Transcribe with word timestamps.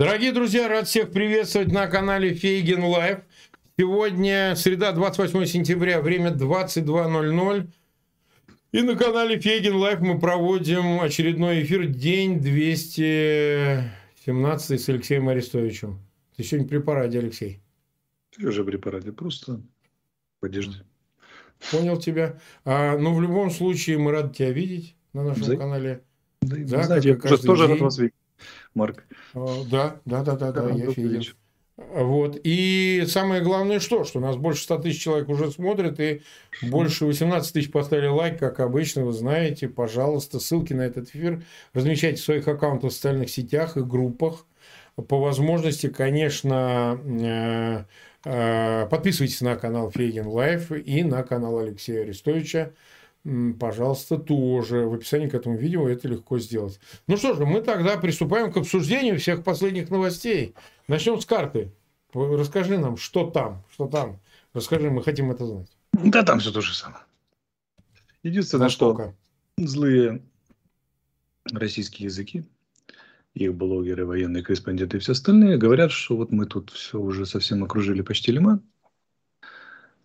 Дорогие 0.00 0.32
друзья, 0.32 0.66
рад 0.66 0.88
всех 0.88 1.12
приветствовать 1.12 1.70
на 1.70 1.86
канале 1.86 2.32
Фейгин 2.32 2.82
Live. 2.82 3.18
Сегодня 3.78 4.56
среда, 4.56 4.92
28 4.92 5.44
сентября, 5.44 6.00
время 6.00 6.30
22.00. 6.30 7.68
И 8.72 8.80
на 8.80 8.96
канале 8.96 9.38
Фейгин 9.38 9.76
Live 9.76 10.00
мы 10.00 10.18
проводим 10.18 11.02
очередной 11.02 11.64
эфир, 11.64 11.84
день 11.84 12.40
217 12.40 14.80
с 14.80 14.88
Алексеем 14.88 15.28
Арестовичем. 15.28 16.00
Ты 16.34 16.44
сегодня 16.44 16.66
при 16.66 16.78
параде, 16.78 17.18
Алексей? 17.18 17.60
Ты 18.34 18.46
уже 18.46 18.64
при 18.64 18.78
параде, 18.78 19.12
просто 19.12 19.60
в 20.40 20.46
одежде. 20.46 20.82
Понял 21.70 21.98
тебя. 21.98 22.40
А, 22.64 22.96
ну, 22.96 23.14
в 23.14 23.20
любом 23.20 23.50
случае, 23.50 23.98
мы 23.98 24.12
рады 24.12 24.32
тебя 24.32 24.50
видеть 24.50 24.96
на 25.12 25.24
нашем 25.24 25.44
да. 25.44 25.56
канале. 25.56 26.02
Да, 26.40 26.56
да 26.56 26.84
знаете, 26.84 27.10
я 27.10 27.16
тоже 27.16 27.66
рад 27.66 27.80
вас 27.80 27.98
видеть. 27.98 28.14
Марк. 28.74 29.04
А, 29.34 29.64
да, 29.70 29.96
да, 30.04 30.22
да, 30.22 30.36
да, 30.36 30.52
да, 30.52 30.70
я 30.70 30.90
Федин. 30.92 31.22
Вот. 31.76 32.38
И 32.44 33.04
самое 33.06 33.42
главное 33.42 33.80
что? 33.80 34.04
Что 34.04 34.20
нас 34.20 34.36
больше 34.36 34.62
100 34.64 34.78
тысяч 34.78 35.02
человек 35.02 35.28
уже 35.28 35.50
смотрят, 35.50 35.98
и 35.98 36.20
больше 36.62 37.06
18 37.06 37.52
тысяч 37.52 37.70
поставили 37.70 38.06
лайк, 38.06 38.38
как 38.38 38.60
обычно, 38.60 39.04
вы 39.04 39.12
знаете. 39.12 39.68
Пожалуйста, 39.68 40.40
ссылки 40.40 40.74
на 40.74 40.82
этот 40.82 41.08
эфир 41.08 41.42
размещайте 41.72 42.20
в 42.20 42.24
своих 42.24 42.46
аккаунтах 42.48 42.90
в 42.90 42.94
социальных 42.94 43.30
сетях 43.30 43.76
и 43.76 43.80
группах. 43.80 44.46
По 45.08 45.18
возможности, 45.18 45.88
конечно, 45.88 47.00
э, 47.04 47.84
э, 48.24 48.86
подписывайтесь 48.90 49.40
на 49.40 49.56
канал 49.56 49.90
Фейгин 49.90 50.26
Live 50.26 50.70
и 50.72 51.02
на 51.02 51.22
канал 51.22 51.58
Алексея 51.58 52.02
Арестовича 52.02 52.72
пожалуйста, 53.58 54.18
тоже 54.18 54.86
в 54.86 54.94
описании 54.94 55.28
к 55.28 55.34
этому 55.34 55.56
видео 55.56 55.88
это 55.88 56.08
легко 56.08 56.38
сделать. 56.38 56.80
Ну 57.06 57.16
что 57.16 57.34
же, 57.34 57.44
мы 57.46 57.60
тогда 57.60 57.96
приступаем 57.98 58.52
к 58.52 58.56
обсуждению 58.56 59.18
всех 59.18 59.44
последних 59.44 59.90
новостей. 59.90 60.54
Начнем 60.88 61.20
с 61.20 61.26
карты. 61.26 61.72
Расскажи 62.12 62.78
нам, 62.78 62.96
что 62.96 63.30
там, 63.30 63.62
что 63.72 63.86
там. 63.86 64.20
Расскажи, 64.52 64.90
мы 64.90 65.02
хотим 65.02 65.30
это 65.30 65.46
знать. 65.46 65.68
Да 65.92 66.22
там 66.22 66.40
все 66.40 66.50
то 66.50 66.60
же 66.60 66.74
самое. 66.74 67.04
Единственное, 68.22 68.64
Насколько? 68.64 69.14
что 69.56 69.66
злые 69.66 70.22
российские 71.52 72.06
языки, 72.06 72.44
их 73.34 73.54
блогеры, 73.54 74.06
военные 74.06 74.42
корреспонденты 74.42 74.96
и 74.96 75.00
все 75.00 75.12
остальные 75.12 75.56
говорят, 75.56 75.92
что 75.92 76.16
вот 76.16 76.32
мы 76.32 76.46
тут 76.46 76.70
все 76.70 76.98
уже 76.98 77.26
совсем 77.26 77.62
окружили 77.64 78.02
почти 78.02 78.32
Лиман. 78.32 78.62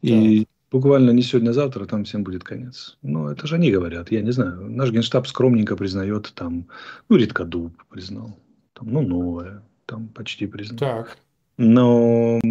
И 0.02 0.45
буквально 0.76 1.12
не 1.12 1.22
сегодня-завтра 1.22 1.86
а 1.86 1.88
там 1.88 2.04
всем 2.04 2.24
будет 2.24 2.44
конец. 2.44 2.98
Ну, 3.02 3.30
это 3.30 3.48
же 3.48 3.56
они 3.56 3.72
говорят, 3.72 4.12
я 4.12 4.22
не 4.22 4.32
знаю. 4.32 4.70
Наш 4.70 4.92
генштаб 4.92 5.26
скромненько 5.26 5.78
признает 5.78 6.34
там, 6.36 6.68
ну, 7.08 7.16
редкодуб 7.16 7.72
признал, 7.90 8.38
там, 8.74 8.90
ну, 8.92 9.02
новое, 9.02 9.64
там 9.86 10.10
почти 10.10 10.48
признал. 10.48 10.78
Так. 10.78 11.18
Но 11.58 12.42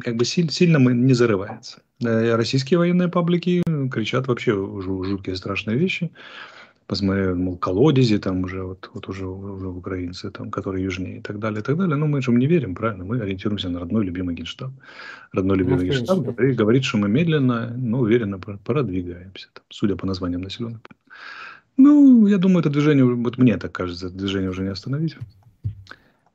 как 0.00 0.16
бы 0.16 0.24
сильно, 0.24 0.50
сильно 0.50 0.80
мы 0.80 0.92
не 0.92 1.14
зарывается. 1.14 1.82
Э, 2.02 2.34
российские 2.34 2.78
военные 2.78 3.08
паблики 3.08 3.62
кричат 3.92 4.26
вообще 4.26 4.52
жуткие 4.52 5.36
страшные 5.36 5.78
вещи 5.78 6.10
посмотрел, 6.86 7.34
мол, 7.34 7.56
колодези 7.56 8.18
там 8.18 8.44
уже, 8.44 8.62
вот, 8.62 8.90
вот 8.94 9.08
уже, 9.08 9.26
уже 9.26 9.68
украинцы, 9.68 10.30
там, 10.30 10.50
которые 10.50 10.84
южнее 10.84 11.18
и 11.18 11.20
так 11.20 11.38
далее, 11.38 11.60
и 11.60 11.62
так 11.62 11.76
далее. 11.76 11.96
Но 11.96 12.06
мы 12.06 12.22
же 12.22 12.32
не 12.32 12.46
верим, 12.46 12.74
правильно? 12.74 13.04
Мы 13.04 13.20
ориентируемся 13.20 13.68
на 13.68 13.80
родной 13.80 14.04
любимый 14.04 14.34
генштаб. 14.34 14.70
Родной 15.32 15.58
любимый 15.58 15.86
ну, 15.86 15.92
генштаб 15.92 16.40
и 16.40 16.52
говорит, 16.52 16.84
что 16.84 16.98
мы 16.98 17.08
медленно, 17.08 17.72
но 17.76 18.00
уверенно 18.00 18.38
продвигаемся, 18.38 19.48
там, 19.52 19.64
судя 19.70 19.96
по 19.96 20.06
названиям 20.06 20.42
населенных 20.42 20.80
Ну, 21.76 22.26
я 22.26 22.38
думаю, 22.38 22.60
это 22.60 22.70
движение, 22.70 23.04
вот 23.04 23.38
мне 23.38 23.56
так 23.56 23.72
кажется, 23.72 24.06
это 24.06 24.16
движение 24.16 24.50
уже 24.50 24.62
не 24.62 24.70
остановить. 24.70 25.16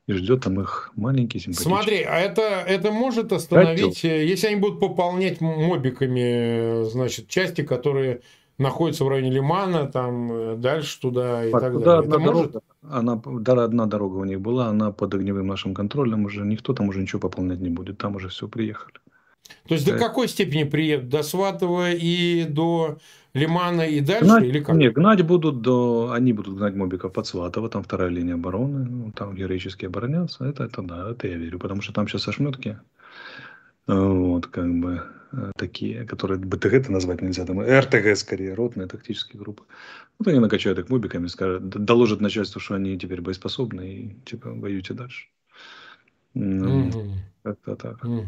И 0.06 0.12
ждет 0.12 0.42
там 0.42 0.60
их 0.60 0.90
маленький 0.96 1.38
симпатичный. 1.38 1.70
Смотри, 1.70 2.02
а 2.02 2.18
это, 2.18 2.42
это 2.42 2.90
может 2.90 3.32
остановить, 3.32 4.00
Хотел. 4.00 4.10
Э, 4.10 4.26
если 4.26 4.48
они 4.48 4.56
будут 4.56 4.80
пополнять 4.80 5.40
мобиками, 5.40 6.82
э, 6.82 6.84
значит, 6.90 7.28
части, 7.28 7.62
которые 7.62 8.22
находится 8.60 9.04
в 9.04 9.08
районе 9.08 9.30
Лимана, 9.30 9.86
там 9.86 10.32
э, 10.32 10.56
дальше 10.56 11.00
туда 11.00 11.44
и 11.44 11.50
Пак, 11.50 11.62
так 11.62 11.78
далее. 11.78 11.98
Одна 12.00 12.18
дорога, 12.18 12.38
может... 12.38 12.56
она, 12.88 13.22
да, 13.24 13.64
одна 13.64 13.86
дорога 13.86 14.16
у 14.16 14.24
них 14.24 14.40
была, 14.40 14.66
она 14.66 14.92
под 14.92 15.14
огневым 15.14 15.46
нашим 15.46 15.74
контролем 15.74 16.24
уже, 16.24 16.44
никто 16.44 16.72
там 16.74 16.88
уже 16.88 17.00
ничего 17.00 17.20
пополнять 17.20 17.60
не 17.60 17.70
будет, 17.70 17.98
там 17.98 18.16
уже 18.16 18.28
все 18.28 18.46
приехали. 18.48 18.94
То 19.66 19.74
есть 19.74 19.86
да. 19.86 19.92
до 19.92 19.98
какой 19.98 20.28
степени 20.28 20.64
приедут? 20.64 21.08
До 21.08 21.22
Сватова 21.22 21.90
и 21.90 22.44
до 22.44 22.98
Лимана 23.34 23.82
и 23.82 24.00
дальше? 24.00 24.24
Гнать, 24.24 24.44
или 24.44 24.60
как? 24.60 24.76
Нет, 24.76 24.92
гнать 24.92 25.22
будут 25.22 25.60
до... 25.62 26.12
Они 26.12 26.32
будут 26.32 26.56
гнать 26.56 26.74
мобиков 26.74 27.12
под 27.12 27.26
Сватово, 27.26 27.68
там 27.68 27.82
вторая 27.82 28.10
линия 28.10 28.34
обороны, 28.34 28.86
ну, 28.88 29.12
там 29.12 29.34
героически 29.34 29.86
оборонятся. 29.86 30.44
Это, 30.44 30.64
это 30.64 30.82
да, 30.82 31.10
это 31.10 31.28
я 31.28 31.36
верю, 31.36 31.58
потому 31.58 31.82
что 31.82 31.92
там 31.92 32.06
сейчас 32.06 32.28
ошметки. 32.28 32.78
Вот, 33.86 34.46
как 34.46 34.72
бы. 34.72 35.02
Э, 35.32 35.52
такие, 35.56 36.04
которые 36.04 36.38
БТГ 36.38 36.72
это 36.72 36.92
назвать 36.92 37.22
нельзя, 37.22 37.46
там 37.46 37.60
РТГ 37.60 38.16
скорее, 38.16 38.54
ротные 38.54 38.88
тактические 38.88 39.40
группы. 39.40 39.62
Вот 40.18 40.26
они 40.28 40.40
накачают 40.40 40.78
их 40.78 40.88
мобиками, 40.88 41.28
скажут, 41.28 41.68
доложат 41.68 42.20
начальству, 42.20 42.60
что 42.60 42.74
они 42.74 42.98
теперь 42.98 43.20
боеспособны 43.20 43.88
и 43.88 44.16
типа 44.24 44.50
воюйте 44.50 44.94
дальше. 44.94 45.28
Угу. 46.34 47.14
Как-то 47.42 47.76
так. 47.76 48.04
Угу. 48.04 48.24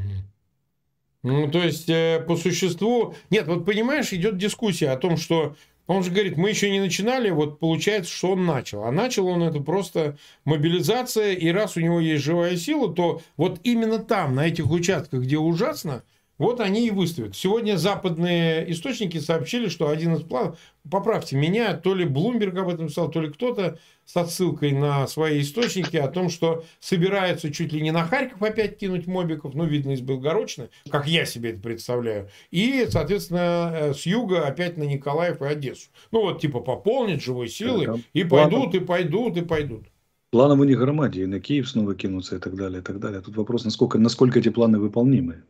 Ну, 1.24 1.50
то 1.50 1.58
есть, 1.58 1.88
э, 1.88 2.24
по 2.26 2.36
существу... 2.36 3.14
Нет, 3.30 3.46
вот 3.46 3.64
понимаешь, 3.64 4.12
идет 4.12 4.38
дискуссия 4.38 4.91
о 4.91 4.96
том, 4.96 5.16
что 5.16 5.56
он 5.86 6.04
же 6.04 6.10
говорит, 6.10 6.36
мы 6.36 6.50
еще 6.50 6.70
не 6.70 6.80
начинали, 6.80 7.30
вот 7.30 7.58
получается, 7.58 8.12
что 8.12 8.32
он 8.32 8.46
начал. 8.46 8.84
А 8.84 8.92
начал 8.92 9.26
он 9.26 9.42
это 9.42 9.60
просто 9.60 10.16
мобилизация, 10.44 11.32
и 11.32 11.48
раз 11.50 11.76
у 11.76 11.80
него 11.80 12.00
есть 12.00 12.24
живая 12.24 12.56
сила, 12.56 12.92
то 12.92 13.22
вот 13.36 13.60
именно 13.64 13.98
там, 13.98 14.36
на 14.36 14.46
этих 14.46 14.70
участках, 14.70 15.22
где 15.22 15.38
ужасно, 15.38 16.04
вот 16.38 16.60
они 16.60 16.87
и 16.87 16.91
выставят. 16.91 17.37
Сегодня 17.37 17.76
западные 17.76 18.70
источники 18.72 19.19
сообщили, 19.19 19.69
что 19.69 19.88
один 19.88 20.15
из 20.15 20.22
планов, 20.22 20.59
поправьте 20.91 21.37
меня, 21.37 21.75
то 21.75 21.94
ли 21.94 22.04
Блумберг 22.04 22.56
об 22.59 22.69
этом 22.69 22.88
писал, 22.88 23.10
то 23.10 23.20
ли 23.20 23.31
кто-то 23.31 23.78
с 24.04 24.16
отсылкой 24.16 24.72
на 24.72 25.06
свои 25.06 25.42
источники 25.42 25.97
о 25.97 26.09
том, 26.09 26.31
что 26.31 26.65
собираются 26.81 27.53
чуть 27.53 27.72
ли 27.72 27.81
не 27.81 27.92
на 27.92 28.04
Харьков 28.04 28.42
опять 28.42 28.78
кинуть 28.78 29.06
мобиков, 29.06 29.54
ну, 29.54 29.65
видно, 29.65 29.92
из 29.92 30.00
Белгородчины, 30.00 30.71
как 30.91 31.06
я 31.06 31.25
себе 31.25 31.50
это 31.50 31.60
представляю, 31.60 32.28
и, 32.50 32.87
соответственно, 32.91 33.71
э, 33.72 33.94
с 33.94 34.04
юга 34.06 34.47
опять 34.47 34.76
на 34.76 34.82
Николаев 34.82 35.42
и 35.42 35.47
Одессу. 35.47 35.91
Ну, 36.10 36.22
вот, 36.22 36.41
типа, 36.41 36.60
пополнить 36.60 37.22
живой 37.22 37.48
силой, 37.48 38.03
и 38.12 38.25
пойдут, 38.25 38.75
и 38.75 38.81
пойдут, 38.81 39.37
и 39.37 39.42
пойдут. 39.42 39.84
Планы 40.31 40.59
у 40.59 40.65
них 40.65 40.78
громаде, 40.78 41.25
и 41.25 41.26
на 41.26 41.41
Киев 41.41 41.69
снова 41.69 41.94
кинуться, 41.94 42.37
и 42.37 42.38
так 42.38 42.56
далее, 42.56 42.81
и 42.81 42.82
так 42.82 42.98
далее. 42.98 43.21
Тут 43.21 43.37
вопрос, 43.37 43.65
насколько, 43.65 43.98
насколько 43.98 44.38
эти 44.38 44.48
планы 44.48 44.78
выполнимы. 44.78 45.42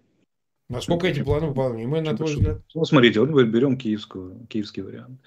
Насколько 0.73 1.07
эти 1.07 1.23
планы 1.23 1.49
выполнимы, 1.49 2.01
на 2.01 2.17
твой 2.17 2.35
взгляд? 2.35 2.63
Ну, 2.75 2.85
смотрите, 2.85 3.21
вот 3.21 3.31
мы 3.31 3.45
берем 3.45 3.77
киевскую, 3.77 4.47
киевский 4.49 4.83
вариант. 4.83 5.21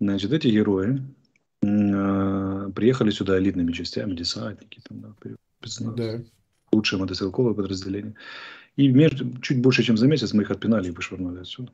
Значит, 0.00 0.32
эти 0.32 0.48
герои 0.48 1.02
э, 1.62 2.70
приехали 2.74 3.10
сюда 3.10 3.38
элитными 3.38 3.72
частями, 3.72 4.14
десантники, 4.14 4.80
там, 4.88 5.00
да, 5.02 5.92
да. 5.96 6.24
лучшие 6.72 6.98
мотострелковые 6.98 7.54
подразделения. 7.54 8.14
И 8.76 8.88
между, 8.88 9.38
чуть 9.40 9.60
больше, 9.60 9.82
чем 9.82 9.96
за 9.96 10.06
месяц 10.06 10.32
мы 10.32 10.42
их 10.42 10.50
отпинали 10.50 10.88
и 10.88 10.90
вышвырнули 10.90 11.40
отсюда. 11.40 11.72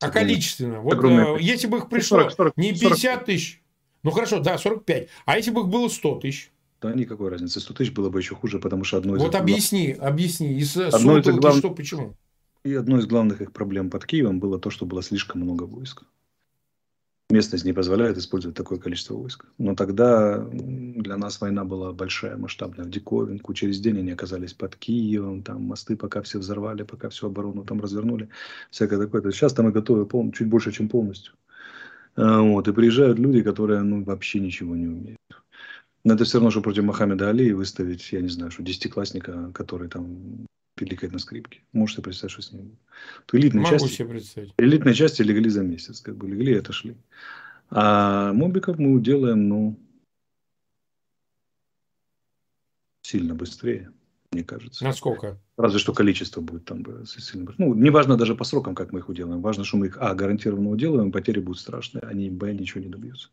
А 0.00 0.10
количественно? 0.10 0.80
Вот, 0.80 1.02
э, 1.02 1.36
если 1.40 1.66
бы 1.66 1.78
их 1.78 1.88
пришло 1.88 2.18
40, 2.18 2.32
40, 2.32 2.56
не 2.56 2.72
50 2.72 3.24
тысяч, 3.24 3.62
ну 4.02 4.10
хорошо, 4.10 4.40
да, 4.40 4.58
45. 4.58 5.08
А 5.24 5.36
если 5.36 5.50
бы 5.50 5.62
их 5.62 5.68
было 5.68 5.88
100 5.88 6.20
тысяч? 6.20 6.50
Да 6.82 6.92
никакой 6.92 7.30
разницы. 7.30 7.60
100 7.60 7.74
тысяч 7.74 7.92
было 7.92 8.10
бы 8.10 8.18
еще 8.18 8.34
хуже, 8.34 8.58
потому 8.58 8.82
что 8.82 8.98
одно 8.98 9.16
из... 9.16 9.20
Вот 9.20 9.36
объясни, 9.36 9.92
объясни. 9.92 10.52
Из 10.58 10.76
одно 10.76 11.18
из 11.18 11.26
глав... 11.26 11.56
что, 11.56 11.70
почему? 11.70 12.16
И 12.64 12.74
одной 12.74 13.00
из 13.00 13.06
главных 13.06 13.40
их 13.40 13.52
проблем 13.52 13.88
под 13.88 14.04
Киевом 14.04 14.40
было 14.40 14.58
то, 14.58 14.70
что 14.70 14.84
было 14.84 15.02
слишком 15.02 15.40
много 15.40 15.62
войск. 15.62 16.02
Местность 17.30 17.64
не 17.64 17.72
позволяет 17.72 18.18
использовать 18.18 18.56
такое 18.56 18.78
количество 18.78 19.14
войск. 19.14 19.46
Но 19.58 19.74
тогда 19.74 20.44
для 20.52 21.16
нас 21.16 21.40
война 21.40 21.64
была 21.64 21.92
большая, 21.92 22.36
масштабная, 22.36 22.84
в 22.84 22.90
диковинку. 22.90 23.54
Через 23.54 23.80
день 23.80 23.98
они 23.98 24.10
оказались 24.10 24.52
под 24.52 24.76
Киевом, 24.76 25.42
там 25.42 25.62
мосты 25.62 25.96
пока 25.96 26.20
все 26.20 26.38
взорвали, 26.38 26.82
пока 26.82 27.08
всю 27.08 27.28
оборону 27.28 27.64
там 27.64 27.80
развернули. 27.80 28.28
Всякое 28.70 28.98
такое. 28.98 29.22
То 29.22 29.28
есть 29.28 29.38
сейчас 29.38 29.54
там 29.54 29.66
мы 29.66 29.72
готовы 29.72 30.04
пол... 30.04 30.30
чуть 30.32 30.48
больше, 30.48 30.72
чем 30.72 30.88
полностью. 30.88 31.32
А, 32.16 32.42
вот. 32.42 32.68
И 32.68 32.72
приезжают 32.72 33.18
люди, 33.18 33.42
которые 33.42 33.80
ну, 33.82 34.04
вообще 34.04 34.40
ничего 34.40 34.76
не 34.76 34.88
умеют. 34.88 35.18
Это 36.04 36.24
все 36.24 36.38
равно, 36.38 36.50
что 36.50 36.62
против 36.62 36.82
Мохаммеда 36.84 37.30
Али 37.30 37.52
выставить, 37.52 38.10
я 38.12 38.20
не 38.20 38.28
знаю, 38.28 38.50
что 38.50 38.62
десятиклассника, 38.62 39.52
который 39.52 39.88
там 39.88 40.46
пиликает 40.74 41.12
на 41.12 41.18
скрипке. 41.18 41.60
Можете 41.72 42.02
представить, 42.02 42.32
что 42.32 42.42
с 42.42 42.52
ним 42.52 42.76
То 43.26 43.38
элитные 43.38 43.62
Могу 43.62 43.78
части, 43.78 43.94
себе 43.94 44.08
представить. 44.08 44.52
Элитные 44.58 44.94
части 44.94 45.22
легли 45.22 45.48
за 45.48 45.62
месяц. 45.62 46.00
Как 46.00 46.16
бы 46.16 46.28
легли 46.28 46.54
и 46.54 46.58
отошли. 46.58 46.96
А 47.70 48.32
мобиков 48.32 48.78
мы 48.78 49.00
делаем, 49.00 49.48
ну, 49.48 49.78
сильно 53.02 53.34
быстрее, 53.34 53.92
мне 54.32 54.42
кажется. 54.42 54.84
Насколько? 54.84 55.38
Разве 55.56 55.78
что 55.78 55.92
количество 55.92 56.40
будет 56.40 56.64
там 56.64 56.84
сильно 57.06 57.44
быстрее. 57.44 57.66
Ну, 57.66 57.74
не 57.74 57.90
важно 57.90 58.16
даже 58.16 58.34
по 58.34 58.44
срокам, 58.44 58.74
как 58.74 58.92
мы 58.92 58.98
их 58.98 59.08
уделаем. 59.08 59.40
Важно, 59.40 59.64
что 59.64 59.76
мы 59.76 59.86
их, 59.86 59.98
а, 60.00 60.14
гарантированно 60.14 60.70
уделаем, 60.70 61.12
потери 61.12 61.40
будут 61.40 61.60
страшные. 61.60 62.02
Они, 62.02 62.28
б, 62.28 62.52
ничего 62.52 62.82
не 62.82 62.88
добьются. 62.88 63.28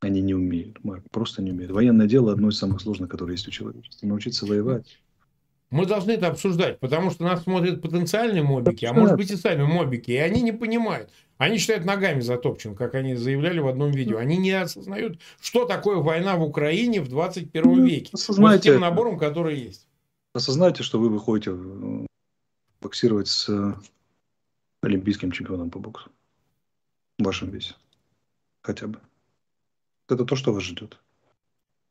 Они 0.00 0.22
не 0.22 0.34
умеют, 0.34 0.82
Марк, 0.82 1.04
просто 1.10 1.42
не 1.42 1.50
умеют. 1.50 1.72
Военное 1.72 2.06
дело 2.06 2.32
одно 2.32 2.48
из 2.48 2.58
самых 2.58 2.80
сложных, 2.80 3.10
которое 3.10 3.32
есть 3.32 3.46
у 3.46 3.50
человечества. 3.50 4.06
Научиться 4.06 4.46
воевать. 4.46 4.98
Мы 5.70 5.86
должны 5.86 6.12
это 6.12 6.26
обсуждать, 6.26 6.80
потому 6.80 7.10
что 7.10 7.22
нас 7.22 7.44
смотрят 7.44 7.80
потенциальные 7.80 8.42
мобики, 8.42 8.84
а 8.86 8.92
может 8.92 9.16
быть 9.16 9.30
и 9.30 9.36
сами 9.36 9.62
мобики, 9.62 10.10
и 10.10 10.16
они 10.16 10.42
не 10.42 10.52
понимают. 10.52 11.10
Они 11.38 11.58
считают 11.58 11.84
ногами 11.84 12.20
затопчен, 12.20 12.74
как 12.74 12.94
они 12.94 13.14
заявляли 13.14 13.60
в 13.60 13.68
одном 13.68 13.92
видео. 13.92 14.18
Они 14.18 14.36
не 14.36 14.50
осознают, 14.50 15.20
что 15.40 15.64
такое 15.66 15.98
война 15.98 16.36
в 16.36 16.42
Украине 16.42 17.00
в 17.00 17.08
21 17.08 17.62
ну, 17.64 17.84
веке. 17.84 18.10
Осознайте, 18.12 18.56
вот 18.56 18.60
с 18.60 18.64
тем 18.64 18.80
набором, 18.80 19.18
который 19.18 19.58
есть. 19.58 19.86
Осознайте, 20.34 20.82
что 20.82 20.98
вы 20.98 21.08
выходите 21.08 21.52
э, 21.52 22.06
боксировать 22.80 23.28
с 23.28 23.48
олимпийским 24.82 25.30
чемпионом 25.30 25.70
по 25.70 25.78
боксу. 25.78 26.10
В 27.18 27.24
вашем 27.24 27.50
весе. 27.50 27.74
Хотя 28.62 28.88
бы. 28.88 28.98
Это 30.10 30.24
то, 30.24 30.36
что 30.36 30.52
вас 30.52 30.62
ждет. 30.62 30.98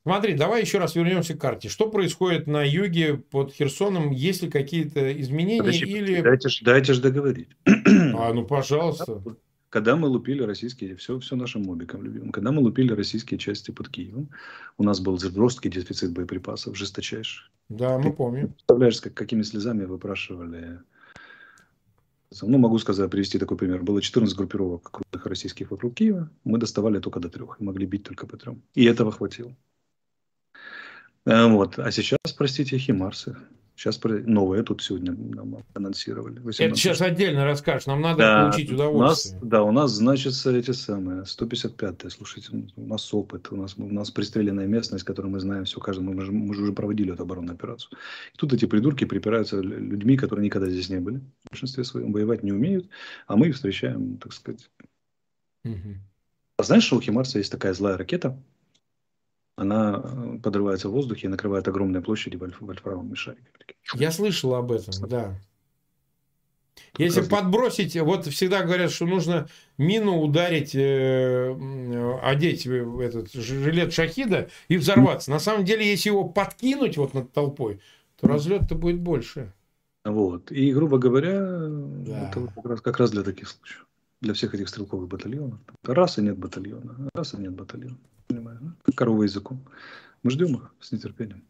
Смотри, 0.04 0.34
давай 0.34 0.62
еще 0.62 0.78
раз 0.80 0.96
вернемся 0.96 1.36
к 1.36 1.42
карте. 1.42 1.70
Что 1.70 1.90
происходит 1.90 2.48
на 2.48 2.64
юге 2.64 3.18
под 3.18 3.52
Херсоном? 3.54 4.12
Есть 4.12 4.42
ли 4.42 4.50
какие-то 4.50 5.20
изменения? 5.22 5.60
Подожди, 5.60 5.86
или... 5.86 6.22
Дайте 6.22 6.50
же 6.50 6.66
дайте 6.66 6.94
ж 6.94 7.00
договорить. 7.00 7.50
А, 7.66 8.34
ну 8.34 8.46
пожалуйста. 8.46 9.22
Когда 9.70 9.96
мы 9.96 10.08
лупили 10.08 10.42
российские, 10.42 10.96
все, 10.96 11.20
все 11.20 11.36
нашим 11.36 11.64
мобикам 11.64 12.02
любимым, 12.02 12.32
когда 12.32 12.52
мы 12.52 12.62
лупили 12.62 12.92
российские 12.92 13.38
части 13.38 13.70
под 13.70 13.90
Киевом, 13.90 14.30
у 14.80 14.84
нас 14.84 15.00
был 15.00 15.20
жесткий 15.20 15.70
дефицит 15.70 16.12
боеприпасов, 16.12 16.76
жесточайший. 16.76 17.52
Да, 17.68 18.00
мы 18.00 18.12
помним. 18.12 18.54
Представляешь, 18.54 19.00
как, 19.00 19.14
какими 19.14 19.44
слезами 19.44 19.86
выпрашивали 19.86 20.80
ну, 22.42 22.58
могу 22.58 22.78
сказать, 22.80 23.10
привести 23.10 23.40
такой 23.40 23.58
пример. 23.58 23.82
Было 23.82 24.02
14 24.02 24.38
группировок 24.38 24.92
крупных 24.92 25.26
российских 25.26 25.72
вокруг 25.72 25.96
Киева. 25.96 26.30
Мы 26.44 26.60
доставали 26.60 27.00
только 27.00 27.20
до 27.20 27.30
трех. 27.30 27.60
Могли 27.60 27.86
бить 27.86 28.04
только 28.04 28.28
по 28.28 28.38
трем. 28.38 28.62
И 28.76 28.86
этого 28.86 29.12
хватило. 29.12 29.56
Э, 31.26 31.48
вот. 31.48 31.80
А 31.80 31.92
сейчас, 31.92 32.20
простите, 32.38 32.78
химарсы. 32.78 33.36
Сейчас 33.80 33.98
новые 34.04 34.64
тут 34.64 34.84
сегодня 34.84 35.14
нам 35.14 35.64
анонсировали. 35.74 36.40
18. 36.40 36.60
Это 36.60 36.76
сейчас 36.76 37.00
отдельно 37.00 37.46
расскажешь. 37.46 37.86
Нам 37.86 38.02
надо 38.02 38.18
да, 38.18 38.42
получить 38.42 38.70
удовольствие. 38.74 39.40
У 39.40 39.40
нас, 39.40 39.50
да, 39.50 39.64
у 39.64 39.72
нас 39.72 39.92
значится 39.92 40.52
эти 40.52 40.72
самые 40.72 41.22
155-е. 41.22 42.10
Слушайте, 42.10 42.50
у 42.76 42.86
нас 42.86 43.14
опыт, 43.14 43.48
у 43.54 43.56
нас, 43.56 43.76
у 43.78 43.88
нас 43.88 44.12
пристреленная 44.12 44.68
местность, 44.68 45.06
которую 45.06 45.32
мы 45.32 45.40
знаем 45.40 45.64
все 45.64 45.80
каждый. 45.80 46.02
Мы, 46.02 46.22
же, 46.26 46.34
мы 46.34 46.54
же 46.56 46.64
уже 46.64 46.74
проводили 46.74 47.14
эту 47.14 47.24
оборонную 47.24 47.56
операцию. 47.56 47.98
И 48.34 48.38
тут 48.38 48.52
эти 48.52 48.66
придурки 48.66 49.06
припираются 49.06 49.62
людьми, 49.62 50.18
которые 50.18 50.44
никогда 50.44 50.70
здесь 50.70 50.90
не 50.90 51.00
были. 51.00 51.20
В 51.46 51.52
большинстве 51.52 51.86
своем 51.86 52.12
воевать 52.12 52.44
не 52.44 52.52
умеют, 52.52 52.90
а 53.28 53.38
мы 53.38 53.48
их 53.48 53.56
встречаем, 53.56 54.18
так 54.18 54.34
сказать. 54.34 54.70
Угу. 55.64 55.96
А 56.58 56.64
знаешь, 56.64 56.84
что 56.84 56.98
у 56.98 57.02
Химарса 57.02 57.38
есть 57.38 57.50
такая 57.50 57.74
злая 57.74 57.96
ракета, 57.96 58.38
она 59.60 60.02
э, 60.02 60.40
подрывается 60.42 60.88
в 60.88 60.94
воздухе 60.94 61.28
и 61.28 61.30
накрывает 61.30 61.68
огромные 61.68 62.02
площади 62.02 62.38
вольфрамовыми 62.38 63.16
шариками. 63.16 63.50
Я 63.96 64.12
слышал 64.12 64.56
об 64.56 64.72
этом, 64.72 64.94
да. 65.08 65.36
Если 66.98 67.20
Разве... 67.20 67.36
подбросить, 67.36 68.00
вот 68.00 68.26
всегда 68.28 68.64
говорят, 68.64 68.90
что 68.90 69.06
нужно 69.06 69.50
мину 69.78 70.22
ударить, 70.22 70.74
э, 70.74 72.20
одеть 72.24 72.66
этот 72.66 73.34
жилет 73.34 73.92
шахида 73.94 74.50
и 74.70 74.78
взорваться. 74.78 75.30
На 75.30 75.40
самом 75.40 75.66
деле, 75.66 75.90
если 75.90 76.10
его 76.10 76.24
подкинуть 76.24 76.96
вот 76.96 77.14
над 77.14 77.34
толпой, 77.34 77.82
то 78.16 78.28
разлет-то 78.28 78.76
будет 78.76 79.02
больше. 79.02 79.54
Вот. 80.06 80.54
И, 80.54 80.72
грубо 80.72 80.98
говоря, 80.98 81.68
да. 81.68 82.30
это 82.30 82.40
вот 82.40 82.52
как, 82.56 82.66
раз, 82.66 82.82
как 82.82 83.00
раз 83.00 83.12
для 83.12 83.24
таких 83.24 83.50
случаев. 83.50 83.86
Для 84.22 84.34
всех 84.34 84.56
этих 84.56 84.70
стрелковых 84.70 85.10
батальонов. 85.10 85.60
Раз 85.84 86.18
и 86.18 86.22
нет 86.22 86.38
батальона. 86.38 87.10
Раз 87.14 87.34
и 87.34 87.38
нет 87.38 87.54
батальона 87.54 87.98
понимаю, 88.30 88.60
как 88.84 88.96
корова 88.96 89.24
языком. 89.24 89.66
Мы 90.24 90.32
ждем 90.32 90.56
их 90.56 90.74
с 90.80 90.92
нетерпением. 90.92 91.44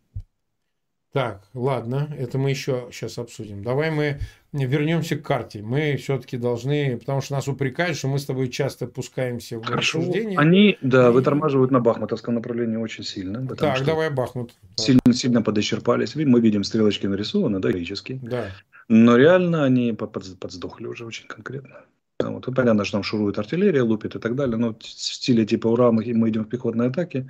Так, 1.11 1.43
ладно, 1.55 2.15
это 2.19 2.37
мы 2.37 2.51
еще 2.51 2.87
сейчас 2.91 3.17
обсудим. 3.17 3.63
Давай 3.63 3.89
мы 3.89 4.19
вернемся 4.51 5.15
к 5.15 5.23
карте. 5.23 5.63
Мы 5.63 5.97
все-таки 5.97 6.37
должны, 6.37 6.97
потому 6.97 7.21
что 7.21 7.33
нас 7.33 7.47
упрекают, 7.47 7.97
что 7.97 8.07
мы 8.07 8.19
с 8.19 8.25
тобой 8.25 8.47
часто 8.49 8.85
пускаемся 8.85 9.57
в 9.57 9.65
Хорошо. 9.65 9.99
обсуждение. 9.99 10.37
Они, 10.37 10.77
да, 10.81 11.09
и... 11.09 11.11
вытормаживают 11.11 11.71
на 11.71 11.79
бахмутовском 11.79 12.35
направлении 12.35 12.77
очень 12.77 13.03
сильно. 13.03 13.45
Так, 13.55 13.83
давай 13.85 14.11
Бахмут. 14.11 14.53
Сильно, 14.75 15.01
сильно 15.13 15.41
подочерпались. 15.41 16.15
Мы 16.15 16.39
видим 16.41 16.63
стрелочки 16.63 17.07
нарисованы, 17.07 17.59
да, 17.59 17.71
греческие. 17.71 18.19
Да. 18.21 18.51
Но 18.87 19.17
реально 19.17 19.63
они 19.63 19.93
подсдохли 19.93 20.85
уже 20.85 21.05
очень 21.07 21.25
конкретно. 21.27 21.85
Вот, 22.21 22.47
и 22.47 22.51
понятно, 22.51 22.83
что 22.83 22.97
там 22.97 23.03
шурует 23.03 23.39
артиллерия, 23.39 23.81
лупит 23.81 24.15
и 24.15 24.19
так 24.19 24.35
далее, 24.35 24.57
но 24.57 24.73
в 24.73 24.83
стиле 24.83 25.45
типа 25.45 25.67
«Ура, 25.67 25.91
мы, 25.91 26.03
мы 26.13 26.29
идем 26.29 26.43
в 26.43 26.49
пехотные 26.49 26.89
атаки», 26.89 27.29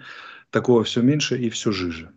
такого 0.50 0.84
все 0.84 1.02
меньше 1.02 1.38
и 1.38 1.50
все 1.50 1.72
жиже. 1.72 2.12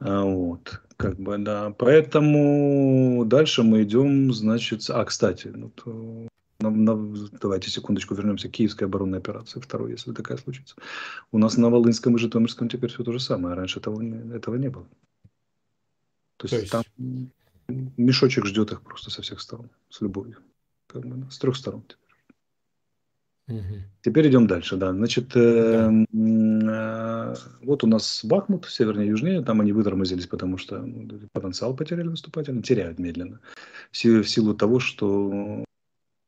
А, 0.00 0.22
вот, 0.22 0.82
как 0.98 1.18
бы, 1.18 1.38
да. 1.38 1.70
Поэтому 1.78 3.24
дальше 3.24 3.62
мы 3.62 3.84
идем, 3.84 4.34
значит... 4.34 4.88
А, 4.90 5.02
кстати, 5.06 5.48
вот, 5.48 6.28
на, 6.60 6.70
на, 6.70 7.16
давайте 7.40 7.70
секундочку 7.70 8.14
вернемся 8.14 8.48
к 8.50 8.52
Киевской 8.52 8.84
оборонной 8.84 9.18
операции, 9.18 9.60
второй, 9.60 9.92
если 9.92 10.12
такая 10.12 10.36
случится. 10.36 10.76
У 11.32 11.38
нас 11.38 11.56
на 11.56 11.70
Волынском 11.70 12.16
и 12.16 12.18
Житомирском 12.18 12.68
теперь 12.68 12.90
все 12.90 13.02
то 13.02 13.12
же 13.12 13.20
самое. 13.20 13.54
Раньше 13.54 13.78
этого, 13.78 14.02
этого 14.34 14.56
не 14.56 14.68
было. 14.68 14.86
То 16.36 16.48
есть, 16.48 16.70
то 16.70 16.78
есть... 16.80 16.86
там 16.98 17.30
мешочек 17.96 18.44
ждет 18.44 18.72
их 18.72 18.82
просто 18.82 19.10
со 19.10 19.22
всех 19.22 19.40
сторон, 19.40 19.70
с 19.88 20.02
любовью 20.02 20.36
как 20.92 21.04
бы, 21.04 21.30
с 21.30 21.38
трех 21.38 21.56
сторон. 21.56 21.84
Угу. 23.50 23.82
Теперь 24.02 24.28
идем 24.28 24.46
дальше, 24.46 24.76
да. 24.76 24.92
Значит, 24.92 25.34
э, 25.34 25.90
э, 26.12 27.34
вот 27.62 27.84
у 27.84 27.86
нас 27.86 28.24
Бахмут, 28.24 28.66
севернее 28.66 29.06
и 29.06 29.10
южнее, 29.10 29.42
там 29.42 29.60
они 29.60 29.72
вытормозились, 29.72 30.26
потому 30.26 30.56
что 30.56 30.78
ну, 30.78 31.08
потенциал 31.32 31.74
потеряли 31.74 32.08
наступательный, 32.08 32.62
теряют 32.62 32.98
медленно. 32.98 33.40
В 33.90 33.96
силу, 33.96 34.22
в 34.22 34.28
силу 34.28 34.54
того, 34.54 34.78
что 34.78 35.64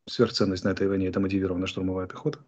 сверхценность 0.09 0.65
на 0.65 0.71
этой 0.71 0.89
войне– 0.89 1.07
это 1.09 1.21
мотивированная 1.21 1.69
штурмовая 1.69 2.09
пехота. 2.09 2.41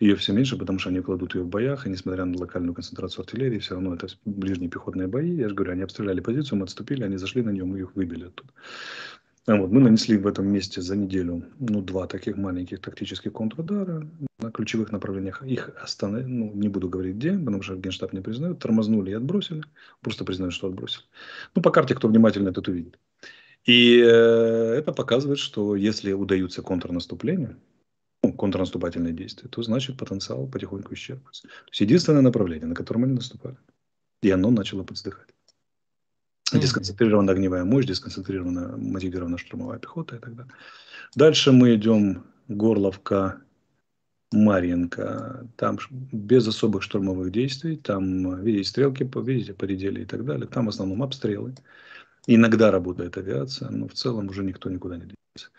Ее 0.00 0.16
все 0.16 0.32
меньше, 0.32 0.58
потому 0.58 0.80
что 0.80 0.90
они 0.90 1.00
кладут 1.00 1.36
ее 1.36 1.42
в 1.42 1.48
боях, 1.48 1.86
и 1.86 1.90
несмотря 1.90 2.24
на 2.24 2.36
локальную 2.36 2.74
концентрацию 2.74 3.22
артиллерии, 3.22 3.60
все 3.60 3.74
равно 3.74 3.94
это 3.94 4.08
ближние 4.24 4.68
пехотные 4.68 5.06
бои. 5.06 5.32
Я 5.36 5.48
же 5.48 5.54
говорю, 5.54 5.72
они 5.72 5.82
обстреляли 5.82 6.20
позицию, 6.20 6.58
мы 6.58 6.64
отступили, 6.64 7.04
они 7.04 7.18
зашли 7.18 7.42
на 7.42 7.50
нее, 7.50 7.64
мы 7.64 7.78
их 7.78 7.94
выбили 7.94 8.24
оттуда. 8.24 8.52
А 9.46 9.56
вот, 9.56 9.72
мы 9.72 9.80
нанесли 9.80 10.16
в 10.16 10.26
этом 10.28 10.46
месте 10.46 10.80
за 10.80 10.96
неделю 10.96 11.44
ну, 11.58 11.82
два 11.82 12.06
таких 12.06 12.36
маленьких 12.36 12.80
тактических 12.80 13.32
контрудара 13.32 14.08
на 14.38 14.52
ключевых 14.52 14.92
направлениях. 14.92 15.42
Их 15.42 15.70
остановили, 15.82 16.28
ну, 16.28 16.52
не 16.54 16.68
буду 16.68 16.88
говорить 16.88 17.16
где, 17.16 17.32
потому 17.32 17.60
что 17.62 17.74
Генштаб 17.74 18.12
не 18.12 18.20
признает. 18.20 18.60
Тормознули 18.60 19.10
и 19.10 19.14
отбросили. 19.14 19.64
Просто 20.00 20.24
признают, 20.24 20.54
что 20.54 20.68
отбросили. 20.68 21.04
Ну, 21.56 21.62
по 21.62 21.72
карте, 21.72 21.96
кто 21.96 22.06
внимательно 22.06 22.50
этот 22.50 22.68
увидит. 22.68 23.00
И 23.64 23.98
э, 23.98 24.74
это 24.78 24.92
показывает, 24.92 25.40
что 25.40 25.74
если 25.74 26.12
удаются 26.12 26.62
контрнаступления, 26.62 27.56
ну, 28.22 28.32
контрнаступательные 28.32 29.12
действия, 29.12 29.48
то 29.48 29.60
значит 29.62 29.96
потенциал 29.96 30.46
потихоньку 30.46 30.94
исчерпывается. 30.94 31.42
То 31.42 31.70
есть 31.70 31.80
единственное 31.80 32.22
направление, 32.22 32.68
на 32.68 32.76
котором 32.76 33.04
они 33.04 33.14
наступали. 33.14 33.56
И 34.22 34.30
оно 34.30 34.50
начало 34.52 34.84
подсдыхать. 34.84 35.28
Дисконцентрированная 36.52 37.34
огневая 37.34 37.64
мощь, 37.64 37.86
дисконцентрированная 37.86 38.76
мотивированная 38.76 39.38
штурмовая 39.38 39.78
пехота 39.78 40.16
и 40.16 40.18
так 40.18 40.34
далее. 40.34 40.52
Дальше 41.14 41.52
мы 41.52 41.74
идем 41.74 42.24
Горловка, 42.48 43.40
Марьинка. 44.32 45.46
Там 45.56 45.78
без 45.90 46.46
особых 46.48 46.82
штурмовых 46.82 47.30
действий. 47.30 47.76
Там, 47.76 48.42
видите, 48.42 48.68
стрелки, 48.68 49.08
видите, 49.20 49.54
поредели 49.54 50.02
и 50.02 50.04
так 50.04 50.24
далее. 50.24 50.46
Там 50.46 50.66
в 50.66 50.68
основном 50.70 51.02
обстрелы. 51.02 51.54
Иногда 52.26 52.70
работает 52.70 53.16
авиация, 53.16 53.68
но 53.70 53.88
в 53.88 53.94
целом 53.94 54.28
уже 54.28 54.44
никто 54.44 54.70
никуда 54.70 54.96
не 54.96 55.02
двигается. 55.02 55.50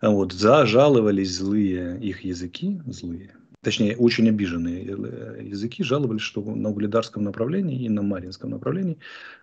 Вот 0.00 0.32
зажаловались 0.32 1.36
злые 1.36 1.98
их 2.00 2.20
языки, 2.20 2.80
злые, 2.86 3.34
точнее, 3.66 3.96
очень 3.96 4.28
обиженные 4.28 4.84
э, 4.84 5.42
языки 5.42 5.82
жаловались, 5.82 6.20
что 6.20 6.40
на 6.40 6.68
угледарском 6.68 7.24
направлении 7.24 7.84
и 7.84 7.88
на 7.88 8.02
Маринском 8.02 8.50
направлении 8.50 8.98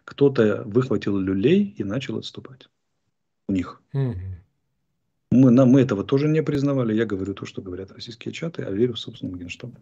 кто-то 0.05 0.63
выхватил 0.65 1.17
люлей 1.17 1.75
и 1.77 1.83
начал 1.83 2.17
отступать. 2.17 2.69
У 3.49 3.51
них. 3.51 3.81
Mm-hmm. 3.93 4.13
Мы, 5.31 5.51
на, 5.51 5.65
мы 5.65 5.81
этого 5.81 6.05
тоже 6.05 6.29
не 6.29 6.41
признавали. 6.41 6.95
Я 6.95 7.05
говорю 7.05 7.33
то, 7.33 7.45
что 7.45 7.61
говорят 7.61 7.91
российские 7.91 8.33
чаты, 8.33 8.63
а 8.63 8.71
верю 8.71 8.93
в 8.93 8.99
собственном 8.99 9.37
генштабу. 9.37 9.75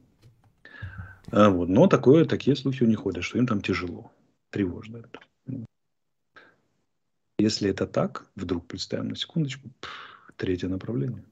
А, 1.31 1.51
вот. 1.51 1.69
Но 1.69 1.86
такое, 1.86 2.25
такие 2.25 2.55
слухи 2.55 2.81
у 2.81 2.88
них 2.88 3.01
ходят, 3.01 3.24
что 3.24 3.38
им 3.38 3.45
там 3.45 3.62
тяжело, 3.62 4.12
тревожно. 4.50 5.03
Если 7.38 7.69
это 7.69 7.86
так, 7.86 8.25
вдруг 8.36 8.65
представим 8.65 9.10
на 9.10 9.15
секундочку, 9.15 9.69
пфф, 9.81 10.33
третье 10.36 10.67
направление. 10.67 11.24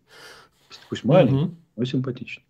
Пусть 0.89 1.03
маленькое, 1.03 1.45
mm-hmm. 1.45 1.55
но 1.75 1.85
симпатичное. 1.85 2.45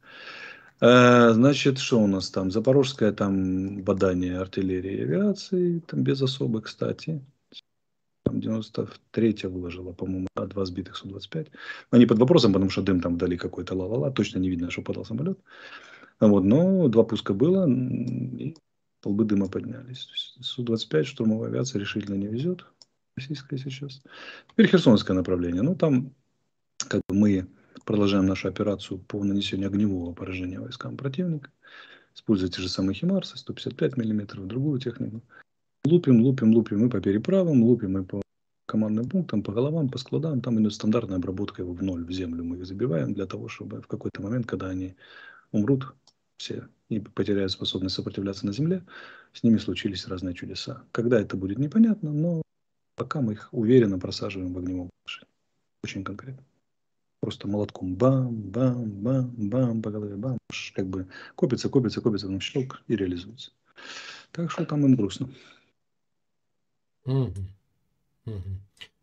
Э, 0.82 1.32
значит, 1.34 1.78
что 1.80 2.00
у 2.00 2.08
нас 2.08 2.30
там? 2.30 2.52
Запорожское 2.52 3.12
там 3.12 3.82
бадание 3.84 4.38
артиллерии 4.38 4.98
и 4.98 5.02
авиации, 5.04 5.80
там 5.80 6.04
без 6.04 6.22
особых, 6.22 6.66
кстати. 6.66 7.22
Там 8.24 8.40
93-я 8.40 9.50
выложила, 9.50 9.92
по-моему, 9.92 10.28
два 10.36 10.66
сбитых 10.66 10.96
Су-25. 10.96 11.48
Они 11.92 12.06
под 12.06 12.20
вопросом, 12.20 12.54
потому 12.54 12.70
что 12.70 12.82
дым 12.82 13.02
там 13.02 13.16
вдали 13.16 13.38
какой-то 13.38 13.76
ла-ла-ла, 13.76 14.12
точно 14.12 14.40
не 14.40 14.50
видно, 14.50 14.72
что 14.72 14.82
падал 14.82 15.06
самолет. 15.06 15.40
Вот, 16.20 16.44
но 16.44 16.88
два 16.90 17.04
пуска 17.04 17.34
было, 17.34 17.68
и 17.68 18.56
толбы 19.02 19.26
дыма 19.26 19.48
поднялись. 19.48 20.08
Су-25 20.42 21.04
штурмовая 21.04 21.50
авиация 21.50 21.80
решительно 21.80 22.16
не 22.16 22.28
везет, 22.28 22.66
российская 23.16 23.58
сейчас. 23.58 24.02
Теперь 24.52 24.68
Херсонское 24.68 25.16
направление. 25.16 25.62
Ну, 25.62 25.76
там 25.76 26.14
как 26.78 27.02
бы 27.08 27.16
мы 27.16 27.48
продолжаем 27.86 28.26
нашу 28.26 28.48
операцию 28.48 29.00
по 29.00 29.24
нанесению 29.24 29.68
огневого 29.70 30.14
поражения 30.14 30.60
войскам 30.60 30.98
противника. 30.98 31.52
Используя 32.16 32.50
те 32.50 32.62
же 32.62 32.70
самые 32.70 32.96
Химарсы, 32.96 33.38
155 33.38 33.98
миллиметров, 33.98 34.48
другую 34.48 34.80
технику. 34.80 35.22
Лупим, 35.86 36.22
лупим, 36.22 36.54
лупим 36.54 36.88
и 36.88 36.90
по 36.90 37.00
переправам, 37.00 37.64
лупим 37.64 37.98
и 37.98 38.04
по 38.04 38.22
командным 38.66 39.10
пунктам, 39.10 39.42
по 39.42 39.52
головам, 39.52 39.90
по 39.90 39.98
складам. 39.98 40.42
Там 40.42 40.62
идет 40.62 40.74
стандартная 40.74 41.18
обработка 41.18 41.62
его 41.62 41.74
в 41.74 41.82
ноль, 41.82 42.06
в 42.06 42.12
землю. 42.12 42.44
Мы 42.44 42.58
их 42.58 42.66
забиваем 42.66 43.14
для 43.14 43.26
того, 43.26 43.48
чтобы 43.48 43.82
в 43.82 43.88
какой-то 43.88 44.22
момент, 44.22 44.46
когда 44.46 44.68
они 44.68 44.96
умрут 45.52 45.96
все 46.38 46.68
и 46.90 47.00
потеряют 47.00 47.52
способность 47.52 47.96
сопротивляться 47.96 48.46
на 48.46 48.54
земле, 48.54 48.84
с 49.34 49.44
ними 49.44 49.58
случились 49.58 50.08
разные 50.08 50.34
чудеса. 50.34 50.84
Когда 50.92 51.20
это 51.20 51.38
будет 51.38 51.60
непонятно, 51.60 52.12
но 52.12 52.42
пока 52.96 53.22
мы 53.22 53.34
их 53.34 53.50
уверенно 53.52 54.00
просаживаем 54.00 54.54
в 54.54 54.58
огневом. 54.58 54.90
Очень 55.84 56.04
конкретно. 56.04 56.44
Просто 57.20 57.48
молотком 57.48 57.96
бам, 57.96 58.34
бам, 58.34 58.90
бам, 58.90 59.32
бам, 59.38 59.82
по 59.82 59.92
голове 59.92 60.16
бам. 60.16 60.38
Как 60.74 60.88
бы 60.88 61.08
копится, 61.36 61.70
копится, 61.70 62.02
копится, 62.02 62.28
потом 62.28 62.40
щелк 62.40 62.82
и 62.88 62.96
реализуется. 62.96 63.52
Так 64.32 64.52
что 64.52 64.66
там 64.66 64.86
им 64.86 64.96
грустно. 64.96 65.30
Угу. 67.06 67.34
Угу. 68.26 68.50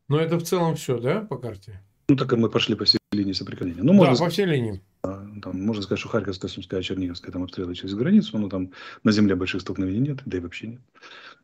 Но 0.08 0.20
это 0.20 0.38
в 0.38 0.44
целом 0.44 0.76
все, 0.76 0.98
да, 0.98 1.20
по 1.20 1.36
карте? 1.36 1.82
Ну, 2.08 2.16
так 2.16 2.32
и 2.32 2.36
мы 2.36 2.48
пошли 2.48 2.74
по 2.74 2.84
всей 2.84 2.98
линии 3.12 3.32
соприкосновения. 3.32 3.82
Ну, 3.82 3.92
можно 3.92 4.12
да, 4.12 4.16
сказать, 4.16 4.30
по 4.30 4.32
всей 4.32 4.46
линии. 4.46 4.80
Там, 5.02 5.60
можно 5.60 5.82
сказать, 5.82 5.98
что 5.98 6.08
Харьковская, 6.08 6.48
Сумская, 6.48 6.82
Черниговская 6.82 7.32
там 7.32 7.42
обстрелы 7.42 7.74
через 7.74 7.94
границу, 7.94 8.38
но 8.38 8.48
там 8.48 8.72
на 9.02 9.12
земле 9.12 9.34
больших 9.34 9.60
столкновений 9.60 10.00
нет, 10.00 10.20
да 10.24 10.38
и 10.38 10.40
вообще 10.40 10.68
нет. 10.68 10.80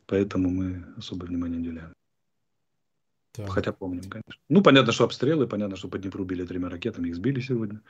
Поэтому 0.07 0.50
мы 0.50 0.85
особое 0.97 1.29
внимание 1.29 1.61
уделяем. 1.61 1.93
Так. 3.33 3.49
Хотя 3.49 3.73
помним, 3.73 4.03
конечно. 4.03 4.35
Ну, 4.51 4.62
понятно, 4.62 4.93
что 4.93 5.05
обстрелы, 5.05 5.47
понятно, 5.47 5.77
что 5.77 5.89
по 5.89 5.99
Днепру 5.99 6.25
били 6.25 6.45
тремя 6.45 6.69
ракетами, 6.69 7.09
их 7.09 7.17
сбили 7.17 7.41
сегодня. 7.41 7.81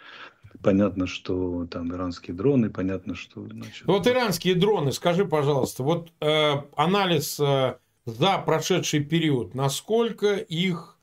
Понятно, 0.63 1.09
что 1.09 1.67
там 1.67 1.93
иранские 1.93 2.37
дроны, 2.37 2.71
понятно, 2.71 3.17
что... 3.17 3.49
Значит... 3.49 3.85
Вот 3.87 4.07
иранские 4.07 4.55
дроны, 4.55 4.93
скажи, 4.93 5.25
пожалуйста, 5.25 5.83
вот 5.83 6.13
э, 6.21 6.53
анализ 6.77 7.41
э, 7.41 7.77
за 8.05 8.39
прошедший 8.39 9.03
период, 9.05 9.55
насколько 9.55 10.37
их 10.37 11.01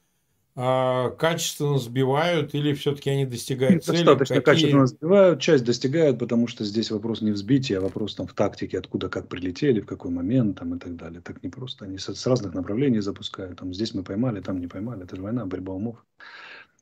качественно 0.59 1.77
сбивают 1.77 2.53
или 2.53 2.73
все-таки 2.73 3.09
они 3.09 3.25
достигают 3.25 3.85
цели? 3.85 3.97
Достаточно 3.97 4.35
Какие... 4.35 4.53
качественно 4.53 4.87
сбивают, 4.87 5.39
часть 5.39 5.63
достигают, 5.63 6.19
потому 6.19 6.47
что 6.47 6.65
здесь 6.65 6.91
вопрос 6.91 7.21
не 7.21 7.31
в 7.31 7.37
сбитии, 7.37 7.75
а 7.75 7.81
вопрос 7.81 8.15
там 8.15 8.27
в 8.27 8.33
тактике, 8.33 8.77
откуда 8.77 9.07
как 9.07 9.29
прилетели, 9.29 9.79
в 9.79 9.85
какой 9.85 10.11
момент 10.11 10.59
там 10.59 10.75
и 10.75 10.79
так 10.79 10.97
далее. 10.97 11.21
Так 11.21 11.43
не 11.43 11.49
просто, 11.49 11.85
они 11.85 11.97
с, 11.97 12.13
с 12.13 12.27
разных 12.27 12.53
направлений 12.53 12.99
запускают, 12.99 13.59
там 13.59 13.73
здесь 13.73 13.93
мы 13.93 14.03
поймали, 14.03 14.41
там 14.41 14.59
не 14.59 14.67
поймали, 14.67 15.03
это 15.03 15.15
же 15.15 15.21
война, 15.21 15.45
борьба 15.45 15.73
умов. 15.73 16.03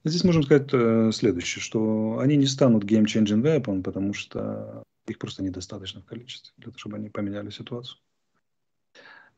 Здесь 0.04 0.24
можем 0.24 0.44
сказать 0.44 0.70
э, 0.72 1.12
следующее, 1.14 1.62
что 1.62 2.18
они 2.20 2.36
не 2.36 2.48
станут 2.48 2.84
game-changing 2.84 3.42
weapon, 3.42 3.84
потому 3.84 4.14
что 4.14 4.84
их 5.08 5.20
просто 5.20 5.44
недостаточно 5.44 6.02
в 6.02 6.06
количестве, 6.06 6.52
для 6.58 6.66
того, 6.66 6.78
чтобы 6.78 6.98
они 6.98 7.10
поменяли 7.10 7.52
ситуацию. 7.52 8.00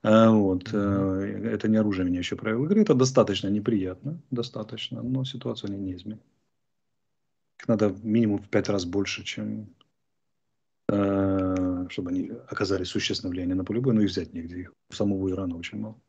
А, 0.01 0.31
вот. 0.31 0.71
Mm-hmm. 0.71 1.47
Это 1.49 1.67
не 1.67 1.77
оружие 1.77 2.05
меня 2.05 2.19
еще 2.19 2.35
правил 2.35 2.65
игры. 2.65 2.81
Это 2.81 2.93
достаточно 2.93 3.47
неприятно, 3.47 4.21
достаточно, 4.31 5.01
но 5.01 5.25
ситуацию 5.25 5.71
они 5.71 5.79
не 5.79 5.93
изменят. 5.93 6.21
Их 7.59 7.67
надо 7.67 7.93
минимум 8.03 8.39
в 8.39 8.47
пять 8.47 8.69
раз 8.69 8.85
больше, 8.85 9.23
чем 9.23 9.67
э, 10.87 11.85
чтобы 11.89 12.11
они 12.11 12.31
оказали 12.47 12.85
существенное 12.85 13.31
влияние 13.31 13.55
на 13.55 13.65
поле 13.65 13.81
боя, 13.81 13.93
но 13.93 14.01
их 14.01 14.09
взять 14.09 14.33
негде. 14.33 14.61
Их 14.61 14.73
у 14.89 14.93
самого 14.93 15.29
Ирана 15.29 15.57
очень 15.57 15.79
мало. 15.79 15.99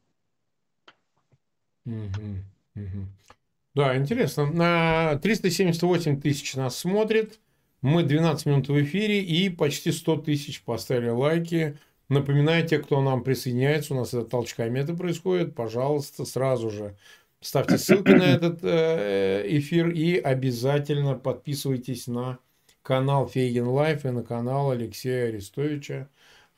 Да, 3.74 3.96
интересно. 3.96 4.46
На 4.46 5.18
378 5.18 6.20
тысяч 6.20 6.54
нас 6.54 6.76
смотрит. 6.76 7.40
Мы 7.82 8.02
12 8.02 8.46
минут 8.46 8.68
в 8.68 8.82
эфире 8.82 9.22
и 9.22 9.48
почти 9.48 9.90
100 9.90 10.18
тысяч 10.18 10.62
поставили 10.62 11.08
лайки. 11.08 11.78
Напоминаю, 12.10 12.66
те, 12.66 12.80
кто 12.80 13.00
нам 13.00 13.22
присоединяется, 13.22 13.94
у 13.94 13.96
нас 13.96 14.12
это 14.12 14.24
толчками 14.24 14.80
это 14.80 14.94
происходит, 14.94 15.54
пожалуйста, 15.54 16.24
сразу 16.24 16.68
же 16.68 16.96
ставьте 17.40 17.78
ссылки 17.78 18.10
на 18.10 18.24
этот 18.24 18.58
э, 18.64 19.44
эфир 19.46 19.88
и 19.90 20.16
обязательно 20.18 21.14
подписывайтесь 21.14 22.08
на 22.08 22.40
канал 22.82 23.28
Фейгин 23.28 23.68
Live 23.68 24.04
и 24.04 24.10
на 24.10 24.24
канал 24.24 24.72
Алексея 24.72 25.28
Арестовича. 25.28 26.08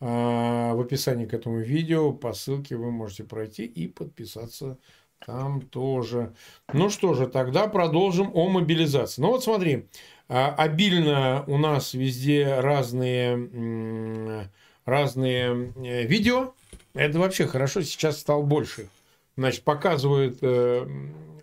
А, 0.01 0.73
в 0.75 0.81
описании 0.81 1.27
к 1.27 1.35
этому 1.35 1.59
видео 1.59 2.13
по 2.13 2.33
ссылке 2.33 2.77
вы 2.77 2.91
можете 2.91 3.25
пройти 3.25 3.67
и 3.67 3.89
подписаться 3.89 4.79
там 5.25 5.61
тоже. 5.61 6.35
Ну 6.73 6.89
что 6.89 7.13
же, 7.13 7.27
тогда 7.27 7.69
продолжим 7.69 8.31
о 8.33 8.49
мобилизации. 8.49 9.21
Ну 9.21 9.29
вот 9.29 9.45
смотри, 9.45 9.87
а, 10.29 10.55
обильно 10.55 11.45
у 11.47 11.59
нас 11.59 11.93
везде 11.93 12.59
разные 12.59 14.49
разные 14.85 15.73
э, 15.77 16.05
видео. 16.05 16.55
Это 16.95 17.19
вообще 17.19 17.47
хорошо, 17.47 17.83
сейчас 17.83 18.19
стал 18.19 18.43
больше. 18.43 18.89
Значит, 19.37 19.65
показывают 19.65 20.39
э, 20.43 20.87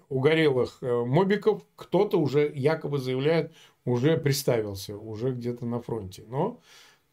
угорелых 0.10 0.78
э, 0.82 1.04
мобиков, 1.06 1.64
кто-то 1.76 2.20
уже 2.20 2.52
якобы 2.54 3.00
заявляет, 3.00 3.52
уже 3.86 4.18
представился, 4.18 4.96
уже 4.96 5.32
где-то 5.32 5.66
на 5.66 5.80
фронте. 5.80 6.24
Но, 6.28 6.60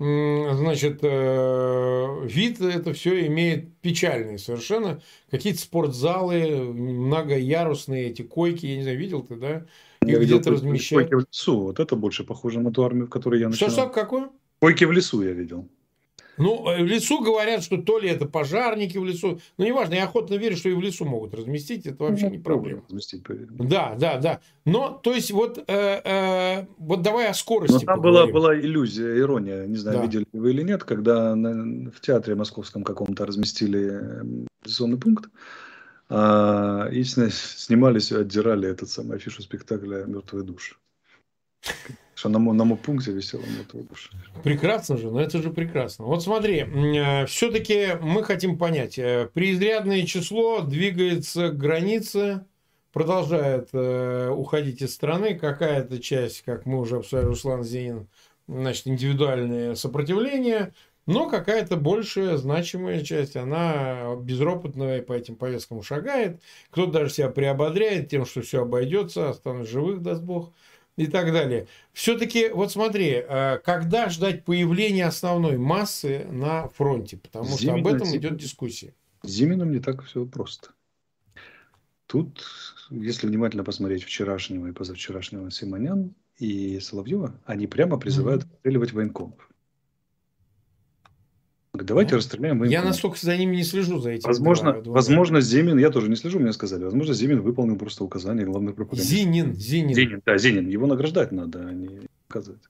э, 0.00 0.54
значит, 0.54 0.99
э, 1.02 2.21
вид 2.25 2.61
это 2.61 2.92
все 2.92 3.26
имеет 3.26 3.75
печальный 3.78 4.38
совершенно. 4.38 5.00
Какие-то 5.30 5.61
спортзалы, 5.61 6.73
многоярусные 6.73 8.11
эти 8.11 8.23
койки, 8.23 8.66
я 8.66 8.76
не 8.76 8.83
знаю, 8.83 8.99
видел 8.99 9.23
ты, 9.23 9.37
да? 9.37 9.66
Их 10.04 10.21
где-то 10.21 10.50
размещают. 10.50 11.09
Койки 11.09 11.23
в 11.25 11.26
лесу, 11.26 11.61
вот 11.61 11.80
это 11.80 11.97
больше 11.97 12.25
похоже 12.25 12.61
на 12.61 12.73
ту 12.73 12.83
армию, 12.83 13.06
в 13.06 13.11
которой 13.11 13.40
я 13.40 13.49
начинал. 13.49 13.71
Что, 13.71 13.83
что, 13.83 13.90
какое? 13.90 14.28
Койки 14.61 14.85
в 14.85 14.92
лесу 14.92 15.23
я 15.23 15.33
видел. 15.33 15.68
Ну, 16.38 16.69
э, 16.69 16.83
в 16.83 16.87
лесу 16.87 17.21
говорят, 17.21 17.62
что 17.62 17.78
то 17.78 17.99
ли 17.99 18.09
это 18.09 18.26
пожарники 18.26 18.99
в 18.99 19.05
лесу. 19.05 19.40
Ну, 19.59 19.64
неважно, 19.64 19.95
я 19.95 20.05
охотно 20.05 20.35
верю, 20.35 20.57
что 20.57 20.69
и 20.69 20.75
в 20.75 20.81
лесу 20.81 21.05
могут 21.05 21.35
разместить. 21.35 21.87
Это 21.87 22.05
вообще 22.05 22.26
ну, 22.26 22.33
не 22.33 22.38
проблема. 22.38 22.83
Разместить, 22.88 23.23
да, 23.49 23.95
да, 23.99 24.19
да. 24.19 24.40
Но, 24.64 25.00
то 25.02 25.12
есть, 25.12 25.31
вот, 25.31 25.59
э, 25.59 26.00
э, 26.05 26.66
вот 26.78 27.02
давай 27.02 27.28
о 27.28 27.35
скорости 27.35 27.75
Но 27.75 27.81
там 27.81 28.00
была, 28.00 28.26
была 28.26 28.59
иллюзия, 28.59 29.19
ирония. 29.19 29.66
Не 29.66 29.76
знаю, 29.76 29.99
да. 29.99 30.02
видели 30.05 30.26
вы 30.33 30.50
или 30.50 30.62
нет, 30.62 30.85
когда 30.85 31.35
на, 31.35 31.90
в 31.90 32.00
театре 32.00 32.35
московском 32.35 32.83
каком-то 32.83 33.25
разместили 33.26 34.47
мобилизационный 34.66 34.99
пункт. 34.99 35.31
А, 36.09 36.88
и 36.93 37.02
снимались, 37.05 38.12
отдирали 38.12 38.69
этот 38.69 38.90
самый 38.90 39.16
афишу 39.16 39.43
спектакля 39.43 40.05
«Мертвые 40.05 40.45
души». 40.45 40.76
Что 42.16 42.30
на, 42.30 42.38
на 42.38 42.76
пункте 42.76 43.12
висело 43.12 43.42
душа. 43.75 44.11
Прекрасно 44.42 44.96
же, 44.96 45.11
но 45.11 45.20
это 45.20 45.42
же 45.42 45.50
прекрасно. 45.50 46.06
Вот 46.06 46.23
смотри, 46.23 46.61
э, 46.61 47.26
все-таки 47.26 47.88
мы 48.00 48.25
хотим 48.25 48.56
понять, 48.56 48.99
э, 48.99 49.28
преизрядное 49.35 50.06
число 50.06 50.62
двигается 50.62 51.50
к 51.50 51.58
границе, 51.58 52.46
продолжает 52.90 53.68
э, 53.75 54.30
уходить 54.30 54.80
из 54.80 54.94
страны, 54.94 55.35
какая-то 55.35 56.00
часть, 56.00 56.40
как 56.40 56.64
мы 56.64 56.80
уже 56.80 56.96
обсуждали, 56.96 57.26
Руслан 57.26 57.62
Зенин, 57.62 58.08
значит, 58.49 58.87
индивидуальное 58.87 59.75
сопротивление, 59.75 60.73
но 61.04 61.28
какая-то 61.28 61.76
большая 61.76 62.38
значимая 62.38 63.02
часть, 63.02 63.37
она 63.37 64.16
безропотная 64.16 65.02
по 65.02 65.12
этим 65.12 65.37
повесткам 65.37 65.82
шагает, 65.82 66.40
кто-то 66.70 66.92
даже 66.92 67.12
себя 67.12 67.28
приободряет 67.28 68.08
тем, 68.08 68.25
что 68.25 68.40
все 68.40 68.62
обойдется, 68.62 69.28
останутся 69.28 69.70
живых, 69.70 70.00
даст 70.00 70.23
Бог 70.23 70.54
и 70.97 71.07
так 71.07 71.33
далее. 71.33 71.67
Все-таки, 71.93 72.49
вот 72.49 72.73
смотри, 72.73 73.25
э, 73.26 73.59
когда 73.65 74.09
ждать 74.09 74.45
появления 74.45 75.07
основной 75.07 75.59
массы 75.59 76.26
на 76.31 76.69
фронте? 76.69 77.19
Потому 77.19 77.49
что 77.49 77.59
Зимина, 77.59 77.79
об 77.79 77.87
этом 77.95 78.17
идет 78.17 78.37
дискуссия. 78.37 78.95
С 79.23 79.29
Зиминым 79.29 79.73
не 79.73 79.81
так 79.81 80.03
все 80.03 80.25
просто. 80.25 80.71
Тут, 82.07 82.45
если 82.91 83.26
внимательно 83.26 83.65
посмотреть 83.65 84.05
вчерашнего 84.05 84.69
и 84.69 84.73
позавчерашнего 84.73 85.50
Симонян 85.50 86.15
и 86.38 86.79
Соловьева, 86.81 87.38
они 87.45 87.67
прямо 87.67 87.99
призывают 87.99 88.45
mm-hmm. 88.45 88.93
военкомов. 88.93 89.50
Давайте 91.85 92.12
ну, 92.12 92.18
расстреляем 92.18 92.62
Я 92.64 92.83
настолько 92.83 93.18
за 93.18 93.37
ними 93.37 93.56
не 93.56 93.64
слежу, 93.64 93.99
за 93.99 94.11
этим. 94.11 94.28
Возможно, 94.28 94.80
два, 94.80 94.95
возможно 94.95 95.40
Зимин, 95.40 95.78
я 95.78 95.90
тоже 95.90 96.09
не 96.09 96.16
слежу, 96.16 96.38
мне 96.38 96.52
сказали, 96.52 96.85
возможно, 96.85 97.14
Зимин 97.14 97.42
выполнил 97.42 97.76
просто 97.76 98.04
указание 98.04 98.47
главного 98.47 98.75
пропагандиста. 98.75 99.16
Зинин, 99.16 99.54
Зинин. 99.54 99.95
Зинин, 99.95 100.23
да, 100.25 100.38
Зинин. 100.38 100.68
Его 100.68 100.87
награждать 100.87 101.33
надо, 101.33 101.66
а 101.66 101.73
не 101.73 102.09
указывать. 102.28 102.62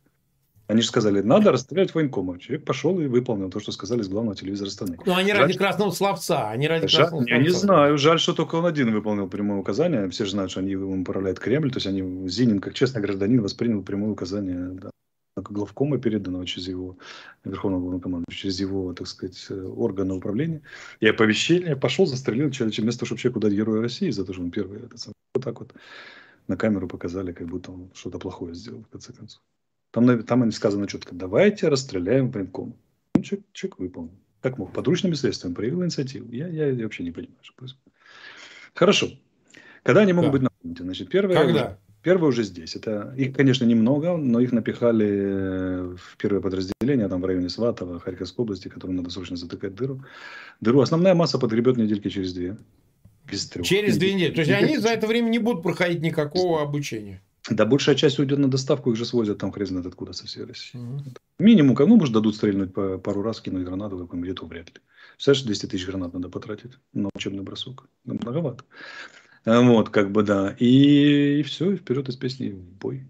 Они 0.69 0.83
же 0.83 0.89
сказали, 0.89 1.21
надо 1.21 1.53
расстрелять 1.53 1.95
военкома. 1.95 2.41
Человек 2.41 2.65
пошел 2.65 2.99
и 2.99 3.07
выполнил 3.07 3.51
то, 3.51 3.61
что 3.61 3.71
сказали 3.71 4.03
с 4.03 4.09
главного 4.09 4.35
телевизора 4.35 4.69
страны. 4.69 4.99
Ну, 5.07 5.15
они 5.15 5.31
жаль, 5.31 5.43
ради 5.43 5.57
красного 5.57 5.93
словца. 5.93 6.51
Они 6.51 6.67
ради 6.67 6.89
жаль, 6.89 7.03
красного 7.03 7.25
я 7.29 7.39
не 7.39 7.51
знаю. 7.51 7.99
Жаль, 7.99 8.19
что 8.19 8.33
только 8.33 8.57
он 8.57 8.67
один 8.67 8.93
выполнил 8.93 9.29
прямое 9.29 9.59
указание. 9.59 10.11
Все 10.11 10.25
же 10.25 10.33
знают, 10.33 10.51
что 10.51 10.61
они 10.61 10.73
ему 10.73 11.01
управляют 11.01 11.39
Кремль. 11.39 11.71
То 11.71 11.77
есть, 11.77 11.87
они, 11.87 12.29
Зинин, 12.29 12.59
как 12.59 12.75
честный 12.75 13.01
гражданин, 13.01 13.43
воспринял 13.43 13.83
прямое 13.83 14.11
указание 14.11 14.71
да, 14.73 14.91
главкома 15.37 15.99
передано 15.99 16.45
через 16.45 16.69
его 16.69 16.97
Верховного 17.45 17.83
Главнокомандующего, 17.83 18.43
через 18.43 18.61
его, 18.61 18.93
так 18.95 19.07
сказать, 19.07 19.51
органы 19.51 20.15
управления. 20.15 20.63
И 21.01 21.07
оповещение 21.07 21.77
пошел, 21.77 22.07
застрелил 22.07 22.51
человека, 22.51 22.81
вместо 22.81 23.01
того, 23.01 23.07
чтобы 23.07 23.21
человеку 23.21 23.41
дать 23.41 23.53
Героя 23.53 23.83
России 23.83 24.11
за 24.11 24.25
то, 24.25 24.33
что 24.33 24.43
он 24.43 24.51
первый. 24.51 24.81
Это, 24.81 24.97
вот 25.35 25.45
так 25.45 25.61
вот 25.61 25.75
на 26.49 26.57
камеру 26.57 26.89
показали, 26.89 27.33
как 27.33 27.49
будто 27.49 27.73
он 27.73 27.91
что-то 27.95 28.19
плохое 28.19 28.55
сделал, 28.55 28.83
в 28.83 28.89
конце 28.89 29.13
концов. 29.13 29.43
Там, 29.91 30.23
там 30.23 30.45
им 30.45 30.53
сказано 30.53 30.87
четко, 30.87 31.15
давайте 31.15 31.69
расстреляем 31.69 32.31
военком. 32.31 32.77
Ну, 33.15 33.23
человек, 33.23 33.47
человек 33.53 33.79
выполнил. 33.79 34.15
Как 34.41 34.59
мог? 34.59 34.73
Подручными 34.73 35.15
средствами 35.15 35.55
проявил 35.55 35.83
инициативу. 35.83 36.31
Я, 36.31 36.49
я, 36.49 36.69
я 36.69 36.85
вообще 36.85 37.03
не 37.03 37.11
понимаю, 37.11 37.39
что 37.43 37.55
происходит. 37.55 37.95
Хорошо. 38.75 39.09
Когда 39.83 40.03
они 40.03 40.13
могут 40.13 40.31
да. 40.31 40.33
быть 40.33 40.43
на 40.43 40.51
фронте? 40.61 40.83
Значит, 40.83 41.09
первое... 41.09 41.37
Когда? 41.37 41.79
Первые 42.07 42.29
уже 42.29 42.45
здесь. 42.45 42.77
Это 42.77 43.13
их, 43.17 43.35
конечно, 43.35 43.65
немного, 43.65 44.17
но 44.17 44.39
их 44.39 44.53
напихали 44.53 45.09
э, 45.09 45.97
в 45.99 46.17
первое 46.19 46.41
подразделение, 46.41 47.09
там 47.09 47.21
в 47.21 47.25
районе 47.25 47.49
Сватова, 47.49 47.99
Харьковской 47.99 48.45
области, 48.45 48.69
которым 48.69 48.95
надо 48.95 49.11
срочно 49.11 49.37
затыкать 49.37 49.75
дыру. 49.75 50.05
Дыру. 50.61 50.83
Основная 50.83 51.17
масса 51.17 51.41
подгребет 51.41 51.77
недельки 51.77 52.09
через 52.09 52.33
две. 52.33 52.59
Без 53.29 53.49
трех. 53.49 53.67
Через 53.67 53.99
две 53.99 54.15
недели. 54.15 54.33
То 54.33 54.43
есть 54.43 54.53
они 54.53 54.79
за 54.79 54.91
это 54.91 55.09
время 55.09 55.31
не 55.31 55.41
будут 55.41 55.65
проходить 55.65 56.01
никакого 56.01 56.63
обучения. 56.63 57.25
Да, 57.51 57.67
большая 57.67 57.97
часть 57.97 58.21
уйдет 58.21 58.39
на 58.39 58.49
доставку, 58.49 58.93
их 58.93 58.97
же 58.97 59.05
свозят 59.05 59.39
там 59.39 59.51
хрен 59.51 59.67
знает 59.67 59.87
откуда 59.87 60.13
со 60.13 60.29
всей 60.29 60.45
России. 60.45 60.79
Угу. 60.79 61.03
Минимум, 61.41 61.77
ну, 61.77 61.97
может, 61.97 62.15
дадут 62.15 62.37
стрельнуть 62.37 62.73
по, 62.73 62.99
пару 62.99 63.23
раз, 63.23 63.41
кинуть 63.41 63.65
гранату 63.65 63.99
какую-нибудь, 63.99 64.43
вряд 64.43 64.69
ли. 64.69 64.81
Представляешь, 65.17 65.45
200 65.45 65.67
тысяч 65.67 65.87
гранат 65.87 66.15
надо 66.15 66.29
потратить 66.29 66.71
на 66.93 67.09
учебный 67.17 67.43
бросок. 67.43 67.89
Многовато. 68.05 68.63
Вот, 69.47 69.91
как 69.91 70.11
бы, 70.11 70.25
да. 70.25 70.57
И, 70.59 71.39
и 71.41 71.43
все, 71.45 71.73
и 71.73 71.77
вперед 71.77 72.09
из 72.09 72.17
песни 72.17 72.51
бой. 72.51 73.07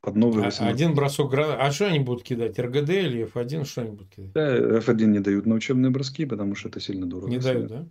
Под 0.00 0.16
новый 0.16 0.44
а, 0.44 0.50
Один 0.66 0.94
бросок 0.94 1.30
гранат. 1.30 1.58
А 1.60 1.70
что 1.70 1.86
они 1.86 2.00
будут 2.00 2.24
кидать? 2.24 2.58
РГД 2.58 2.90
или 2.90 3.30
F1? 3.30 3.64
Что 3.64 3.82
они 3.82 3.90
будут 3.90 4.08
кидать? 4.08 4.32
Да, 4.32 4.78
F1 4.78 5.04
не 5.04 5.20
дают 5.20 5.46
на 5.46 5.54
учебные 5.54 5.90
броски, 5.90 6.24
потому 6.24 6.56
что 6.56 6.70
это 6.70 6.80
сильно 6.80 7.06
дорого. 7.06 7.30
Не 7.30 7.38
дают, 7.38 7.68
да? 7.68 7.86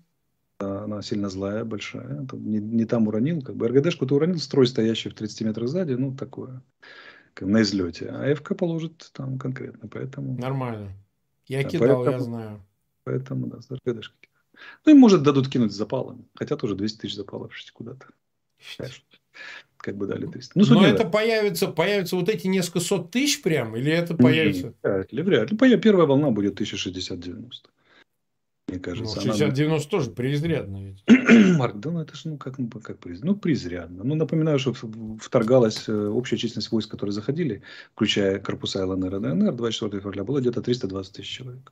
она 0.60 1.02
сильно 1.02 1.30
злая, 1.30 1.64
большая. 1.64 2.28
Не, 2.34 2.60
не 2.60 2.86
там 2.86 3.08
уронил, 3.08 3.42
как 3.42 3.56
бы 3.56 3.68
РГДшку 3.68 4.06
ты 4.06 4.14
уронил, 4.14 4.38
строй 4.38 4.68
стоящий 4.68 5.10
в 5.10 5.16
30 5.16 5.42
метрах 5.42 5.70
сзади, 5.70 5.94
ну 5.94 6.16
такое, 6.16 6.62
как 7.34 7.48
на 7.48 7.62
излете. 7.64 8.10
А 8.10 8.36
ФК 8.36 8.56
положит 8.56 9.10
там 9.14 9.40
конкретно, 9.40 9.88
поэтому... 9.88 10.38
Нормально. 10.38 10.92
Я 11.48 11.64
да, 11.64 11.70
кидал, 11.70 12.04
поэтому, 12.04 12.12
я 12.12 12.20
знаю. 12.20 12.66
Поэтому, 13.06 13.48
да, 13.48 13.62
с 13.62 13.72
РГДшки 13.72 14.31
Ну, 14.86 14.92
и 14.92 14.96
может 14.96 15.24
дадут 15.24 15.50
кинуть 15.50 15.72
запалом, 15.72 16.28
хотя 16.36 16.56
тоже 16.56 16.76
200 16.76 17.00
тысяч 17.00 17.16
запалов 17.16 17.54
куда-то. 17.74 18.08
Как 19.78 19.98
бы 19.98 20.06
дали 20.06 20.28
300. 20.28 20.52
Ну, 20.56 20.66
Но 20.70 20.86
это 20.86 21.06
появится, 21.06 21.68
появится 21.68 22.16
вот 22.16 22.30
эти 22.30 22.48
несколько 22.48 22.80
сот 22.80 23.10
тысяч 23.10 23.42
прям, 23.42 23.76
или 23.76 23.92
это 23.92 24.16
появится? 24.16 24.74
Вряд 24.84 25.12
ли, 25.12 25.24
вряд 25.24 25.52
ли. 25.52 25.78
Первая 25.78 26.06
волна 26.06 26.30
будет 26.30 26.62
1060-90 26.62 27.50
мне 28.72 28.80
кажется. 28.80 29.22
Ну, 29.24 29.34
60-90 29.34 29.66
она... 29.66 29.80
тоже 29.80 30.10
преизрядно 30.12 30.78
ведь. 30.84 31.04
Марк, 31.58 31.78
да 31.78 31.92
ну 31.92 32.02
это 32.02 32.16
же 32.16 32.30
ну 32.30 32.38
как, 32.38 32.58
ну, 32.58 32.70
как 32.70 33.00
преизрядно? 33.00 33.34
Ну, 33.34 33.38
преизрядно. 33.38 34.04
Ну, 34.04 34.16
напоминаю, 34.16 34.60
что 34.60 34.74
вторгалась 35.20 35.88
э, 35.88 35.94
общая 35.94 36.38
численность 36.38 36.72
войск, 36.72 36.90
которые 36.90 37.14
заходили, 37.14 37.62
включая 37.94 38.40
корпуса 38.40 38.86
ЛНР 38.86 39.16
и 39.16 39.20
ДНР, 39.20 39.54
24 39.54 40.02
февраля, 40.02 40.24
было 40.24 40.40
где-то 40.40 40.62
320 40.62 41.14
тысяч 41.14 41.30
человек. 41.30 41.72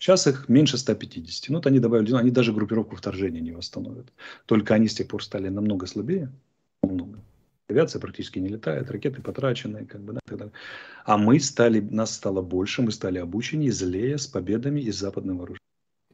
Сейчас 0.00 0.26
их 0.26 0.48
меньше 0.48 0.78
150. 0.78 1.50
Ну, 1.50 1.56
вот 1.56 1.66
они 1.66 1.78
добавили, 1.78 2.14
они 2.14 2.30
даже 2.30 2.54
группировку 2.54 2.96
вторжения 2.96 3.40
не 3.40 3.52
восстановят. 3.52 4.10
Только 4.46 4.74
они 4.74 4.88
с 4.88 4.94
тех 4.94 5.06
пор 5.06 5.22
стали 5.22 5.50
намного 5.50 5.86
слабее. 5.86 6.32
Намного. 6.82 7.18
Авиация 7.68 8.00
практически 8.00 8.38
не 8.38 8.48
летает, 8.48 8.90
ракеты 8.90 9.20
потрачены, 9.20 9.84
как 9.84 10.00
бы, 10.00 10.14
да, 10.14 10.20
так 10.24 10.38
далее. 10.38 10.52
А 11.04 11.18
мы 11.18 11.38
стали, 11.38 11.80
нас 11.80 12.14
стало 12.14 12.40
больше, 12.40 12.80
мы 12.80 12.92
стали 12.92 13.18
обученнее, 13.18 13.72
злее, 13.72 14.16
с 14.16 14.26
победами 14.26 14.80
и 14.80 14.90
с 14.90 14.98
западным 14.98 15.36
вооружением. 15.36 15.60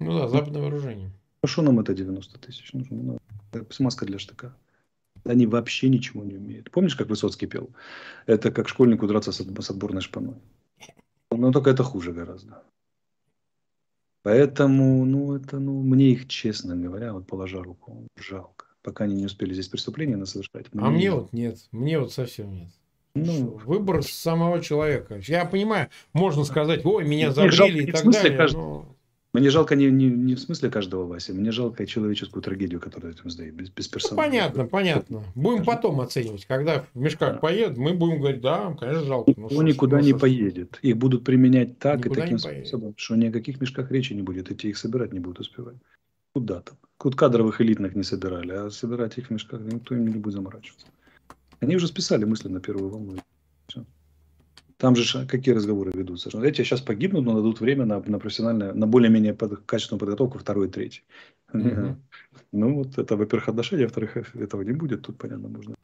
Ну 0.01 0.19
да, 0.19 0.29
западное 0.29 0.63
вооружение. 0.63 1.13
А 1.43 1.47
что 1.47 1.63
нам 1.63 1.79
это 1.79 1.95
90 1.95 2.41
тысяч? 2.41 2.71
Ну, 2.73 3.19
смазка 3.71 4.05
для 4.05 4.19
штыка. 4.19 4.53
Они 5.25 5.47
вообще 5.47 5.89
ничего 5.89 6.25
не 6.25 6.35
умеют. 6.35 6.73
Помнишь, 6.73 6.97
как 6.97 7.09
Высоцкий 7.09 7.47
пел? 7.47 7.71
Это 8.27 8.51
как 8.51 8.69
школьнику 8.69 9.07
драться 9.07 9.31
с, 9.31 9.37
с 9.37 9.71
отборной 9.71 10.03
шпаной. 10.03 10.35
Но 11.31 11.53
только 11.53 11.71
это 11.71 11.85
хуже 11.85 12.13
гораздо. 12.13 12.63
Поэтому, 14.27 15.05
ну, 15.05 15.37
это, 15.37 15.61
ну, 15.61 15.81
мне 15.83 16.07
их, 16.07 16.27
честно 16.27 16.75
говоря, 16.75 17.13
вот 17.13 17.29
положа 17.29 17.63
руку, 17.63 18.09
жалко. 18.17 18.67
Пока 18.83 19.05
они 19.05 19.15
не 19.15 19.27
успели 19.27 19.53
здесь 19.53 19.69
преступления 19.69 20.17
совершать. 20.27 20.67
А 20.77 20.91
мне 20.91 21.13
вот 21.13 21.33
нет. 21.33 21.59
Мне 21.71 22.01
вот 22.01 22.13
совсем 22.13 22.53
нет. 22.53 22.71
Ну, 23.15 23.61
выбор 23.65 24.03
самого 24.03 24.61
человека. 24.61 25.21
Я 25.29 25.45
понимаю, 25.45 25.91
можно 26.13 26.43
сказать, 26.43 26.85
ой, 26.85 27.05
меня 27.05 27.31
забрили 27.31 27.85
и 27.85 27.93
так 27.93 28.05
далее. 28.11 28.37
Каждый, 28.37 28.57
но... 28.57 28.96
Мне 29.37 29.51
жалко 29.51 29.77
не, 29.77 29.91
не, 29.91 30.07
не 30.07 30.35
в 30.35 30.41
смысле 30.41 30.71
каждого 30.71 31.07
Васи, 31.07 31.33
мне 31.33 31.53
жалко 31.53 31.87
человеческую 31.87 32.43
трагедию, 32.43 32.81
которую 32.81 33.13
этим 33.13 33.29
сдает, 33.29 33.55
без, 33.55 33.69
без 33.69 33.87
персонала. 33.87 34.25
Ну, 34.25 34.31
понятно, 34.31 34.65
понятно. 34.65 35.25
Будем 35.35 35.63
Скажем. 35.63 35.83
потом 35.83 36.01
оценивать. 36.01 36.47
Когда 36.47 36.87
в 36.95 36.99
мешках 36.99 37.35
да. 37.35 37.39
поедут, 37.39 37.77
мы 37.77 37.93
будем 37.93 38.21
говорить, 38.21 38.41
да, 38.41 38.75
конечно, 38.81 39.05
жалко. 39.05 39.35
Ну, 39.37 39.45
Никто 39.45 39.63
никуда 39.63 40.01
не 40.01 40.15
поедет. 40.15 40.79
Их 40.81 40.97
будут 40.97 41.25
применять 41.25 41.79
так 41.79 41.99
никуда 41.99 42.21
и 42.21 42.23
таким 42.23 42.39
способом, 42.39 42.95
что 42.97 43.17
ни 43.17 43.27
о 43.27 43.33
каких 43.33 43.61
мешках 43.61 43.91
речи 43.91 44.15
не 44.15 44.23
будет 44.23 44.51
идти, 44.51 44.71
их 44.71 44.79
собирать 44.79 45.13
не 45.13 45.21
будут 45.21 45.41
успевать. 45.41 45.77
Куда 46.33 46.61
там? 46.61 46.79
Тут 46.99 47.15
кадровых 47.15 47.61
элитных 47.61 47.95
не 47.95 48.05
собирали, 48.05 48.53
а 48.53 48.71
собирать 48.71 49.19
их 49.19 49.27
в 49.27 49.31
мешках 49.31 49.61
никто 49.61 49.95
им 49.95 50.07
не 50.07 50.17
будет 50.17 50.35
заморачиваться. 50.35 50.87
Они 51.61 51.77
уже 51.77 51.89
списали 51.89 52.25
мысли 52.25 52.49
на 52.49 52.61
первую 52.61 52.89
волну. 52.89 53.17
Там 54.79 54.95
же 54.95 55.27
какие 55.27 55.55
разговоры 55.55 55.93
ведутся? 55.95 56.29
Что 56.29 56.45
эти 56.45 56.63
сейчас 56.63 56.83
погибнут, 56.83 57.25
но 57.25 57.35
дадут 57.35 57.61
время 57.61 57.87
на, 57.87 58.01
на 58.01 58.19
профессиональное, 58.19 58.75
на 58.75 58.87
более-менее 58.87 59.33
под, 59.33 59.65
качественную 59.65 60.01
подготовку 60.01 60.39
второй 60.39 60.69
и 60.69 60.71
третий. 60.71 61.03
Mm-hmm. 61.53 61.95
Ну, 62.53 62.75
вот 62.75 62.99
это, 62.99 63.17
во-первых, 63.17 63.49
отношения, 63.49 63.85
во-вторых, 63.85 64.17
этого 64.35 64.63
не 64.63 64.73
будет. 64.73 65.03
Тут, 65.03 65.19
понятно, 65.19 65.49
можно. 65.49 65.75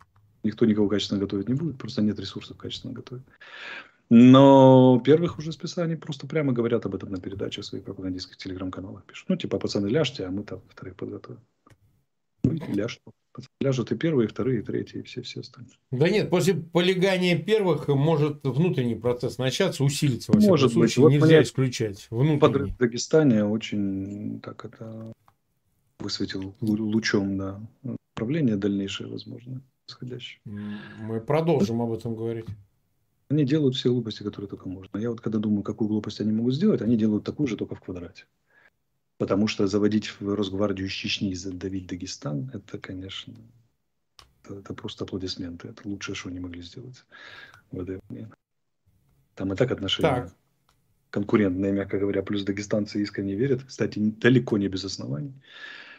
Никто 0.43 0.65
никого 0.65 0.89
качественно 0.89 1.21
готовить 1.21 1.49
не 1.49 1.55
будет, 1.55 1.77
просто 1.77 2.03
нет 2.03 2.19
ресурсов 2.19 2.57
качественно 2.57 2.93
готовить. 2.95 3.25
Но 4.11 5.01
первых 5.05 5.39
уже 5.39 5.53
списаний 5.53 5.97
просто 5.97 6.27
прямо 6.27 6.53
говорят 6.53 6.85
об 6.87 6.95
этом 6.95 7.11
на 7.11 7.21
передачах 7.21 7.65
своих 7.65 7.85
пропагандистских 7.85 8.37
телеграм-каналах. 8.37 9.05
Пишут, 9.05 9.29
ну, 9.29 9.37
типа, 9.37 9.59
пацаны, 9.59 9.87
ляжьте, 9.89 10.27
а 10.27 10.31
мы 10.31 10.43
там 10.45 10.61
вторых 10.69 10.97
подготовим. 10.97 11.41
Ну, 12.45 12.53
и 12.53 12.73
ляжут. 12.73 13.01
Ляжут 13.61 13.93
и 13.93 13.97
первые, 13.97 14.27
и 14.27 14.31
вторые, 14.31 14.61
и 14.61 14.63
третьи, 14.63 15.01
и 15.01 15.03
все, 15.03 15.23
все 15.23 15.41
остальные. 15.41 15.77
Да 15.91 16.09
нет, 16.09 16.29
после 16.31 16.55
полегания 16.55 17.39
первых 17.39 17.89
может 17.89 18.41
внутренний 18.45 18.95
процесс 18.95 19.39
начаться, 19.39 19.85
усилиться. 19.85 20.33
Во 20.33 20.41
может 20.41 20.75
быть. 20.75 20.93
Случае. 20.93 21.03
Вот 21.03 21.13
Нельзя 21.13 21.43
исключать. 21.43 22.07
Внутренний. 22.11 22.73
в 22.73 22.77
Дагестане 22.77 23.45
очень 23.45 24.41
так 24.41 24.65
это 24.65 25.13
высветил 25.99 26.55
лучом 26.61 27.39
да, 27.39 27.61
направление 28.15 28.57
дальнейшее, 28.57 29.09
возможно, 29.09 29.63
исходящее. 29.89 30.41
Мы 30.45 31.21
продолжим 31.21 31.81
об 31.81 31.93
этом 31.93 32.15
говорить. 32.15 32.47
Они 33.31 33.45
делают 33.45 33.77
все 33.77 33.91
глупости, 33.91 34.23
которые 34.23 34.49
только 34.49 34.69
можно. 34.69 34.99
Я 34.99 35.11
вот 35.11 35.23
когда 35.23 35.39
думаю, 35.39 35.63
какую 35.63 35.89
глупость 35.89 36.21
они 36.21 36.33
могут 36.33 36.55
сделать, 36.55 36.83
они 36.83 36.97
делают 36.97 37.25
такую 37.25 37.47
же, 37.47 37.57
только 37.57 37.75
в 37.75 37.81
квадрате. 37.81 38.27
Потому 39.23 39.47
что 39.47 39.69
заводить 39.69 40.09
в 40.19 40.35
Росгвардию 40.35 40.89
из 40.89 40.93
Чечни 40.93 41.31
и 41.31 41.37
задавить 41.37 41.87
Дагестан, 41.87 42.51
это, 42.53 42.77
конечно, 42.77 43.33
это, 44.43 44.55
это 44.55 44.75
просто 44.75 45.05
аплодисменты. 45.05 45.69
Это 45.69 45.87
лучшее, 45.87 46.17
что 46.17 46.29
они 46.29 46.41
могли 46.41 46.61
сделать 46.61 47.05
в 47.71 47.81
этой 47.81 48.01
войне. 48.09 48.29
Там 49.37 49.53
и 49.53 49.57
так 49.57 49.71
отношения 49.71 50.25
так. 50.25 50.35
конкурентные, 51.11 51.71
мягко 51.71 52.01
говоря. 52.01 52.25
Плюс 52.25 52.43
дагестанцы 52.43 53.01
искренне 53.01 53.37
верят, 53.37 53.63
кстати, 53.63 54.01
далеко 54.01 54.59
не 54.59 54.67
без 54.67 54.85
оснований, 54.85 55.41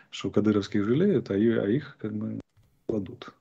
что 0.09 0.29
кадыровских 0.29 0.83
жалеют, 0.83 1.31
а, 1.31 1.36
а 1.36 1.38
их 1.38 1.95
как 2.01 2.13
бы 2.13 2.41
кладут. 2.88 3.33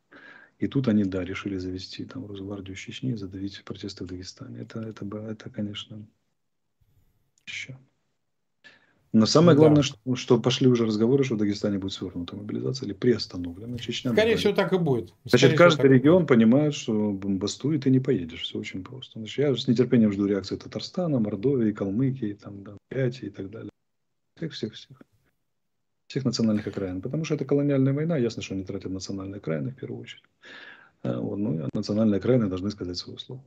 И 0.60 0.68
тут 0.68 0.86
они, 0.86 1.02
да, 1.02 1.24
решили 1.24 1.56
завести 1.58 2.04
там 2.04 2.26
Росгвардию 2.26 2.76
Чечни, 2.76 3.16
задавить 3.16 3.64
протесты 3.64 4.04
в 4.04 4.06
Дагестане. 4.06 4.60
Это, 4.60 4.78
это, 4.78 5.04
это 5.28 5.50
конечно, 5.50 6.06
еще. 7.44 7.76
Но 9.14 9.26
самое 9.26 9.56
главное, 9.56 9.82
да. 9.82 9.82
что, 9.82 10.16
что 10.16 10.40
пошли 10.40 10.68
уже 10.68 10.86
разговоры, 10.86 11.22
что 11.22 11.34
в 11.34 11.38
Дагестане 11.38 11.78
будет 11.78 11.92
свернута 11.92 12.34
мобилизация 12.34 12.86
или 12.86 12.94
приостановлена. 12.94 13.76
Чечня 13.76 14.12
Скорее 14.12 14.36
всего, 14.36 14.54
так 14.54 14.72
и 14.72 14.78
будет. 14.78 15.12
Скорее 15.26 15.48
Значит, 15.48 15.58
каждый 15.58 15.90
регион 15.90 16.26
понимает, 16.26 16.74
что 16.74 17.12
бастует 17.12 17.86
и 17.86 17.90
не 17.90 18.00
поедешь. 18.00 18.42
Все 18.42 18.58
очень 18.58 18.82
просто. 18.82 19.18
Значит, 19.18 19.38
я 19.38 19.54
с 19.54 19.68
нетерпением 19.68 20.12
жду 20.12 20.24
реакции 20.24 20.56
Татарстана, 20.56 21.18
Мордовии, 21.18 21.72
Калмыкии, 21.72 22.32
там, 22.32 22.64
да, 22.64 22.72
Бурятии 22.90 23.26
и 23.26 23.30
так 23.30 23.50
далее. 23.50 23.70
Всех, 24.38 24.54
всех, 24.54 24.72
всех. 24.72 25.02
Всех 26.06 26.24
национальных 26.24 26.66
окраин. 26.66 27.02
Потому 27.02 27.26
что 27.26 27.34
это 27.34 27.44
колониальная 27.44 27.92
война. 27.92 28.16
Ясно, 28.16 28.40
что 28.40 28.54
они 28.54 28.64
тратят 28.64 28.92
национальные 28.92 29.38
окраины 29.38 29.72
в 29.72 29.76
первую 29.76 30.00
очередь. 30.00 30.24
А, 31.02 31.20
вот, 31.20 31.36
ну, 31.36 31.68
национальные 31.74 32.16
окраины 32.16 32.48
должны 32.48 32.70
сказать 32.70 32.96
свое 32.96 33.18
слово. 33.18 33.42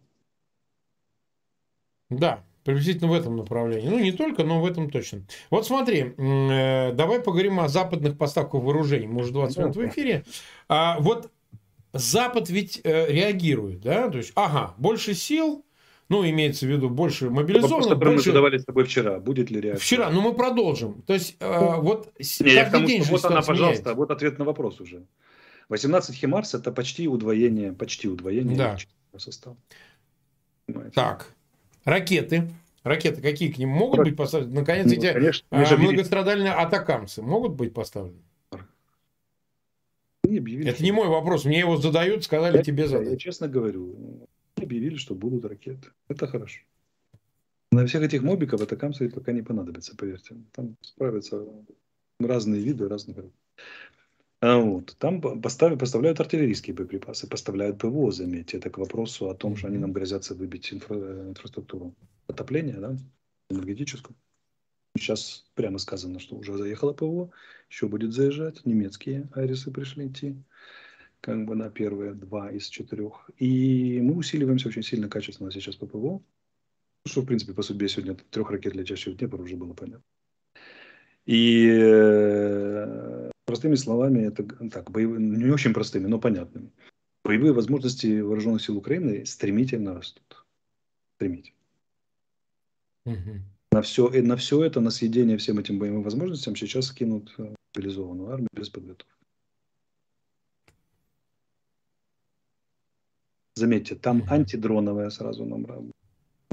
Да, 2.11 2.43
Приблизительно 2.65 3.11
в 3.11 3.13
этом 3.13 3.37
направлении. 3.37 3.87
Ну, 3.87 3.99
не 3.99 4.11
только, 4.11 4.43
но 4.43 4.59
в 4.59 4.65
этом 4.65 4.89
точно. 4.89 5.21
Вот 5.51 5.67
смотри, 5.67 6.15
э, 6.17 6.93
давай 6.93 7.19
поговорим 7.19 7.59
о 7.59 7.67
западных 7.67 8.17
поставках 8.17 8.63
вооружений. 8.63 9.05
Мы 9.05 9.21
уже 9.21 9.31
20 9.31 9.57
минут 9.57 9.75
в 9.75 9.87
эфире. 9.87 10.25
А, 10.67 10.99
вот 10.99 11.31
Запад 11.93 12.49
ведь 12.49 12.81
э, 12.83 13.11
реагирует, 13.11 13.81
да, 13.81 14.09
то 14.09 14.17
есть, 14.17 14.31
ага, 14.35 14.73
больше 14.77 15.13
сил, 15.13 15.63
ну, 16.09 16.27
имеется 16.27 16.65
в 16.65 16.69
виду 16.69 16.89
больше 16.89 17.29
мобилизованных. 17.29 17.87
Вопрос, 17.91 17.99
больше... 17.99 18.29
мы 18.29 18.33
задавали 18.33 18.57
с 18.57 18.65
тобой 18.65 18.83
вчера, 18.85 19.19
будет 19.19 19.51
ли 19.51 19.61
реакция? 19.61 19.85
Вчера, 19.85 20.09
но 20.09 20.21
ну, 20.21 20.29
мы 20.29 20.35
продолжим. 20.35 21.03
То 21.03 21.13
есть, 21.13 21.37
э, 21.39 21.59
ну, 21.59 21.81
вот 21.81 22.13
Не, 22.39 22.51
я 22.51 22.67
тому, 22.67 22.87
день 22.87 23.03
вот 23.03 23.23
она, 23.25 23.43
пожалуйста, 23.43 23.61
меняется. 23.61 23.93
вот 23.93 24.09
ответ 24.09 24.39
на 24.39 24.45
вопрос 24.45 24.81
уже. 24.81 25.05
18 25.69 26.15
Химарс 26.15 26.55
это 26.55 26.71
почти 26.71 27.07
удвоение, 27.07 27.73
почти 27.73 28.07
удвоение 28.07 28.57
да. 28.57 28.77
состава. 29.17 29.55
Понимаете? 30.65 30.95
Так, 30.95 31.34
ракеты. 31.85 32.49
Ракеты 32.83 33.21
какие 33.21 33.51
к 33.51 33.57
ним 33.57 33.69
могут 33.69 34.01
быть 34.01 34.15
поставлены? 34.15 34.53
Наконец, 34.53 34.85
ну, 34.85 34.93
эти 34.93 35.11
конечно, 35.11 35.47
а, 35.49 35.77
многострадальные 35.77 36.51
атакамсы 36.51 37.21
могут 37.21 37.53
быть 37.53 37.73
поставлены? 37.73 38.21
Объявили, 40.23 40.69
Это 40.69 40.83
не 40.83 40.91
мой 40.91 41.07
вопрос, 41.07 41.45
мне 41.45 41.59
его 41.59 41.77
задают, 41.77 42.23
сказали 42.23 42.57
я, 42.57 42.63
тебе 42.63 42.87
задать. 42.87 43.09
Я 43.09 43.17
честно 43.17 43.47
говорю, 43.47 44.27
объявили, 44.55 44.97
что 44.97 45.15
будут 45.15 45.45
ракеты. 45.45 45.89
Это 46.07 46.27
хорошо. 46.27 46.61
На 47.71 47.85
всех 47.85 48.03
этих 48.03 48.21
мобиков 48.21 48.61
атакамсы 48.61 49.09
пока 49.09 49.31
не 49.31 49.41
понадобится, 49.41 49.95
поверьте. 49.95 50.35
Там 50.53 50.75
справятся 50.81 51.43
разные 52.19 52.61
виды 52.61 52.87
разных 52.87 53.17
вот. 54.45 54.95
Там 54.99 55.21
поставляют, 55.21 55.79
поставляют 55.79 56.19
артиллерийские 56.19 56.75
боеприпасы, 56.75 57.27
поставляют 57.27 57.79
ПВО, 57.79 58.11
заметьте. 58.11 58.57
Это 58.57 58.69
к 58.69 58.77
вопросу 58.77 59.29
о 59.29 59.35
том, 59.35 59.55
что 59.55 59.67
они 59.67 59.77
нам 59.77 59.93
грозятся 59.93 60.35
выбить 60.35 60.73
инфра, 60.73 61.29
инфраструктуру 61.29 61.95
отопления, 62.27 62.79
да, 62.79 62.97
энергетическую. 63.49 64.15
Сейчас 64.97 65.45
прямо 65.55 65.77
сказано, 65.77 66.19
что 66.19 66.35
уже 66.35 66.57
заехало 66.57 66.93
ПВО, 66.93 67.31
еще 67.69 67.87
будет 67.87 68.13
заезжать. 68.13 68.65
Немецкие 68.65 69.27
айрисы 69.33 69.71
пришли 69.71 70.07
идти, 70.07 70.35
как 71.21 71.45
бы 71.45 71.55
на 71.55 71.69
первые 71.69 72.13
два 72.13 72.51
из 72.51 72.67
четырех. 72.67 73.29
И 73.37 73.99
мы 74.01 74.15
усиливаемся 74.15 74.69
очень 74.69 74.83
сильно 74.83 75.09
качественно 75.09 75.51
сейчас 75.51 75.75
по 75.75 75.85
ПВО. 75.85 76.21
Что, 77.05 77.21
в 77.21 77.25
принципе, 77.25 77.53
по 77.53 77.61
судьбе 77.61 77.87
сегодня 77.87 78.15
трех 78.31 78.49
ракет, 78.49 78.75
летящих 78.75 79.13
в 79.13 79.17
Днепр, 79.17 79.39
уже 79.39 79.55
было 79.55 79.73
понятно. 79.73 80.03
И 81.25 81.67
э, 81.67 83.24
простыми 83.45 83.75
словами, 83.75 84.27
это 84.27 84.43
так, 84.69 84.91
боевые, 84.91 85.19
не 85.19 85.51
очень 85.51 85.73
простыми, 85.73 86.07
но 86.07 86.19
понятными. 86.19 86.71
Боевые 87.23 87.53
возможности 87.53 88.19
вооруженных 88.19 88.61
сил 88.61 88.77
Украины 88.77 89.25
стремительно 89.25 89.95
растут. 89.95 90.45
Стремительно. 91.15 91.57
Угу. 93.05 93.41
На, 93.71 93.81
все, 93.81 94.09
на 94.09 94.35
все 94.35 94.63
это, 94.63 94.79
на 94.81 94.89
съедение 94.89 95.37
всем 95.37 95.59
этим 95.59 95.79
боевым 95.79 96.03
возможностям 96.03 96.55
сейчас 96.55 96.91
кинут 96.91 97.33
э, 97.37 97.53
мобилизованную 97.75 98.29
армию 98.29 98.49
без 98.53 98.69
подготовки. 98.69 99.11
Заметьте, 103.55 103.95
там 103.95 104.23
антидроновая 104.29 105.09
сразу 105.09 105.45
нам 105.45 105.65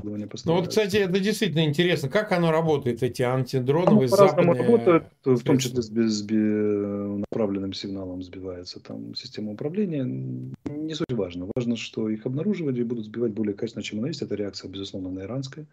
ну 0.03 0.55
вот, 0.55 0.69
кстати, 0.69 0.97
это 0.97 1.21
действительно 1.21 1.65
интересно. 1.65 2.09
Как 2.09 2.33
оно 2.33 2.51
работает, 2.51 3.03
эти 3.03 3.23
антидроновые 3.23 4.09
ну, 4.09 4.17
западные... 4.17 4.63
работают, 4.63 5.05
в 5.25 5.43
том 5.43 5.59
числе 5.59 5.83
с, 5.83 5.89
без, 5.89 6.23
без 6.23 7.19
направленным 7.31 7.73
сигналом 7.73 8.23
сбивается 8.23 8.81
там 8.81 9.15
система 9.15 9.53
управления. 9.53 10.05
Не 10.05 10.95
суть 10.95 11.13
важно. 11.13 11.49
Важно, 11.55 11.77
что 11.77 12.09
их 12.09 12.27
обнаруживали 12.27 12.81
и 12.81 12.85
будут 12.85 13.07
сбивать 13.07 13.33
более 13.33 13.55
качественно, 13.55 13.83
чем 13.83 13.99
она 14.01 14.09
есть. 14.09 14.23
Это 14.23 14.35
реакция, 14.35 14.69
безусловно, 14.69 15.11
на 15.11 15.21
иранское. 15.21 15.67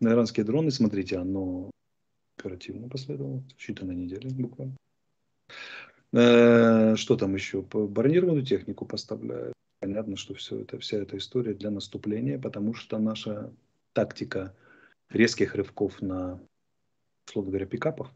На 0.00 0.10
иранские 0.10 0.44
дроны, 0.44 0.70
смотрите, 0.70 1.16
оно 1.16 1.70
оперативно 2.38 2.88
последовало, 2.88 3.42
считанные 3.58 3.94
недели 3.94 4.28
буквально. 4.28 4.76
Э, 6.12 6.96
что 6.96 7.16
там 7.16 7.34
еще? 7.34 7.62
Бронированную 7.62 8.44
технику 8.44 8.86
поставляют. 8.86 9.52
Понятно, 9.80 10.16
что 10.16 10.34
все 10.34 10.60
это, 10.60 10.78
вся 10.78 10.98
эта 10.98 11.16
история 11.16 11.54
для 11.54 11.70
наступления, 11.70 12.38
потому 12.38 12.74
что 12.74 12.98
наша 12.98 13.52
тактика 13.92 14.54
резких 15.08 15.54
рывков 15.54 16.02
на, 16.02 16.40
условно 17.26 17.50
говоря, 17.50 17.66
пикапах 17.66 18.12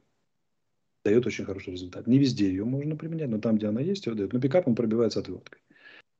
дает 1.04 1.26
очень 1.26 1.44
хороший 1.44 1.72
результат. 1.72 2.06
Не 2.06 2.18
везде 2.18 2.48
ее 2.48 2.64
можно 2.64 2.96
применять, 2.96 3.28
но 3.28 3.38
там, 3.38 3.56
где 3.56 3.68
она 3.68 3.80
есть, 3.80 4.06
ее 4.06 4.14
дает. 4.14 4.32
Но 4.32 4.40
пикап 4.40 4.66
он 4.66 4.74
пробивается 4.74 5.20
отверткой. 5.20 5.60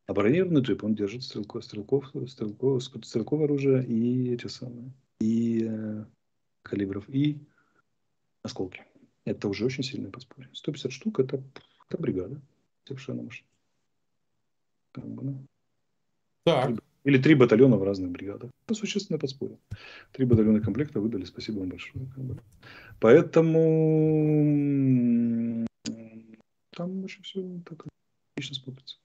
А 0.07 0.15
бронированный 0.15 0.63
джип, 0.63 0.83
он 0.85 0.95
держит 0.95 1.23
стрелков, 1.23 1.65
стрелков, 1.65 2.11
стрелков, 2.29 2.83
стрелковое 2.83 3.45
оружие 3.45 3.85
и 3.87 4.33
эти 4.33 4.49
самые, 4.49 4.93
и 5.21 5.65
э, 5.69 6.05
калибров, 6.63 7.09
и 7.09 7.39
осколки. 8.43 8.85
Это 9.25 9.49
уже 9.49 9.65
очень 9.65 9.85
сильное 9.85 10.11
подспорье. 10.11 10.51
150 10.53 10.91
штук 10.91 11.21
это, 11.21 11.43
это 11.89 12.03
бригада 12.03 12.41
совершенно 12.85 13.23
машина. 13.23 13.49
Как 14.93 15.05
бы, 15.07 15.23
ну. 15.25 15.47
Так. 16.45 16.71
Или 17.05 17.19
три 17.19 17.35
батальона 17.35 17.77
в 17.77 17.83
разных 17.83 18.11
бригадах. 18.11 18.51
Это 18.67 18.75
существенное 18.75 19.19
подспорье. 19.19 19.59
Три 20.13 20.25
батальона 20.25 20.61
комплекта 20.61 21.01
выдали, 21.01 21.25
спасибо 21.25 21.59
вам 21.59 21.71
большое. 21.71 22.07
Как 22.15 22.25
бы. 22.25 22.39
Поэтому 23.01 23.59
там 26.77 27.05
очень 27.05 27.23
все 27.23 27.43
так 27.69 27.85
отлично 28.37 28.57
смотрится. 28.57 28.99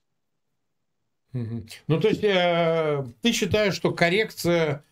Ну, 1.32 2.00
то 2.00 2.08
есть, 2.08 2.24
э, 2.24 3.04
ты 3.20 3.32
считаешь, 3.32 3.74
что 3.74 3.92
коррекция 3.92 4.82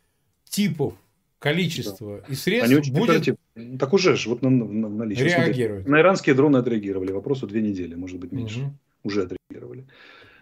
типов, 0.44 0.94
количества 1.38 2.20
да. 2.20 2.32
и 2.32 2.34
средств 2.34 2.70
Они 2.70 2.78
очень 2.78 2.92
будет... 2.92 3.38
Так 3.78 3.92
уже 3.92 4.16
же, 4.16 4.28
вот 4.28 4.42
на, 4.42 4.50
на, 4.50 4.88
на 4.88 5.04
Реагировать. 5.04 5.88
На 5.88 6.00
иранские 6.00 6.34
дроны 6.34 6.58
отреагировали. 6.58 7.12
Вопросу 7.12 7.46
две 7.46 7.62
недели, 7.62 7.94
может 7.94 8.18
быть, 8.18 8.32
меньше. 8.32 8.60
Угу. 8.60 8.74
Уже 9.04 9.22
отреагировали. 9.22 9.86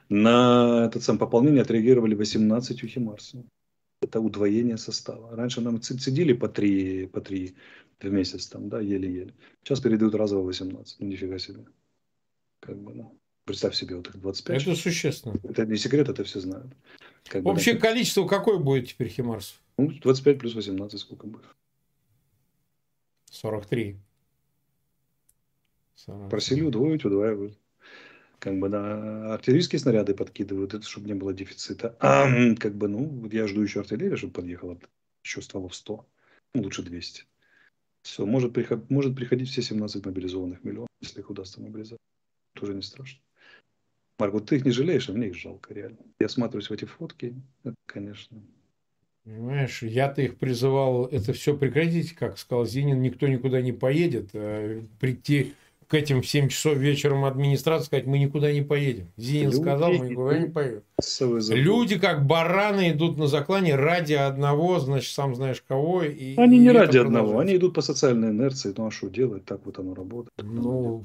На 0.08 0.86
этот 0.86 1.02
сам 1.02 1.18
пополнение 1.18 1.62
отреагировали 1.62 2.14
18 2.14 2.80
Химарсами. 2.88 3.44
Это 4.02 4.20
удвоение 4.20 4.76
состава. 4.76 5.34
Раньше 5.34 5.60
нам 5.60 5.80
цедили 5.80 6.34
по 6.34 6.48
3, 6.48 7.06
по 7.06 7.20
3 7.20 7.54
в 8.00 8.12
месяц, 8.12 8.46
там, 8.48 8.68
да, 8.68 8.80
еле-еле. 8.80 9.32
Сейчас 9.62 9.80
передают 9.80 10.14
разово 10.14 10.42
18. 10.42 11.00
Ну, 11.00 11.06
нифига 11.06 11.38
себе. 11.38 11.64
Как 12.60 12.76
бы, 12.76 12.92
ну, 12.92 13.18
представь 13.46 13.74
себе, 13.74 13.96
вот 13.96 14.08
их 14.08 14.20
25. 14.20 14.62
Это 14.62 14.76
существенно. 14.76 15.40
Это 15.42 15.64
не 15.64 15.78
секрет, 15.78 16.08
это 16.10 16.22
все 16.24 16.40
знают. 16.40 16.74
Как 17.24 17.46
Общее 17.46 17.76
бы, 17.76 17.80
количество 17.80 18.26
какое 18.26 18.58
будет 18.58 18.88
теперь 18.88 19.08
Химарсов? 19.08 19.58
Ну, 19.78 19.90
25 19.90 20.38
плюс 20.38 20.54
18 20.54 21.00
сколько 21.00 21.26
будет? 21.26 21.46
43. 23.30 23.96
43. 25.94 26.28
Просили 26.28 26.60
удвоить, 26.60 27.06
удваивают 27.06 27.58
как 28.44 28.58
бы 28.58 28.68
на 28.68 29.32
артиллерийские 29.32 29.78
снаряды 29.78 30.12
подкидывают, 30.14 30.74
это 30.74 30.86
чтобы 30.86 31.06
не 31.06 31.14
было 31.14 31.32
дефицита. 31.32 31.96
А, 31.98 32.28
как 32.60 32.74
бы, 32.74 32.88
ну, 32.88 33.26
я 33.32 33.48
жду 33.48 33.62
еще 33.62 33.80
артиллерия, 33.80 34.16
чтобы 34.16 34.34
подъехала 34.34 34.78
еще 35.24 35.40
стволов 35.40 35.74
100, 35.74 36.06
ну, 36.54 36.62
лучше 36.62 36.82
200. 36.82 37.24
Все, 38.02 38.26
может, 38.26 38.52
приход, 38.52 38.90
может 38.90 39.16
приходить 39.16 39.48
все 39.48 39.62
17 39.62 40.04
мобилизованных 40.04 40.62
миллионов, 40.62 40.90
если 41.00 41.20
их 41.20 41.30
удастся 41.30 41.62
мобилизовать. 41.62 42.02
Тоже 42.54 42.74
не 42.74 42.82
страшно. 42.82 43.18
Марк, 44.18 44.34
вот 44.34 44.46
ты 44.46 44.56
их 44.56 44.66
не 44.66 44.72
жалеешь, 44.72 45.08
а 45.08 45.14
мне 45.14 45.28
их 45.28 45.36
жалко, 45.36 45.72
реально. 45.72 45.96
Я 46.20 46.28
смотрюсь 46.28 46.68
в 46.68 46.72
эти 46.72 46.84
фотки, 46.84 47.34
это, 47.62 47.74
конечно. 47.86 48.42
Понимаешь, 49.24 49.82
я-то 49.82 50.20
их 50.20 50.36
призывал 50.36 51.06
это 51.06 51.32
все 51.32 51.56
прекратить, 51.56 52.12
как 52.12 52.36
сказал 52.36 52.66
Зинин, 52.66 53.00
никто 53.00 53.26
никуда 53.26 53.62
не 53.62 53.72
поедет, 53.72 54.28
а 54.34 54.84
прийти 55.00 55.54
к 55.94 55.96
этим 55.96 56.22
в 56.22 56.26
7 56.26 56.48
часов 56.48 56.76
вечером 56.76 57.24
администрация 57.24 57.86
сказать, 57.86 58.06
мы 58.06 58.18
никуда 58.18 58.50
не 58.50 58.62
поедем. 58.62 59.12
Зинин 59.16 59.50
Люди 59.50 59.60
сказал, 59.60 59.92
мы 59.92 60.10
никуда 60.10 60.38
не 60.38 60.46
поедем. 60.50 60.82
Люди 61.54 61.98
как 62.00 62.26
бараны 62.26 62.90
идут 62.90 63.16
на 63.16 63.28
заклане 63.28 63.76
ради 63.76 64.14
одного, 64.14 64.80
значит, 64.80 65.12
сам 65.12 65.36
знаешь 65.36 65.62
кого. 65.62 66.02
И, 66.02 66.34
они 66.34 66.56
и 66.56 66.60
не 66.60 66.70
ради 66.72 66.98
одного, 66.98 67.38
они 67.38 67.54
идут 67.54 67.74
по 67.74 67.80
социальной 67.80 68.30
инерции. 68.30 68.74
Ну 68.76 68.88
а 68.88 68.90
что 68.90 69.08
делать, 69.08 69.44
так 69.44 69.60
вот 69.64 69.78
оно 69.78 69.94
работает. 69.94 70.32
Ну, 70.42 71.04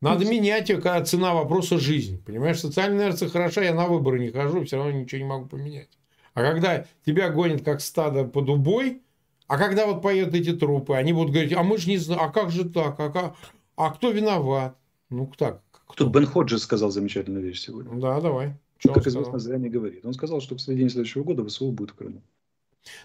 надо 0.00 0.24
ну, 0.24 0.30
менять 0.30 0.70
ее, 0.70 0.76
когда 0.76 1.04
цена 1.04 1.34
вопроса 1.34 1.78
жизни. 1.78 2.16
Понимаешь, 2.16 2.58
социальная 2.58 3.08
инерция 3.08 3.28
хороша, 3.28 3.60
я 3.60 3.74
на 3.74 3.86
выборы 3.86 4.18
не 4.18 4.30
хожу, 4.30 4.64
все 4.64 4.78
равно 4.78 4.92
ничего 4.92 5.18
не 5.18 5.28
могу 5.28 5.44
поменять. 5.44 5.90
А 6.32 6.40
когда 6.40 6.86
тебя 7.04 7.28
гонят 7.28 7.62
как 7.62 7.82
стадо 7.82 8.24
под 8.24 8.48
убой, 8.48 9.02
а 9.46 9.58
когда 9.58 9.86
вот 9.86 10.02
поедут 10.02 10.34
эти 10.34 10.52
трупы, 10.52 10.94
они 10.94 11.12
будут 11.12 11.32
говорить, 11.32 11.52
а 11.52 11.62
мы 11.62 11.78
же 11.78 11.88
не 11.88 11.98
знаем, 11.98 12.22
а 12.22 12.30
как 12.30 12.50
же 12.50 12.68
так, 12.68 12.98
а 12.98 13.10
как... 13.10 13.36
А 13.76 13.90
кто 13.90 14.10
виноват? 14.10 14.76
Ну, 15.10 15.30
так. 15.36 15.62
Кто? 15.86 16.04
Тут 16.04 16.12
Бен 16.12 16.26
Ходжес 16.26 16.62
сказал 16.62 16.90
замечательную 16.90 17.44
вещь 17.44 17.60
сегодня. 17.60 17.98
Да, 18.00 18.20
давай. 18.20 18.54
Что 18.78 18.92
как 18.92 19.06
известно, 19.06 19.38
зря 19.38 19.58
не 19.58 19.68
говорит. 19.68 20.04
Он 20.04 20.12
сказал, 20.12 20.40
что 20.40 20.56
в 20.56 20.60
середине 20.60 20.88
следующего 20.88 21.22
года 21.22 21.44
ВСУ 21.44 21.70
будет 21.70 21.90
в 21.90 21.94
Крыму. 21.94 22.22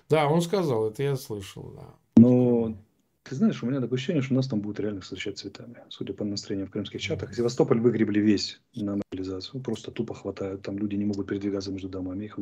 Да, 0.09 0.27
он 0.27 0.41
сказал, 0.41 0.87
это 0.87 1.03
я 1.03 1.15
слышал, 1.15 1.73
да. 1.75 1.95
Но 2.17 2.75
ты 3.23 3.35
знаешь, 3.35 3.61
у 3.63 3.65
меня 3.65 3.79
такое 3.79 3.97
ощущение, 3.97 4.21
что 4.21 4.33
нас 4.33 4.47
там 4.47 4.61
будут 4.61 4.79
реально 4.79 5.01
встречать 5.01 5.37
цветами, 5.37 5.77
судя 5.89 6.13
по 6.13 6.23
настроению 6.23 6.67
в 6.67 6.71
крымских 6.71 7.01
чатах. 7.01 7.33
Севастополь 7.33 7.79
выгребли 7.79 8.19
весь 8.19 8.59
на 8.75 8.97
мобилизацию, 8.97 9.61
просто 9.61 9.91
тупо 9.91 10.13
хватает, 10.13 10.61
там 10.61 10.77
люди 10.77 10.95
не 10.95 11.05
могут 11.05 11.27
передвигаться 11.27 11.71
между 11.71 11.89
домами, 11.89 12.25
их 12.25 12.39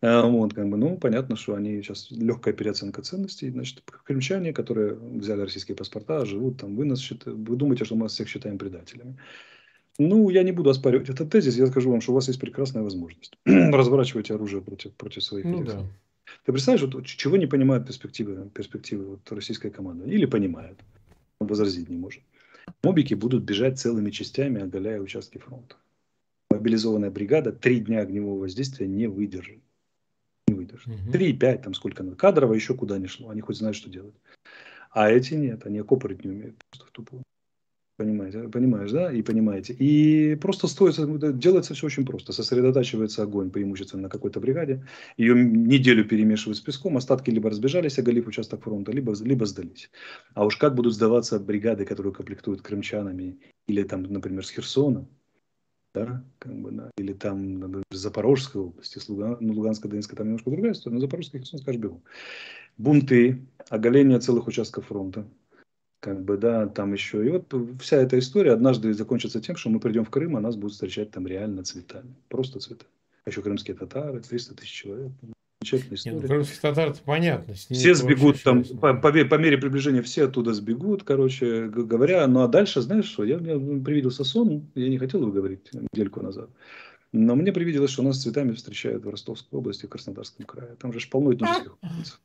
вот, 0.00 0.54
как 0.54 0.68
бы, 0.68 0.76
ну, 0.76 0.96
понятно, 0.96 1.36
что 1.36 1.54
они 1.54 1.82
сейчас 1.82 2.10
легкая 2.10 2.54
переоценка 2.54 3.02
ценностей. 3.02 3.50
Значит, 3.50 3.82
крымчане, 4.04 4.52
которые 4.52 4.94
взяли 4.94 5.40
российские 5.40 5.76
паспорта, 5.76 6.24
живут 6.24 6.58
там, 6.58 6.76
вы 6.76 6.84
нас 6.84 7.00
считаете, 7.00 7.32
вы 7.32 7.56
думаете, 7.56 7.84
что 7.84 7.96
мы 7.96 8.04
нас 8.04 8.12
всех 8.12 8.28
считаем 8.28 8.58
предателями. 8.58 9.16
Ну, 9.98 10.30
я 10.30 10.44
не 10.44 10.52
буду 10.52 10.70
оспаривать 10.70 11.08
этот 11.08 11.30
тезис. 11.30 11.56
Я 11.56 11.66
скажу 11.66 11.90
вам, 11.90 12.00
что 12.00 12.12
у 12.12 12.14
вас 12.14 12.28
есть 12.28 12.40
прекрасная 12.40 12.84
возможность 12.84 13.36
разворачивать 13.44 14.30
оружие 14.30 14.62
против, 14.62 14.94
против 14.94 15.24
своих 15.24 15.44
ну, 15.44 15.64
да. 15.64 15.84
Ты 16.44 16.52
представляешь, 16.52 16.94
вот, 16.94 17.04
чего 17.06 17.36
не 17.36 17.46
понимают 17.46 17.86
перспективы, 17.86 18.48
перспективы 18.50 19.06
вот 19.06 19.32
российской 19.32 19.70
команды? 19.70 20.08
Или 20.08 20.26
понимают, 20.26 20.78
возразить 21.40 21.88
не 21.88 21.96
может. 21.96 22.22
Мобики 22.84 23.14
будут 23.14 23.42
бежать 23.42 23.78
целыми 23.78 24.10
частями, 24.10 24.62
оголяя 24.62 25.00
участки 25.00 25.38
фронта. 25.38 25.76
Мобилизованная 26.50 27.10
бригада 27.10 27.50
три 27.50 27.80
дня 27.80 28.00
огневого 28.00 28.40
воздействия 28.40 28.86
не 28.86 29.08
выдержит. 29.08 29.60
Три, 31.12 31.32
пять, 31.32 31.62
там 31.62 31.74
сколько 31.74 32.02
надо. 32.02 32.16
Кадрово 32.16 32.54
еще 32.54 32.74
куда 32.74 32.98
не 32.98 33.06
шло. 33.06 33.30
Они 33.30 33.40
хоть 33.40 33.56
знают, 33.56 33.76
что 33.76 33.88
делать. 33.90 34.14
А 34.90 35.10
эти 35.10 35.34
нет, 35.34 35.66
они 35.66 35.78
окопывать 35.78 36.24
не 36.24 36.30
умеют. 36.30 36.56
Просто 36.70 36.86
в 36.86 36.90
тупую. 36.90 37.22
Понимаете, 37.98 38.48
понимаешь, 38.48 38.92
да? 38.92 39.12
И 39.12 39.22
понимаете. 39.22 39.72
И 39.72 40.36
просто 40.36 40.68
стоит, 40.68 40.94
делается 41.40 41.74
все 41.74 41.86
очень 41.86 42.06
просто. 42.06 42.32
Сосредотачивается 42.32 43.24
огонь 43.24 43.50
преимущественно 43.50 44.02
на 44.02 44.08
какой-то 44.08 44.38
бригаде. 44.38 44.86
Ее 45.16 45.34
неделю 45.34 46.04
перемешивают 46.04 46.58
с 46.58 46.60
песком. 46.60 46.96
Остатки 46.96 47.30
либо 47.30 47.50
разбежались, 47.50 47.98
оголив 47.98 48.28
участок 48.28 48.62
фронта, 48.62 48.92
либо, 48.92 49.14
либо 49.20 49.46
сдались. 49.46 49.90
А 50.34 50.46
уж 50.46 50.56
как 50.56 50.76
будут 50.76 50.94
сдаваться 50.94 51.40
бригады, 51.40 51.84
которые 51.84 52.12
комплектуют 52.14 52.62
крымчанами, 52.62 53.40
или 53.66 53.82
там, 53.82 54.04
например, 54.04 54.46
с 54.46 54.50
Херсона, 54.50 55.08
да, 55.94 56.24
как 56.38 56.54
бы, 56.54 56.70
да, 56.70 56.90
или 56.96 57.12
там, 57.12 57.58
например, 57.60 57.84
Запорожской 57.90 58.62
области, 58.62 59.00
ну, 59.08 59.52
Луганская, 59.52 59.90
Донецкая, 59.90 60.16
там 60.16 60.26
немножко 60.26 60.50
другая 60.50 60.72
история, 60.72 60.94
но 60.94 61.00
Запорожская, 61.00 61.40
Херсон, 61.40 61.60
скажешь, 61.60 61.80
беру. 61.80 62.02
Бунты, 62.76 63.46
оголение 63.68 64.20
целых 64.20 64.46
участков 64.46 64.86
фронта, 64.86 65.26
как 66.00 66.24
бы, 66.24 66.36
да, 66.36 66.66
там 66.68 66.92
еще. 66.92 67.26
И 67.26 67.30
вот 67.30 67.52
вся 67.80 67.96
эта 67.96 68.18
история 68.18 68.52
однажды 68.52 68.94
закончится 68.94 69.40
тем, 69.40 69.56
что 69.56 69.70
мы 69.70 69.80
придем 69.80 70.04
в 70.04 70.10
Крым, 70.10 70.36
а 70.36 70.40
нас 70.40 70.56
будут 70.56 70.72
встречать 70.72 71.10
там 71.10 71.26
реально 71.26 71.64
цветами. 71.64 72.14
Просто 72.28 72.60
цветами. 72.60 72.90
А 73.24 73.30
еще 73.30 73.42
крымские 73.42 73.76
татары, 73.76 74.20
300 74.20 74.54
тысяч 74.54 74.72
человек. 74.72 75.12
Замечательная 75.60 75.96
история. 75.96 76.14
Нет, 76.14 76.22
ну, 76.22 76.28
крымских 76.28 76.60
татар 76.60 76.94
понятно. 77.04 77.54
Все 77.54 77.94
сбегут 77.94 78.42
там, 78.42 78.62
по, 78.64 78.94
по, 78.94 79.12
по 79.12 79.34
мере 79.34 79.58
приближения 79.58 80.02
все 80.02 80.24
оттуда 80.24 80.54
сбегут, 80.54 81.02
короче 81.02 81.66
говоря. 81.68 82.26
Ну, 82.28 82.42
а 82.42 82.48
дальше, 82.48 82.80
знаешь 82.80 83.06
что, 83.06 83.24
я, 83.24 83.38
мне 83.38 83.82
привиделся 83.82 84.22
сон, 84.22 84.70
я 84.74 84.88
не 84.88 84.98
хотел 84.98 85.22
его 85.22 85.32
говорить 85.32 85.68
недельку 85.72 86.22
назад. 86.22 86.50
Но 87.12 87.34
мне 87.34 87.52
привиделось, 87.52 87.90
что 87.90 88.02
нас 88.02 88.22
цветами 88.22 88.52
встречают 88.52 89.04
в 89.04 89.08
Ростовской 89.08 89.58
области, 89.58 89.86
в 89.86 89.88
Краснодарском 89.88 90.44
крае. 90.44 90.76
Там 90.76 90.92
же 90.92 91.00
полно 91.08 91.34
этнических 91.34 91.76
улиц. 91.82 92.20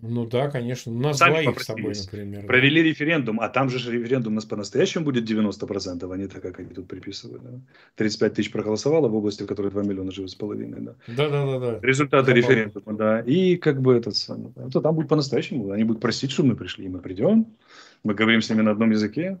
Ну 0.00 0.26
да, 0.26 0.48
конечно. 0.48 0.92
У 0.92 0.98
нас 0.98 1.18
Сами 1.18 1.42
двоих 1.42 1.60
с 1.60 1.64
собой, 1.64 1.92
например. 1.94 2.46
Провели 2.46 2.82
да. 2.82 2.88
референдум, 2.88 3.40
а 3.40 3.48
там 3.48 3.68
же 3.68 3.78
референдум 3.90 4.34
у 4.34 4.36
нас 4.36 4.44
по-настоящему 4.44 5.04
будет 5.04 5.28
90%, 5.28 6.12
а 6.12 6.16
не 6.16 6.28
так, 6.28 6.40
как 6.40 6.60
они 6.60 6.70
тут 6.70 6.86
приписывают. 6.86 7.42
Да? 7.42 7.60
35 7.96 8.34
тысяч 8.34 8.52
проголосовало 8.52 9.08
в 9.08 9.14
области, 9.14 9.42
в 9.42 9.46
которой 9.46 9.72
2 9.72 9.82
миллиона 9.82 10.12
живет 10.12 10.30
с 10.30 10.36
половиной. 10.36 10.80
Да, 10.80 10.94
да, 11.08 11.28
да. 11.28 11.46
да, 11.46 11.58
да. 11.58 11.78
Результаты 11.82 12.26
Забавно. 12.26 12.38
референдума, 12.38 12.96
да. 12.96 13.20
И 13.20 13.56
как 13.56 13.80
бы 13.80 13.96
этот 13.96 14.16
самый. 14.16 14.52
Да. 14.54 14.68
То 14.68 14.80
там 14.80 14.94
будет 14.94 15.08
по-настоящему. 15.08 15.72
Они 15.72 15.82
будут 15.82 16.00
просить, 16.00 16.30
чтобы 16.30 16.50
мы 16.50 16.56
пришли. 16.56 16.86
И 16.86 16.88
мы 16.88 17.00
придем. 17.00 17.46
Мы 18.04 18.14
говорим 18.14 18.40
с 18.40 18.48
ними 18.50 18.62
на 18.62 18.70
одном 18.70 18.92
языке. 18.92 19.40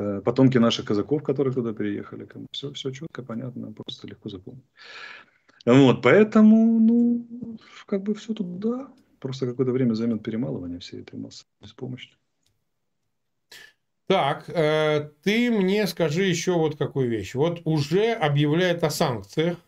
Э, 0.00 0.20
потомки 0.24 0.58
наших 0.58 0.84
казаков, 0.84 1.24
которые 1.24 1.52
туда 1.52 1.72
переехали. 1.72 2.28
Все, 2.52 2.72
все 2.72 2.90
четко, 2.92 3.22
понятно, 3.22 3.72
просто 3.72 4.06
легко 4.06 4.28
запомнить. 4.28 4.62
Вот, 5.66 6.02
поэтому, 6.02 6.78
ну, 6.78 7.58
как 7.86 8.04
бы 8.04 8.14
все 8.14 8.32
туда. 8.32 8.88
Просто 9.18 9.46
какое-то 9.46 9.72
время 9.72 9.94
займет 9.94 10.22
перемалывание 10.22 10.78
всей 10.78 11.00
этой 11.02 11.18
массы 11.18 11.44
беспомощно. 11.60 12.16
Так, 14.06 14.48
э, 14.48 15.10
ты 15.22 15.50
мне 15.50 15.86
скажи 15.86 16.24
еще 16.24 16.52
вот 16.52 16.76
какую 16.78 17.10
вещь. 17.10 17.34
Вот 17.34 17.60
уже 17.64 18.12
объявляет 18.12 18.82
о 18.82 18.90
санкциях, 18.90 19.58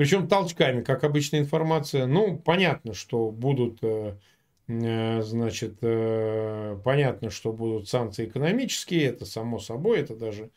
причем 0.00 0.28
толчками, 0.28 0.82
как 0.82 1.04
обычная 1.04 1.40
информация. 1.40 2.06
Ну, 2.06 2.38
понятно, 2.38 2.94
что 2.94 3.30
будут, 3.30 3.80
э, 3.82 4.16
э, 4.68 5.20
значит, 5.22 5.76
э, 5.82 6.78
понятно, 6.82 7.28
что 7.28 7.52
будут 7.52 7.88
санкции 7.88 8.26
экономические, 8.26 9.04
это 9.04 9.26
само 9.26 9.58
собой, 9.58 10.00
это 10.00 10.16
даже 10.16 10.50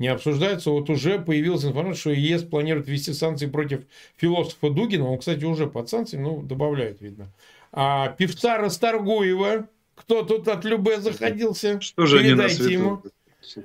не 0.00 0.08
обсуждается. 0.08 0.70
Вот 0.70 0.90
уже 0.90 1.18
появилась 1.20 1.64
информация, 1.64 2.00
что 2.00 2.10
ЕС 2.10 2.42
планирует 2.42 2.88
ввести 2.88 3.12
санкции 3.12 3.46
против 3.46 3.82
философа 4.16 4.70
Дугина. 4.70 5.08
Он, 5.08 5.18
кстати, 5.18 5.44
уже 5.44 5.68
под 5.68 5.88
санкциями, 5.88 6.24
ну, 6.24 6.42
добавляют, 6.42 7.00
видно. 7.00 7.30
А 7.70 8.08
певца 8.08 8.56
Расторгуева, 8.58 9.68
кто 9.94 10.22
тут 10.22 10.48
от 10.48 10.64
Любе 10.64 11.00
заходился, 11.00 11.80
что 11.80 12.06
же 12.06 12.18
передайте 12.18 12.72
ему. 12.72 13.02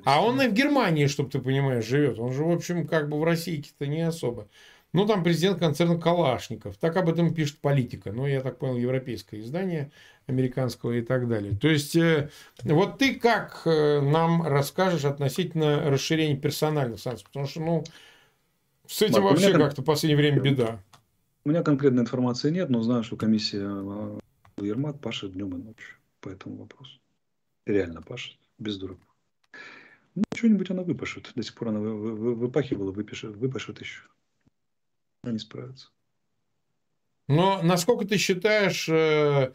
А 0.03 0.23
он 0.23 0.41
и 0.41 0.47
в 0.47 0.53
Германии, 0.53 1.07
чтобы 1.07 1.29
ты 1.29 1.39
понимаешь, 1.39 1.85
живет. 1.85 2.19
Он 2.19 2.33
же, 2.33 2.43
в 2.43 2.51
общем, 2.51 2.85
как 2.85 3.09
бы 3.09 3.19
в 3.19 3.23
России-то 3.23 3.87
не 3.87 4.01
особо. 4.01 4.47
Ну, 4.95 5.05
там 5.05 5.23
президент 5.25 5.59
концерна 5.59 5.99
Калашников. 5.99 6.77
Так 6.77 6.95
об 6.95 7.09
этом 7.09 7.33
пишет 7.33 7.57
политика. 7.59 8.13
Ну, 8.13 8.25
я 8.25 8.39
так 8.39 8.59
понял, 8.59 8.77
европейское 8.77 9.41
издание 9.41 9.91
американского 10.25 10.93
и 10.93 11.01
так 11.01 11.27
далее. 11.27 11.53
То 11.57 11.67
есть, 11.67 11.97
э, 11.97 12.29
вот 12.63 12.97
ты 12.97 13.15
как 13.15 13.63
э, 13.65 13.99
нам 13.99 14.43
расскажешь 14.43 15.03
относительно 15.03 15.89
расширения 15.89 16.37
персональных 16.37 17.01
санкций? 17.01 17.27
Потому 17.27 17.45
что, 17.45 17.59
ну, 17.59 17.83
с 18.87 19.01
этим 19.01 19.23
Марк, 19.23 19.37
вообще 19.37 19.51
как-то 19.51 19.81
в 19.81 19.85
последнее 19.85 20.17
время 20.17 20.39
беда. 20.39 20.79
У 21.43 21.49
меня 21.49 21.61
конкретной 21.61 22.03
информации 22.03 22.49
нет, 22.49 22.69
но 22.69 22.81
знаю, 22.81 23.03
что 23.03 23.17
комиссия 23.17 23.67
э, 23.67 24.19
Ермак 24.61 25.01
пашет 25.01 25.33
днем 25.33 25.49
и 25.55 25.61
ночью 25.61 25.97
по 26.21 26.29
этому 26.29 26.55
вопросу. 26.55 26.99
Реально 27.65 28.01
пашет, 28.01 28.37
без 28.59 28.77
дураков. 28.77 29.03
Ну, 30.15 30.23
что-нибудь 30.33 30.71
она 30.71 30.83
выпашет. 30.83 31.33
До 31.35 31.43
сих 31.43 31.53
пор 31.53 31.67
она 31.67 31.81
выпахивала, 31.81 32.91
выпишет, 32.91 33.35
выпашет 33.35 33.81
еще 33.81 34.03
они 35.27 35.39
справятся. 35.39 35.89
Но 37.27 37.61
насколько 37.63 38.05
ты 38.05 38.17
считаешь, 38.17 38.87
э, 38.87 39.53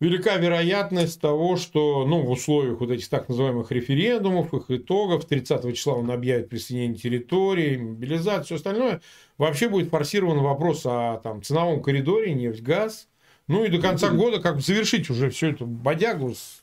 велика 0.00 0.36
вероятность 0.36 1.20
того, 1.20 1.56
что 1.56 2.06
ну, 2.06 2.22
в 2.22 2.30
условиях 2.30 2.80
вот 2.80 2.90
этих 2.90 3.08
так 3.08 3.28
называемых 3.28 3.70
референдумов, 3.70 4.54
их 4.54 4.70
итогов, 4.70 5.26
30 5.26 5.76
числа 5.76 5.94
он 5.94 6.10
объявит 6.10 6.48
присоединение 6.48 6.98
территории, 6.98 7.76
мобилизацию, 7.76 8.44
все 8.44 8.54
остальное, 8.56 9.00
вообще 9.36 9.68
будет 9.68 9.90
форсирован 9.90 10.38
вопрос 10.38 10.82
о 10.86 11.20
там, 11.22 11.42
ценовом 11.42 11.82
коридоре, 11.82 12.32
нефть, 12.32 12.62
газ, 12.62 13.08
ну 13.48 13.64
и 13.64 13.70
до 13.70 13.80
конца 13.80 14.10
года 14.10 14.40
как 14.40 14.60
завершить 14.60 15.10
уже 15.10 15.30
всю 15.30 15.48
эту 15.48 15.66
бодягу 15.66 16.34
с 16.34 16.62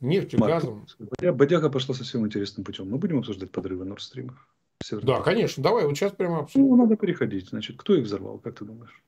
нефтью, 0.00 0.40
Марк, 0.40 0.54
газом. 0.54 0.86
Бодяга 1.34 1.68
пошла 1.70 1.94
совсем 1.94 2.26
интересным 2.26 2.64
путем. 2.64 2.88
Мы 2.88 2.98
будем 2.98 3.18
обсуждать 3.18 3.50
подрывы 3.50 3.84
Nord 3.84 3.98
Stream. 3.98 4.32
Да, 4.90 5.20
конечно. 5.20 5.62
Давай, 5.62 5.86
вот 5.86 5.96
сейчас 5.96 6.12
прямо 6.12 6.40
обсудим. 6.40 6.68
Ну, 6.68 6.76
надо 6.76 6.96
переходить. 6.96 7.48
Значит, 7.48 7.76
кто 7.76 7.94
их 7.94 8.04
взорвал, 8.04 8.38
как 8.38 8.58
ты 8.58 8.64
думаешь? 8.64 9.02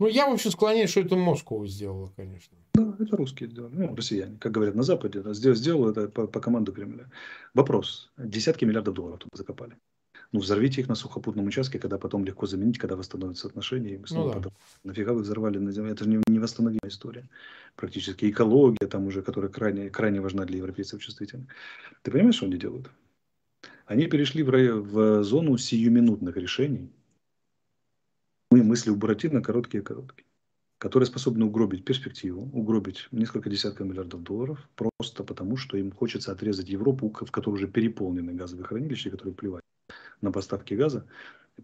Ну, 0.00 0.06
я 0.06 0.28
вообще 0.28 0.50
склоняюсь, 0.50 0.90
что 0.90 1.00
это 1.00 1.14
Москва 1.14 1.66
сделала, 1.66 2.10
конечно. 2.16 2.56
Да, 2.72 2.96
это 2.98 3.16
русские 3.18 3.50
сделали. 3.50 3.74
Ну, 3.74 3.94
россияне, 3.94 4.38
как 4.38 4.52
говорят 4.52 4.74
на 4.74 4.82
Западе, 4.82 5.20
да, 5.20 5.34
сделал 5.34 5.90
это 5.90 6.08
по, 6.08 6.26
по 6.26 6.40
команду 6.40 6.72
Кремля. 6.72 7.10
Вопрос. 7.52 8.10
Десятки 8.16 8.64
миллиардов 8.64 8.94
долларов 8.94 9.18
туда 9.18 9.36
закопали. 9.36 9.76
Ну, 10.32 10.40
взорвите 10.40 10.80
их 10.80 10.88
на 10.88 10.94
сухопутном 10.94 11.46
участке, 11.46 11.78
когда 11.78 11.98
потом 11.98 12.24
легко 12.24 12.46
заменить, 12.46 12.78
когда 12.78 12.96
восстановятся 12.96 13.48
отношения. 13.48 13.94
И 13.94 13.98
мы 13.98 14.06
снова 14.06 14.34
ну, 14.34 14.40
да. 14.40 14.50
Нафига 14.84 15.12
вы 15.12 15.20
взорвали 15.20 15.58
на 15.58 15.72
земле? 15.72 15.92
Это 15.92 16.04
же 16.04 16.10
не, 16.10 16.22
невосстановимая 16.28 16.88
история. 16.88 17.28
Практически 17.76 18.30
экология 18.30 18.86
там 18.86 19.06
уже, 19.06 19.22
которая 19.22 19.50
крайне, 19.50 19.90
крайне 19.90 20.20
важна 20.20 20.44
для 20.44 20.58
европейцев 20.58 21.02
чувствительна. 21.02 21.46
Ты 22.02 22.10
понимаешь, 22.10 22.36
что 22.36 22.46
они 22.46 22.56
делают? 22.56 22.90
Они 23.90 24.06
перешли 24.06 24.44
в, 24.44 24.82
в 24.82 25.24
зону 25.24 25.58
сиюминутных 25.58 26.36
решений. 26.36 26.92
Мы 28.52 28.62
мысли 28.62 28.90
у 28.90 28.94
Буратино 28.94 29.42
короткие-короткие, 29.42 30.28
которые 30.78 31.08
способны 31.08 31.46
угробить 31.46 31.84
перспективу, 31.84 32.48
угробить 32.52 33.08
несколько 33.10 33.50
десятков 33.50 33.88
миллиардов 33.88 34.22
долларов, 34.22 34.60
просто 34.76 35.24
потому, 35.24 35.56
что 35.56 35.76
им 35.76 35.90
хочется 35.90 36.30
отрезать 36.30 36.68
Европу, 36.68 37.12
в 37.12 37.32
которой 37.32 37.54
уже 37.54 37.66
переполнены 37.66 38.32
газовые 38.32 38.64
хранилища, 38.64 39.10
которые 39.10 39.34
плевать 39.34 39.64
на 40.20 40.30
поставки 40.30 40.74
газа, 40.74 41.04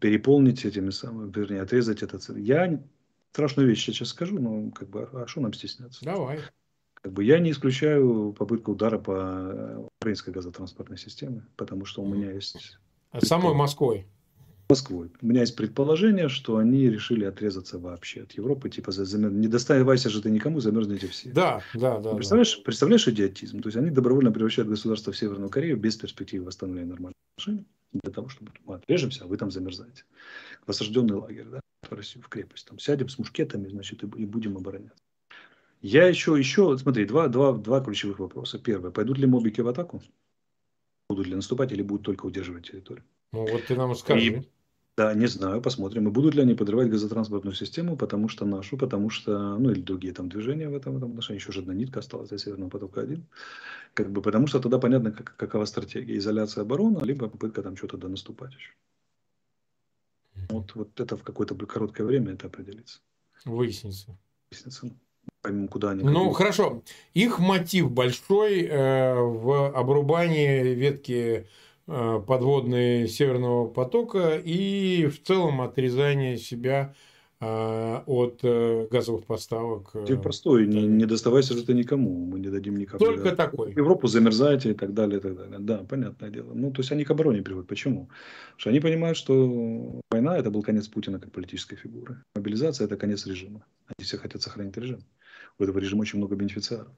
переполнить 0.00 0.64
этими 0.64 0.90
самыми, 0.90 1.30
вернее, 1.32 1.60
отрезать 1.60 2.02
этот... 2.02 2.28
Я 2.36 2.82
страшную 3.30 3.68
вещь 3.68 3.84
сейчас 3.84 4.08
скажу, 4.08 4.40
но 4.40 4.72
как 4.72 4.90
бы, 4.90 5.08
а 5.12 5.28
что 5.28 5.42
нам 5.42 5.52
стесняться? 5.52 6.04
Давай. 6.04 6.40
Как 7.06 7.12
бы 7.12 7.22
я 7.22 7.38
не 7.38 7.52
исключаю 7.52 8.34
попытку 8.36 8.72
удара 8.72 8.98
по 8.98 9.88
украинской 10.00 10.30
газотранспортной 10.30 10.98
системе, 10.98 11.46
потому 11.54 11.84
что 11.84 12.02
у 12.02 12.12
меня 12.12 12.32
есть... 12.32 12.80
А 13.12 13.24
самой 13.24 13.54
Москвой? 13.54 14.08
Москвой. 14.68 15.12
У 15.22 15.26
меня 15.26 15.42
есть 15.42 15.54
предположение, 15.54 16.28
что 16.28 16.56
они 16.56 16.90
решили 16.90 17.24
отрезаться 17.24 17.78
вообще 17.78 18.22
от 18.22 18.32
Европы, 18.32 18.70
типа 18.70 18.90
замер... 18.90 19.30
не 19.30 19.46
доставайся 19.46 20.10
же 20.10 20.20
ты 20.20 20.30
никому, 20.30 20.58
замерзнете 20.58 21.06
все. 21.06 21.30
Да, 21.30 21.62
да, 21.74 22.00
да. 22.00 22.12
Представляешь, 22.16 22.56
да. 22.56 22.62
представляешь 22.64 23.06
идиотизм? 23.06 23.60
То 23.60 23.68
есть 23.68 23.76
они 23.76 23.90
добровольно 23.90 24.32
превращают 24.32 24.68
государство 24.68 25.12
в 25.12 25.16
Северную 25.16 25.48
Корею 25.48 25.76
без 25.76 25.96
перспективы 25.96 26.46
восстановления 26.46 26.88
нормальных 26.88 27.14
отношений, 27.38 27.68
для 27.92 28.12
того, 28.12 28.28
чтобы 28.28 28.50
мы 28.64 28.74
отрежемся, 28.74 29.22
а 29.22 29.26
вы 29.28 29.36
там 29.36 29.52
замерзаете. 29.52 30.02
В 30.66 30.70
осажденный 30.70 31.14
лагерь, 31.14 31.46
да, 31.46 31.60
в 31.88 31.92
Россию, 31.92 32.24
в 32.24 32.28
крепость. 32.28 32.66
Там 32.66 32.80
сядем 32.80 33.08
с 33.08 33.16
мушкетами, 33.16 33.68
значит, 33.68 34.02
и, 34.02 34.06
и 34.20 34.26
будем 34.26 34.56
обороняться. 34.56 34.98
Я 35.86 36.08
еще, 36.08 36.36
еще, 36.36 36.76
смотри, 36.78 37.04
два, 37.04 37.28
два, 37.28 37.52
два 37.52 37.80
ключевых 37.80 38.18
вопроса. 38.18 38.58
Первое, 38.58 38.90
пойдут 38.90 39.18
ли 39.18 39.26
мобики 39.26 39.60
в 39.60 39.68
атаку? 39.68 40.02
Будут 41.08 41.28
ли 41.28 41.36
наступать 41.36 41.70
или 41.70 41.82
будут 41.82 42.04
только 42.04 42.26
удерживать 42.26 42.66
территорию. 42.66 43.04
Ну 43.32 43.46
вот 43.46 43.66
ты 43.66 43.76
нам 43.76 43.94
скажи. 43.94 44.26
И, 44.26 44.48
да, 44.96 45.14
не 45.14 45.26
знаю, 45.26 45.62
посмотрим. 45.62 46.08
И 46.08 46.10
будут 46.10 46.34
ли 46.34 46.42
они 46.42 46.54
подрывать 46.54 46.90
газотранспортную 46.90 47.54
систему, 47.54 47.96
потому 47.96 48.28
что 48.28 48.44
нашу, 48.44 48.76
потому 48.76 49.10
что, 49.10 49.58
ну 49.58 49.70
или 49.70 49.80
другие 49.80 50.12
там 50.12 50.28
движения 50.28 50.68
в 50.68 50.74
этом, 50.74 50.94
в 50.94 50.96
этом 50.96 51.10
отношении. 51.10 51.38
Еще 51.38 51.52
же 51.52 51.60
одна 51.60 51.72
нитка 51.72 52.00
осталась 52.00 52.30
для 52.30 52.38
Северного 52.38 52.70
потока-1. 52.70 53.22
Как 53.94 54.10
бы, 54.10 54.22
потому 54.22 54.48
что 54.48 54.58
тогда 54.58 54.80
понятно, 54.80 55.12
как, 55.12 55.36
какова 55.36 55.66
стратегия. 55.66 56.16
Изоляция 56.16 56.62
обороны, 56.62 56.98
либо 57.04 57.28
попытка 57.28 57.62
там 57.62 57.76
что-то 57.76 57.96
донаступать 57.96 58.54
еще. 58.54 58.72
Вот, 60.48 60.74
вот 60.74 60.98
это 60.98 61.16
в 61.16 61.22
какое-то 61.22 61.54
короткое 61.54 62.02
время 62.02 62.32
это 62.32 62.48
определится. 62.48 62.98
Выяснится. 63.44 64.18
Выяснится. 64.50 64.90
Поймем, 65.46 65.68
куда 65.68 65.90
они. 65.90 66.02
Ну, 66.02 66.32
какие... 66.32 66.34
хорошо. 66.34 66.82
Их 67.14 67.38
мотив 67.38 67.92
большой 67.92 68.62
э, 68.62 69.14
в 69.14 69.70
обрубании 69.72 70.74
ветки 70.74 71.46
э, 71.86 72.22
подводной 72.26 73.06
Северного 73.06 73.68
потока 73.68 74.36
и 74.36 75.06
в 75.06 75.22
целом 75.22 75.60
отрезание 75.60 76.36
себя 76.36 76.94
а, 77.38 78.02
от 78.06 78.40
э, 78.44 78.88
газовых 78.90 79.26
поставок. 79.26 79.92
Ты 80.06 80.14
э, 80.14 80.16
простой, 80.16 80.66
не, 80.66 80.86
не 80.86 81.04
доставайся 81.04 81.52
же 81.52 81.64
это 81.64 81.74
никому, 81.74 82.24
мы 82.24 82.40
не 82.40 82.48
дадим 82.48 82.76
никому. 82.76 82.98
Только 82.98 83.30
да. 83.30 83.36
такой. 83.36 83.72
Европу 83.72 84.08
замерзайте 84.08 84.70
и 84.70 84.74
так 84.74 84.94
далее, 84.94 85.18
и 85.18 85.20
так 85.20 85.36
далее. 85.36 85.58
Да, 85.58 85.84
понятное 85.88 86.30
дело. 86.30 86.54
Ну, 86.54 86.70
то 86.70 86.80
есть 86.80 86.92
они 86.92 87.04
к 87.04 87.10
обороне 87.10 87.42
приводят. 87.42 87.68
Почему? 87.68 88.06
Потому 88.06 88.58
что 88.58 88.70
они 88.70 88.80
понимают, 88.80 89.18
что 89.18 90.00
война– 90.10 90.38
это 90.38 90.50
был 90.50 90.62
конец 90.62 90.88
Путина 90.88 91.20
как 91.20 91.30
политической 91.30 91.76
фигуры. 91.76 92.22
Мобилизация– 92.34 92.84
это 92.86 92.96
конец 92.96 93.26
режима. 93.26 93.66
Они 93.86 94.06
все 94.06 94.16
хотят 94.16 94.40
сохранить 94.40 94.78
режим. 94.78 95.00
У 95.58 95.64
этого 95.64 95.78
режима 95.78 96.02
очень 96.02 96.18
много 96.18 96.36
бенефициаров. 96.36 96.88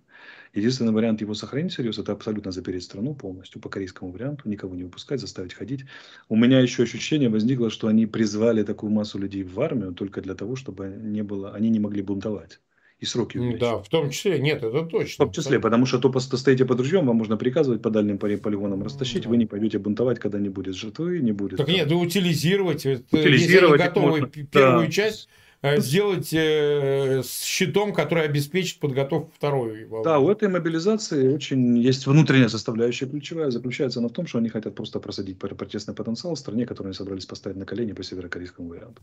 Единственный 0.52 0.92
вариант 0.92 1.20
его 1.20 1.34
сохранить 1.34 1.72
всерьез– 1.72 1.98
это 1.98 2.12
абсолютно 2.12 2.50
запереть 2.50 2.82
страну 2.82 3.14
полностью 3.14 3.60
по 3.60 3.68
корейскому 3.68 4.10
варианту, 4.10 4.48
никого 4.48 4.74
не 4.74 4.84
выпускать, 4.84 5.20
заставить 5.20 5.54
ходить. 5.54 5.84
У 6.28 6.36
меня 6.36 6.58
еще 6.58 6.82
ощущение 6.82 7.28
возникло, 7.28 7.70
что 7.70 7.86
они 7.86 8.06
призвали 8.06 8.64
такую 8.64 8.90
массу 8.90 9.18
людей 9.18 9.44
в 9.44 9.60
армию 9.60 9.92
только 9.92 10.20
для 10.20 10.34
того, 10.34 10.56
чтобы 10.56 10.88
не 10.88 11.22
было, 11.22 11.52
они 11.52 11.68
не 11.68 11.78
могли 11.78 12.02
бунтовать 12.02 12.60
и 12.98 13.04
сроки 13.04 13.38
увеличить. 13.38 13.60
Да, 13.60 13.78
в 13.78 13.88
том 13.88 14.10
числе, 14.10 14.40
нет, 14.40 14.62
это 14.62 14.84
точно. 14.84 15.24
В 15.24 15.28
том 15.28 15.32
числе, 15.32 15.60
потому 15.60 15.86
что 15.86 15.98
то 15.98 16.18
стоите 16.18 16.64
под 16.64 16.80
ружьем, 16.80 17.06
вам 17.06 17.16
можно 17.16 17.36
приказывать 17.36 17.80
по 17.80 17.90
дальним 17.90 18.18
полигонам 18.18 18.82
растащить, 18.82 19.22
да. 19.22 19.28
вы 19.28 19.36
не 19.36 19.46
пойдете 19.46 19.78
бунтовать, 19.78 20.18
когда 20.18 20.38
не 20.38 20.48
будет 20.48 20.74
жертвы, 20.74 21.20
не 21.20 21.32
будет. 21.32 21.58
Так 21.58 21.66
там... 21.66 21.74
нет, 21.76 21.88
да 21.88 21.94
утилизировать. 21.94 22.84
Утилизировать. 22.86 23.40
Если 23.40 23.56
они 23.58 23.76
готовы 23.76 24.08
можно... 24.08 24.26
первую 24.26 24.86
да. 24.86 24.90
часть 24.90 25.28
сделать 25.62 26.32
э, 26.32 27.22
с 27.22 27.42
щитом, 27.42 27.92
который 27.92 28.24
обеспечит 28.24 28.80
подготовку 28.80 29.32
второй 29.34 29.84
волны. 29.86 30.04
Да, 30.04 30.18
у 30.18 30.30
этой 30.30 30.48
мобилизации 30.48 31.34
очень 31.34 31.78
есть 31.78 32.06
внутренняя 32.06 32.48
составляющая 32.48 33.06
ключевая. 33.06 33.50
Заключается 33.50 33.98
она 33.98 34.08
в 34.08 34.12
том, 34.12 34.26
что 34.26 34.38
они 34.38 34.48
хотят 34.48 34.74
просто 34.74 35.00
просадить 35.00 35.38
протестный 35.38 35.94
потенциал 35.94 36.34
в 36.34 36.38
стране, 36.38 36.66
которую 36.66 36.90
они 36.90 36.94
собрались 36.94 37.26
поставить 37.26 37.56
на 37.56 37.64
колени 37.64 37.92
по 37.92 38.02
северокорейскому 38.02 38.68
варианту. 38.68 39.02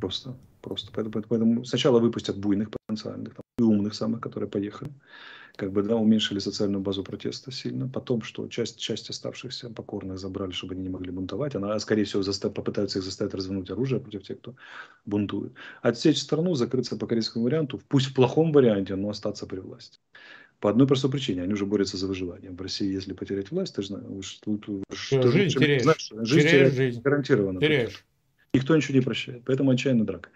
Просто, 0.00 0.36
просто. 0.60 0.90
Поэтому, 0.92 1.24
поэтому 1.28 1.64
сначала 1.64 2.00
выпустят 2.00 2.36
буйных 2.36 2.70
потенциальных, 2.70 3.34
там, 3.34 3.42
умных 3.92 3.94
самых, 3.94 4.20
которые 4.20 4.48
поехали 4.48 4.90
как 5.56 5.70
бы, 5.70 5.82
да, 5.82 5.96
уменьшили 5.96 6.38
социальную 6.38 6.80
базу 6.80 7.04
протеста 7.04 7.52
сильно. 7.52 7.86
Потом, 7.86 8.22
что 8.22 8.48
часть, 8.48 8.78
часть 8.78 9.10
оставшихся 9.10 9.68
покорных 9.68 10.18
забрали, 10.18 10.52
чтобы 10.52 10.72
они 10.72 10.82
не 10.82 10.88
могли 10.88 11.10
бунтовать. 11.10 11.54
Она, 11.54 11.78
скорее 11.78 12.04
всего, 12.04 12.22
застав, 12.22 12.54
попытаются 12.54 12.98
их 12.98 13.04
заставить 13.04 13.34
развернуть 13.34 13.70
оружие 13.70 14.00
против 14.00 14.22
тех, 14.22 14.38
кто 14.38 14.54
бунтует. 15.04 15.52
Отсечь 15.82 16.22
страну, 16.22 16.54
закрыться 16.54 16.96
по 16.96 17.06
корейскому 17.06 17.44
варианту, 17.44 17.78
пусть 17.88 18.06
в 18.06 18.14
плохом 18.14 18.50
варианте, 18.50 18.96
но 18.96 19.10
остаться 19.10 19.44
при 19.46 19.60
власти. 19.60 19.98
По 20.58 20.70
одной 20.70 20.86
простой 20.86 21.10
причине. 21.10 21.42
Они 21.42 21.52
уже 21.52 21.66
борются 21.66 21.98
за 21.98 22.06
выживание. 22.06 22.50
В 22.50 22.62
России, 22.62 22.90
если 22.90 23.12
потерять 23.12 23.50
власть, 23.50 23.74
ты 23.74 23.82
же 23.82 23.88
знаешь, 23.88 24.40
тут, 24.42 24.64
что, 24.90 25.30
жизнь 25.30 25.58
теряешь. 25.58 25.82
Знаешь, 25.82 26.12
жизнь 26.22 26.48
теряешь, 26.48 26.72
жизнь. 26.72 27.02
гарантированно. 27.02 27.60
Теряешь. 27.60 28.06
Никто 28.54 28.74
ничего 28.74 28.94
не 28.94 29.04
прощает. 29.04 29.42
Поэтому 29.44 29.70
отчаянно 29.70 30.06
драка. 30.06 30.30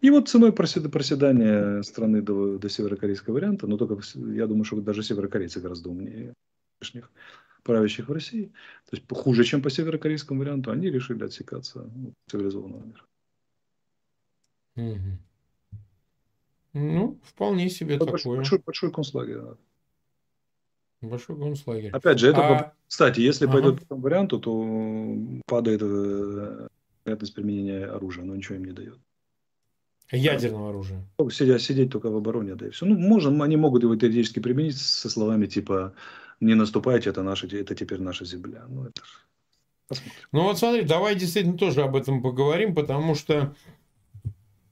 И 0.00 0.10
вот 0.10 0.28
ценой 0.28 0.52
проседания 0.52 1.82
страны 1.82 2.20
до, 2.22 2.58
до 2.58 2.68
северокорейского 2.68 3.34
варианта, 3.34 3.66
но 3.66 3.76
только 3.76 4.00
я 4.14 4.46
думаю, 4.46 4.64
что 4.64 4.80
даже 4.80 5.02
северокорейцы 5.02 5.60
гораздо 5.60 5.90
умнее 5.90 6.34
нынешних 6.80 7.10
правящих 7.62 8.08
в 8.08 8.12
России, 8.12 8.52
то 8.88 8.96
есть 8.96 9.04
хуже, 9.10 9.44
чем 9.44 9.62
по 9.62 9.70
северокорейскому 9.70 10.40
варианту, 10.40 10.70
они 10.70 10.90
решили 10.90 11.24
отсекаться 11.24 11.80
от 11.82 11.90
цивилизованного 12.30 12.84
мира. 12.84 13.04
Угу. 14.76 15.18
Ну, 16.74 17.18
вполне 17.24 17.70
себе 17.70 17.96
большой, 17.96 18.18
такое. 18.18 18.36
Большой, 18.36 18.58
большой 18.58 18.92
концлагерь. 18.92 19.40
Большой 21.00 21.36
концлагерь. 21.38 21.90
Опять 21.90 22.18
же, 22.18 22.28
это, 22.28 22.40
а... 22.40 22.72
кстати, 22.86 23.20
если 23.20 23.46
ага. 23.46 23.54
пойдет 23.54 23.80
по 23.80 23.82
этому 23.84 24.00
варианту, 24.02 24.38
то 24.38 25.40
падает 25.46 25.80
э, 25.82 26.68
вероятность 27.04 27.34
применения 27.34 27.86
оружия, 27.86 28.24
но 28.24 28.36
ничего 28.36 28.56
им 28.56 28.64
не 28.64 28.72
дает. 28.72 28.98
Ядерного 30.12 30.70
оружия. 30.70 31.04
Сидеть, 31.30 31.62
сидеть 31.62 31.90
только 31.90 32.10
в 32.10 32.16
обороне, 32.16 32.54
да 32.54 32.66
и 32.66 32.70
все. 32.70 32.86
Ну, 32.86 32.96
можем, 32.96 33.42
они 33.42 33.56
могут 33.56 33.82
его 33.82 33.96
теоретически 33.96 34.38
применить 34.38 34.78
со 34.78 35.10
словами 35.10 35.46
типа 35.46 35.94
«не 36.40 36.54
наступайте, 36.54 37.10
это, 37.10 37.22
наша, 37.22 37.46
это 37.48 37.74
теперь 37.74 38.00
наша 38.00 38.24
земля». 38.24 38.64
Ну, 38.68 38.84
это 38.84 39.02
Посмотрим. 39.88 40.14
Ну 40.32 40.42
вот 40.42 40.58
смотри, 40.58 40.82
давай 40.82 41.14
действительно 41.14 41.56
тоже 41.56 41.82
об 41.82 41.94
этом 41.94 42.20
поговорим, 42.20 42.74
потому 42.74 43.14
что 43.14 43.54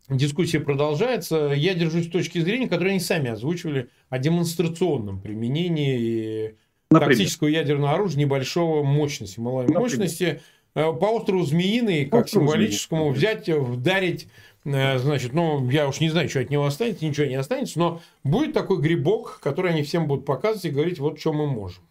дискуссия 0.08 0.58
продолжается. 0.58 1.52
Я 1.54 1.74
держусь 1.74 2.06
с 2.06 2.10
точки 2.10 2.40
зрения, 2.40 2.68
которую 2.68 2.90
они 2.90 3.00
сами 3.00 3.30
озвучивали, 3.30 3.90
о 4.08 4.18
демонстрационном 4.18 5.20
применении 5.20 6.56
Например? 6.90 7.16
тактического 7.16 7.48
ядерного 7.48 7.92
оружия 7.92 8.18
небольшого 8.20 8.82
мощности, 8.82 9.38
малой 9.38 9.62
Например? 9.62 9.80
мощности. 9.82 10.42
Э, 10.74 10.92
по 10.92 11.06
острову 11.06 11.44
Змеиный, 11.44 12.06
как 12.06 12.24
Остров 12.24 12.42
символическому, 12.42 13.14
Змеиный. 13.14 13.18
взять, 13.18 13.48
вдарить 13.48 14.24
Э, 14.24 14.28
значит, 14.64 15.32
ну, 15.32 15.68
я 15.70 15.88
уж 15.88 16.00
не 16.00 16.10
знаю, 16.10 16.28
что 16.28 16.40
от 16.40 16.50
него 16.50 16.64
останется, 16.64 17.04
ничего 17.04 17.26
не 17.26 17.34
останется, 17.34 17.78
но 17.78 18.00
будет 18.22 18.54
такой 18.54 18.80
грибок, 18.80 19.40
который 19.42 19.72
они 19.72 19.82
всем 19.82 20.06
будут 20.06 20.24
показывать 20.24 20.64
и 20.64 20.70
говорить, 20.70 20.98
вот 20.98 21.20
что 21.20 21.32
мы 21.32 21.46
можем. 21.46 21.82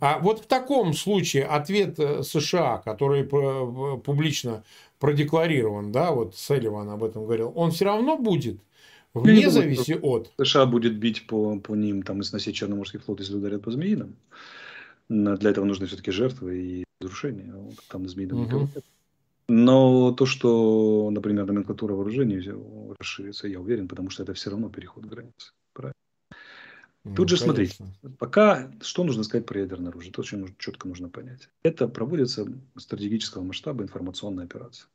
А 0.00 0.18
вот 0.18 0.40
в 0.40 0.46
таком 0.46 0.92
случае 0.92 1.44
ответ 1.44 1.98
э, 1.98 2.22
США, 2.22 2.78
который 2.78 3.24
публично 3.24 4.64
продекларирован, 4.98 5.92
да, 5.92 6.12
вот 6.12 6.36
Селливан 6.36 6.90
об 6.90 7.02
этом 7.04 7.24
говорил, 7.24 7.52
он 7.54 7.70
все 7.70 7.86
равно 7.86 8.18
будет 8.18 8.58
вне 9.14 9.50
зависимости 9.50 9.98
от... 10.00 10.30
США 10.38 10.66
будет 10.66 10.96
бить 10.96 11.26
по, 11.26 11.58
по 11.58 11.74
ним, 11.74 12.02
там, 12.02 12.20
и 12.20 12.24
сносить 12.24 12.56
Черноморский 12.56 12.98
флот, 12.98 13.20
если 13.20 13.34
ударят 13.34 13.62
по 13.62 13.70
Змеиным. 13.70 14.16
Для 15.08 15.50
этого 15.50 15.64
нужны 15.64 15.86
все-таки 15.86 16.10
жертвы 16.10 16.58
и 16.58 16.84
разрушения. 17.00 17.54
Там 17.88 18.02
на 18.02 18.08
Змеином 18.08 18.42
угу. 18.42 18.68
Но 19.54 20.12
то, 20.12 20.24
что, 20.24 21.10
например, 21.10 21.44
номенклатура 21.44 21.92
вооружений 21.92 22.40
расширится, 22.98 23.46
я 23.46 23.60
уверен, 23.60 23.86
потому 23.86 24.08
что 24.08 24.22
это 24.22 24.32
все 24.32 24.48
равно 24.48 24.70
переход 24.70 25.04
границы. 25.04 25.52
Правильно? 25.74 25.92
Ну, 27.04 27.14
Тут 27.14 27.28
же 27.28 27.36
конечно. 27.36 27.74
смотрите, 27.76 28.16
пока 28.18 28.72
что 28.80 29.04
нужно 29.04 29.24
сказать 29.24 29.44
про 29.44 29.60
ядерное 29.60 29.90
оружие, 29.90 30.10
то 30.10 30.22
очень 30.22 30.54
четко 30.56 30.88
нужно 30.88 31.10
понять. 31.10 31.50
Это 31.64 31.86
проводится 31.86 32.46
стратегического 32.78 33.42
масштаба 33.42 33.82
информационная 33.84 34.46
операция. 34.46 34.88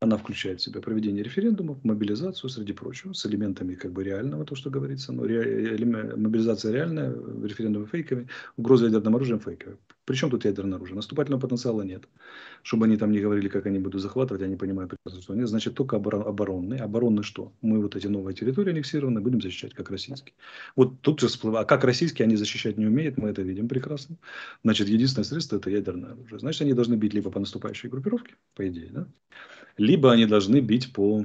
Она 0.00 0.16
включает 0.16 0.60
в 0.60 0.64
себя 0.64 0.80
проведение 0.80 1.22
референдумов, 1.22 1.84
мобилизацию, 1.84 2.48
среди 2.48 2.72
прочего, 2.72 3.12
с 3.12 3.26
элементами 3.26 3.74
как 3.74 3.92
бы 3.92 4.02
реального, 4.02 4.46
то, 4.46 4.54
что 4.54 4.70
говорится. 4.70 5.12
Но 5.12 5.24
ре, 5.24 5.76
мобилизация 5.84 6.72
реальная, 6.72 7.12
референдумы 7.44 7.86
фейками, 7.86 8.28
угроза 8.56 8.86
ядерным 8.86 9.16
оружием 9.16 9.40
фейковая. 9.40 9.76
Причем 10.04 10.30
тут 10.30 10.44
ядерное 10.44 10.76
оружие? 10.76 10.96
Наступательного 10.96 11.40
потенциала 11.40 11.82
нет. 11.82 12.08
Чтобы 12.62 12.86
они 12.86 12.96
там 12.96 13.12
не 13.12 13.20
говорили, 13.20 13.48
как 13.48 13.66
они 13.66 13.78
будут 13.78 14.02
захватывать, 14.02 14.42
они 14.42 14.56
понимают 14.56 14.90
прекрасно, 14.90 15.22
что 15.22 15.34
нет. 15.34 15.48
Значит, 15.48 15.74
только 15.74 15.96
оборонный. 15.96 16.78
Оборонный 16.78 17.22
что? 17.22 17.52
Мы 17.62 17.80
вот 17.80 17.96
эти 17.96 18.08
новые 18.08 18.34
территории 18.34 18.70
аннексированы 18.70 19.20
будем 19.20 19.40
защищать 19.40 19.74
как 19.74 19.90
российские. 19.90 20.34
Вот 20.76 21.00
тут 21.00 21.20
же 21.20 21.28
всплывает. 21.28 21.66
А 21.66 21.68
как 21.68 21.84
российские 21.84 22.26
они 22.26 22.36
защищать 22.36 22.78
не 22.78 22.86
умеют, 22.86 23.16
мы 23.16 23.28
это 23.28 23.42
видим 23.42 23.68
прекрасно. 23.68 24.16
Значит, 24.64 24.88
единственное 24.88 25.24
средство 25.24 25.56
это 25.56 25.70
ядерное 25.70 26.12
оружие. 26.12 26.38
Значит, 26.40 26.62
они 26.62 26.74
должны 26.74 26.94
бить 26.94 27.14
либо 27.14 27.30
по 27.30 27.40
наступающей 27.40 27.88
группировке, 27.88 28.34
по 28.54 28.66
идее, 28.68 28.90
да? 28.90 29.06
либо 29.76 30.12
они 30.12 30.26
должны 30.26 30.60
бить 30.60 30.92
по 30.92 31.24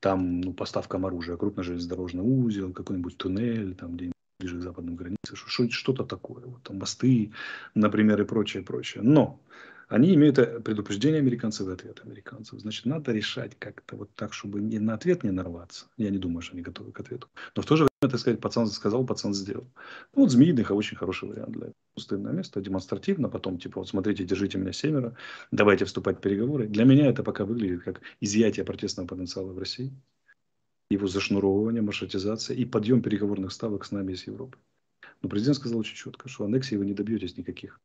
там, 0.00 0.40
ну, 0.40 0.52
поставкам 0.52 1.06
оружия, 1.06 1.36
крупный 1.36 1.64
железнодорожный 1.64 2.22
узел, 2.22 2.72
какой-нибудь 2.72 3.16
туннель, 3.16 3.74
там, 3.74 3.96
где 3.96 4.12
ближе 4.38 4.58
к 4.58 4.62
западным 4.62 4.96
границам, 4.96 5.36
что-то 5.70 6.04
такое, 6.04 6.44
вот, 6.44 6.62
там, 6.62 6.78
мосты, 6.78 7.32
например, 7.74 8.20
и 8.20 8.24
прочее, 8.24 8.62
прочее. 8.62 9.02
Но 9.02 9.40
они 9.88 10.14
имеют 10.14 10.38
э, 10.38 10.60
предупреждение 10.60 11.20
американцев 11.20 11.68
и 11.68 11.72
ответ 11.72 12.00
американцев. 12.04 12.60
Значит, 12.60 12.86
надо 12.86 13.12
решать 13.12 13.56
как-то 13.58 13.96
вот 13.96 14.10
так, 14.14 14.32
чтобы 14.32 14.60
не 14.60 14.78
на 14.78 14.94
ответ 14.94 15.22
не 15.22 15.30
нарваться. 15.30 15.86
Я 15.96 16.10
не 16.10 16.18
думаю, 16.18 16.42
что 16.42 16.54
они 16.54 16.62
готовы 16.62 16.92
к 16.92 17.00
ответу. 17.00 17.28
Но 17.54 17.62
в 17.62 17.66
то 17.66 17.76
же 17.76 17.84
время, 17.84 18.10
так 18.10 18.20
сказать, 18.20 18.40
пацан 18.40 18.66
сказал, 18.66 19.06
пацан 19.06 19.32
сделал. 19.32 19.66
Ну, 20.14 20.22
вот 20.22 20.30
Змеиных 20.32 20.70
очень 20.72 20.96
хороший 20.96 21.28
вариант 21.28 21.52
для 21.52 21.62
этого. 21.62 21.74
Пустынное 21.94 22.32
место, 22.32 22.60
демонстративно, 22.60 23.28
потом, 23.28 23.58
типа, 23.58 23.80
вот 23.80 23.88
смотрите, 23.88 24.24
держите 24.24 24.58
меня 24.58 24.72
семеро, 24.72 25.16
давайте 25.50 25.84
вступать 25.84 26.18
в 26.18 26.20
переговоры. 26.20 26.66
Для 26.66 26.84
меня 26.84 27.06
это 27.06 27.22
пока 27.22 27.44
выглядит 27.44 27.84
как 27.84 28.02
изъятие 28.20 28.66
протестного 28.66 29.06
потенциала 29.06 29.52
в 29.52 29.58
России, 29.58 29.92
его 30.90 31.06
зашнуровывание, 31.06 31.82
маршрутизация 31.82 32.56
и 32.56 32.64
подъем 32.64 33.02
переговорных 33.02 33.52
ставок 33.52 33.84
с 33.84 33.92
нами 33.92 34.12
из 34.12 34.26
Европы. 34.26 34.58
Но 35.22 35.28
президент 35.28 35.56
сказал 35.56 35.80
очень 35.80 35.96
четко, 35.96 36.28
что 36.28 36.44
аннексии 36.44 36.76
вы 36.76 36.86
не 36.86 36.94
добьетесь 36.94 37.36
никаких. 37.36 37.80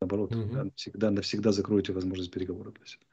Наоборот, 0.00 0.34
угу. 0.34 0.64
навсегда, 0.64 1.10
навсегда 1.10 1.52
закроете 1.52 1.92
возможность 1.92 2.32
переговоров 2.32 2.74
для 2.74 2.86
себя. 2.86 3.04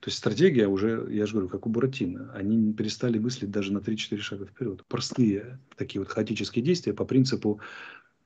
То 0.00 0.08
есть 0.08 0.18
стратегия 0.18 0.66
уже, 0.66 1.06
я 1.10 1.24
же 1.26 1.32
говорю, 1.32 1.48
как 1.48 1.66
у 1.66 1.70
Буратино. 1.70 2.32
Они 2.34 2.72
перестали 2.72 3.18
мыслить 3.18 3.50
даже 3.50 3.72
на 3.72 3.78
3-4 3.78 4.16
шага 4.18 4.46
вперед. 4.46 4.84
Простые 4.88 5.60
такие 5.76 6.00
вот 6.00 6.10
хаотические 6.10 6.64
действия 6.64 6.92
по 6.92 7.04
принципу 7.04 7.60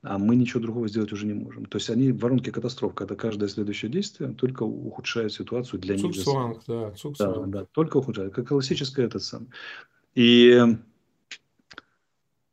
а 0.03 0.17
мы 0.17 0.35
ничего 0.35 0.61
другого 0.61 0.87
сделать 0.87 1.11
уже 1.11 1.27
не 1.27 1.33
можем. 1.33 1.65
То 1.65 1.77
есть 1.77 1.89
они 1.89 2.11
в 2.11 2.19
воронке 2.19 2.51
катастроф, 2.51 2.95
когда 2.95 3.15
каждое 3.15 3.49
следующее 3.49 3.91
действие 3.91 4.33
только 4.33 4.63
ухудшает 4.63 5.31
ситуацию 5.31 5.79
для 5.79 5.95
них. 5.95 6.15
Цуксванг, 6.15 6.63
да. 6.67 6.93
Да, 7.19 7.45
да, 7.45 7.65
только 7.65 7.97
ухудшает. 7.97 8.33
Как 8.33 8.47
классическое 8.47 9.05
этот 9.05 9.23
сам. 9.23 9.49
И 10.15 10.59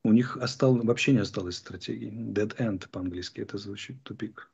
у 0.05 0.13
них 0.13 0.37
остал, 0.37 0.77
вообще 0.77 1.13
не 1.13 1.21
осталось 1.21 1.57
стратегии. 1.57 2.13
Dead 2.13 2.57
end 2.59 2.89
по-английски 2.91 3.41
это 3.41 3.59
звучит, 3.59 4.03
тупик. 4.03 4.51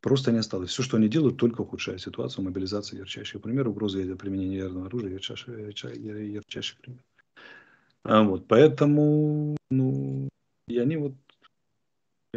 Просто 0.00 0.32
не 0.32 0.38
осталось. 0.38 0.70
Все, 0.70 0.82
что 0.82 0.96
они 0.96 1.08
делают, 1.08 1.36
только 1.36 1.62
ухудшает 1.62 2.00
ситуацию, 2.00 2.44
мобилизация 2.44 2.98
ярчайший 3.00 3.40
пример, 3.40 3.68
угрозы 3.68 4.14
применения 4.14 4.58
ядерного 4.58 4.86
оружия, 4.86 5.10
ярчайший, 5.10 5.72
ярчайший 5.72 6.78
пример. 6.80 7.02
А 8.04 8.22
вот, 8.22 8.46
поэтому, 8.46 9.56
ну, 9.70 10.28
и 10.68 10.78
они 10.78 10.96
вот, 10.96 11.14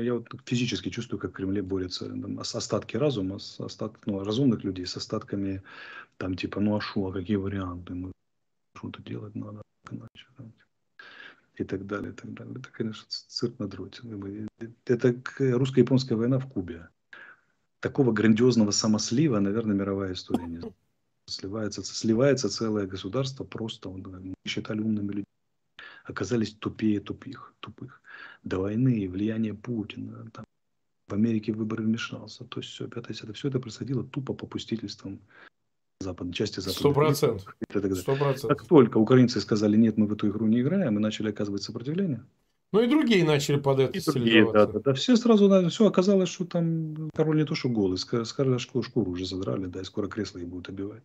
я 0.02 0.14
вот 0.16 0.28
физически 0.46 0.90
чувствую, 0.90 1.20
как 1.20 1.32
в 1.32 1.34
Кремле 1.34 1.62
борются 1.62 2.10
там, 2.10 2.40
остатки 2.40 2.98
разума, 2.98 3.40
с 3.40 3.60
остат, 3.60 3.96
ну, 4.06 4.24
разумных 4.24 4.64
людей 4.64 4.86
с 4.86 4.98
остатками, 4.98 5.62
там, 6.18 6.36
типа, 6.36 6.60
ну, 6.60 6.76
а 6.76 6.82
шо, 6.82 7.08
а 7.08 7.14
какие 7.14 7.38
варианты, 7.38 7.94
мы 7.94 8.12
что-то 8.76 9.02
делать 9.02 9.36
надо, 9.36 9.62
иначе, 9.92 10.28
там, 10.38 10.52
и 11.56 11.64
так 11.64 11.86
далее, 11.86 12.12
и 12.12 12.16
так 12.16 12.34
далее. 12.34 12.56
Это, 12.58 12.70
конечно, 12.72 13.06
цирк 13.08 13.60
на 13.60 13.68
дроте. 13.68 14.02
Это 14.86 15.16
русско-японская 15.40 16.18
война 16.18 16.40
в 16.40 16.48
Кубе 16.48 16.90
такого 17.80 18.12
грандиозного 18.12 18.72
самослива, 18.72 19.40
наверное, 19.40 19.76
мировая 19.76 20.14
история 20.14 20.46
не. 20.46 20.60
Сливается, 21.28 21.84
сливается 21.84 22.50
целое 22.50 22.88
государство 22.88 23.44
просто, 23.44 23.90
мы 23.90 24.34
считали 24.48 24.82
умными 24.82 25.10
людьми, 25.10 25.26
оказались 26.10 26.54
тупее 26.54 27.00
тупых, 27.00 27.54
тупых. 27.60 28.02
До 28.44 28.60
войны, 28.60 29.08
влияние 29.08 29.54
Путина, 29.54 30.30
там, 30.34 30.46
в 31.08 31.14
Америке 31.14 31.54
выборы 31.54 31.84
вмешался, 31.84 32.46
то 32.46 32.60
есть 32.60 32.72
все, 32.72 32.88
пятое, 32.88 33.16
это 33.22 33.34
все 33.34 33.48
это 33.48 33.60
происходило 33.60 34.04
тупо 34.04 34.34
попустительством 34.34 35.20
западной 36.02 36.34
части 36.34 36.60
западной. 36.60 36.80
Сто 36.80 36.94
процентов. 38.16 38.48
Как 38.48 38.66
только 38.66 38.98
украинцы 38.98 39.42
сказали, 39.42 39.76
нет, 39.76 39.98
мы 39.98 40.08
в 40.08 40.14
эту 40.14 40.30
игру 40.30 40.48
не 40.48 40.62
играем, 40.62 40.94
мы 40.94 41.00
начали 41.00 41.30
оказывать 41.30 41.64
сопротивление, 41.64 42.24
ну 42.72 42.82
и 42.82 42.88
другие 42.88 43.26
начали 43.26 43.58
под 43.58 43.80
это 43.80 43.98
и 43.98 44.02
другие, 44.06 44.52
да, 44.52 44.68
да, 44.68 44.80
да. 44.80 44.94
Все 44.94 45.16
сразу, 45.16 45.70
все 45.70 45.88
оказалось, 45.88 46.30
что 46.30 46.46
там 46.46 47.10
король 47.16 47.38
не 47.38 47.46
то, 47.46 47.56
что 47.56 47.70
голый, 47.70 47.98
скоро 47.98 48.60
шкуру 48.60 49.12
уже 49.12 49.26
задрали, 49.26 49.66
да, 49.66 49.82
и 49.82 49.84
скоро 49.84 50.08
кресло 50.08 50.38
их 50.38 50.48
будут 50.48 50.70
обивать. 50.70 51.02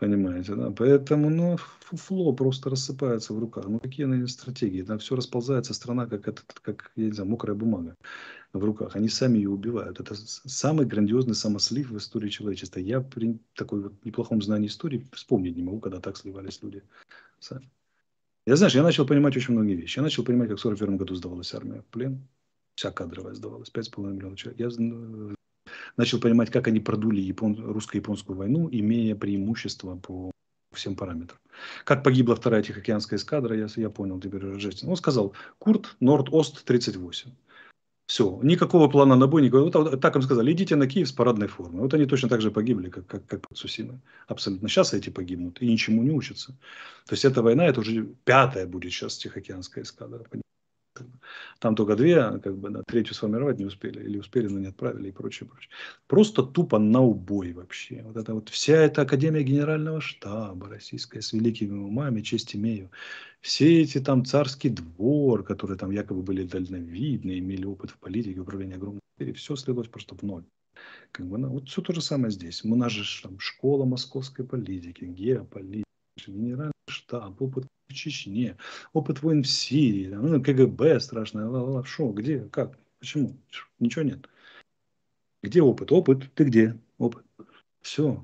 Понимаете, 0.00 0.54
да? 0.54 0.70
Поэтому, 0.70 1.28
ну, 1.28 1.58
фуфло 1.80 2.32
просто 2.32 2.70
рассыпается 2.70 3.34
в 3.34 3.38
руках. 3.38 3.66
Ну, 3.68 3.78
какие 3.78 4.06
они 4.06 4.26
стратегии? 4.28 4.82
Там 4.82 4.98
все 4.98 5.14
расползается, 5.14 5.74
страна 5.74 6.06
как, 6.06 6.26
этот, 6.26 6.58
как, 6.62 6.90
я 6.96 7.04
не 7.04 7.12
знаю, 7.12 7.28
мокрая 7.28 7.54
бумага 7.54 7.94
в 8.54 8.64
руках. 8.64 8.96
Они 8.96 9.10
сами 9.10 9.36
ее 9.36 9.50
убивают. 9.50 10.00
Это 10.00 10.14
самый 10.14 10.86
грандиозный 10.86 11.34
самослив 11.34 11.90
в 11.90 11.98
истории 11.98 12.30
человечества. 12.30 12.80
Я 12.80 13.02
при 13.02 13.38
такой 13.54 13.82
вот 13.82 13.92
неплохом 14.02 14.40
знании 14.40 14.68
истории 14.68 15.06
вспомнить 15.12 15.56
не 15.56 15.62
могу, 15.62 15.80
когда 15.80 16.00
так 16.00 16.16
сливались 16.16 16.62
люди 16.62 16.82
сами. 17.38 17.70
Я, 18.46 18.56
знаешь, 18.56 18.74
я 18.74 18.82
начал 18.82 19.06
понимать 19.06 19.36
очень 19.36 19.52
многие 19.52 19.74
вещи. 19.74 19.98
Я 19.98 20.02
начал 20.02 20.24
понимать, 20.24 20.48
как 20.48 20.56
в 20.56 20.64
1941 20.64 20.96
году 20.96 21.14
сдавалась 21.14 21.52
армия 21.52 21.82
в 21.82 21.86
плен. 21.92 22.26
Вся 22.74 22.90
кадровая 22.90 23.34
сдавалась, 23.34 23.70
5,5 23.70 24.14
миллионов 24.14 24.38
человек. 24.38 24.60
Я 24.60 24.70
начал 25.96 26.20
понимать, 26.20 26.50
как 26.50 26.68
они 26.68 26.80
продули 26.80 27.20
япон... 27.20 27.54
русско-японскую 27.54 28.36
войну, 28.36 28.68
имея 28.70 29.14
преимущество 29.14 29.96
по 29.96 30.30
всем 30.72 30.96
параметрам. 30.96 31.38
Как 31.84 32.02
погибла 32.02 32.36
вторая 32.36 32.62
Тихоокеанская 32.62 33.18
эскадра, 33.18 33.56
я, 33.56 33.66
я 33.76 33.90
понял 33.90 34.20
теперь 34.20 34.44
Он 34.44 34.96
сказал, 34.96 35.34
Курт, 35.58 35.96
Норд-Ост, 36.00 36.64
38. 36.64 37.30
Все, 38.06 38.40
никакого 38.42 38.88
плана 38.88 39.14
на 39.14 39.28
бой, 39.28 39.40
никакого. 39.40 39.70
Вот 39.70 40.00
так 40.00 40.16
им 40.16 40.22
сказали, 40.22 40.50
идите 40.50 40.74
на 40.74 40.88
Киев 40.88 41.08
с 41.08 41.12
парадной 41.12 41.46
формой. 41.46 41.82
Вот 41.82 41.94
они 41.94 42.06
точно 42.06 42.28
так 42.28 42.40
же 42.40 42.50
погибли, 42.50 42.90
как, 42.90 43.06
как, 43.06 43.24
как 43.26 43.44
Сусимой. 43.54 44.00
Абсолютно. 44.26 44.68
Сейчас 44.68 44.94
эти 44.94 45.10
погибнут 45.10 45.62
и 45.62 45.70
ничему 45.70 46.02
не 46.02 46.10
учатся. 46.10 46.56
То 47.06 47.12
есть 47.12 47.24
эта 47.24 47.40
война, 47.40 47.66
это 47.66 47.78
уже 47.78 48.08
пятая 48.24 48.66
будет 48.66 48.90
сейчас 48.90 49.16
Тихоокеанская 49.16 49.84
эскадра. 49.84 50.24
Там 51.58 51.74
только 51.74 51.96
две, 51.96 52.38
как 52.38 52.56
бы, 52.56 52.70
да, 52.70 52.82
третью 52.86 53.14
сформировать 53.14 53.58
не 53.58 53.64
успели, 53.64 54.02
или 54.02 54.18
успели, 54.18 54.48
но 54.48 54.58
не 54.58 54.66
отправили 54.66 55.08
и 55.08 55.12
прочее, 55.12 55.48
прочее. 55.48 55.70
Просто 56.06 56.42
тупо 56.42 56.78
на 56.78 57.00
убой 57.00 57.52
вообще. 57.52 58.02
Вот 58.04 58.16
это 58.16 58.34
вот 58.34 58.48
вся 58.48 58.76
эта 58.76 59.02
Академия 59.02 59.42
Генерального 59.42 60.00
штаба 60.00 60.68
российская 60.68 61.22
с 61.22 61.32
великими 61.32 61.78
умами, 61.78 62.20
честь 62.20 62.56
имею. 62.56 62.90
Все 63.40 63.82
эти 63.82 64.00
там 64.00 64.24
царский 64.24 64.68
двор, 64.68 65.44
которые 65.44 65.78
там 65.78 65.90
якобы 65.90 66.22
были 66.22 66.44
дальновидны, 66.44 67.38
имели 67.38 67.64
опыт 67.64 67.90
в 67.90 67.98
политике, 67.98 68.40
управлении 68.40 68.76
огромной 68.76 69.00
все 69.34 69.56
слилось 69.56 69.88
просто 69.88 70.14
в 70.14 70.22
ноль. 70.22 70.44
Как 71.12 71.26
бы, 71.26 71.38
ну, 71.38 71.48
вот 71.48 71.68
все 71.68 71.82
то 71.82 71.92
же 71.92 72.00
самое 72.00 72.30
здесь. 72.30 72.64
У 72.64 72.74
нас 72.74 72.92
же 72.92 73.22
там 73.22 73.38
школа 73.38 73.84
московской 73.84 74.46
политики, 74.46 75.04
геополитики, 75.04 75.84
генеральный 76.28 76.72
штаб, 76.88 77.40
опыт 77.40 77.66
в 77.88 77.92
Чечне, 77.94 78.56
опыт 78.92 79.22
войн 79.22 79.42
в 79.42 79.48
Сирии, 79.48 80.08
ну, 80.08 80.42
КГБ 80.42 81.00
страшное, 81.00 81.46
ла 81.46 81.60
-ла, 81.60 81.84
шо, 81.84 82.12
где, 82.12 82.40
как, 82.48 82.78
почему? 82.98 83.36
Ничего 83.78 84.02
нет. 84.02 84.28
Где 85.42 85.62
опыт? 85.62 85.90
Опыт, 85.92 86.32
ты 86.34 86.44
где? 86.44 86.76
Опыт. 86.98 87.24
Все. 87.80 88.22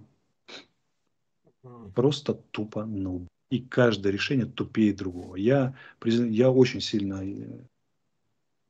Просто 1.94 2.34
тупо 2.34 2.84
ну. 2.84 3.26
И 3.50 3.60
каждое 3.60 4.12
решение 4.12 4.46
тупее 4.46 4.92
другого. 4.92 5.36
Я, 5.36 5.74
я 6.04 6.50
очень 6.50 6.80
сильно 6.80 7.22
э, 7.24 7.60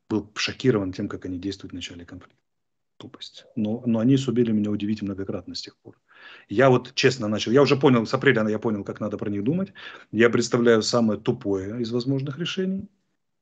был 0.08 0.30
шокирован 0.34 0.92
тем, 0.92 1.08
как 1.08 1.24
они 1.24 1.38
действуют 1.38 1.72
в 1.72 1.74
начале 1.74 2.04
конфликта. 2.04 2.45
Тупость. 2.98 3.44
Но, 3.56 3.82
но 3.84 3.98
они 3.98 4.16
сумели 4.16 4.52
меня 4.52 4.70
удивить 4.70 5.02
многократно 5.02 5.54
с 5.54 5.60
тех 5.60 5.76
пор. 5.76 6.00
Я 6.48 6.70
вот 6.70 6.94
честно 6.94 7.28
начал, 7.28 7.52
я 7.52 7.60
уже 7.62 7.76
понял, 7.76 8.06
с 8.06 8.14
апреля 8.14 8.48
я 8.48 8.58
понял, 8.58 8.84
как 8.84 9.00
надо 9.00 9.18
про 9.18 9.30
них 9.30 9.44
думать. 9.44 9.72
Я 10.12 10.30
представляю 10.30 10.82
самое 10.82 11.20
тупое 11.20 11.80
из 11.82 11.90
возможных 11.90 12.38
решений. 12.38 12.88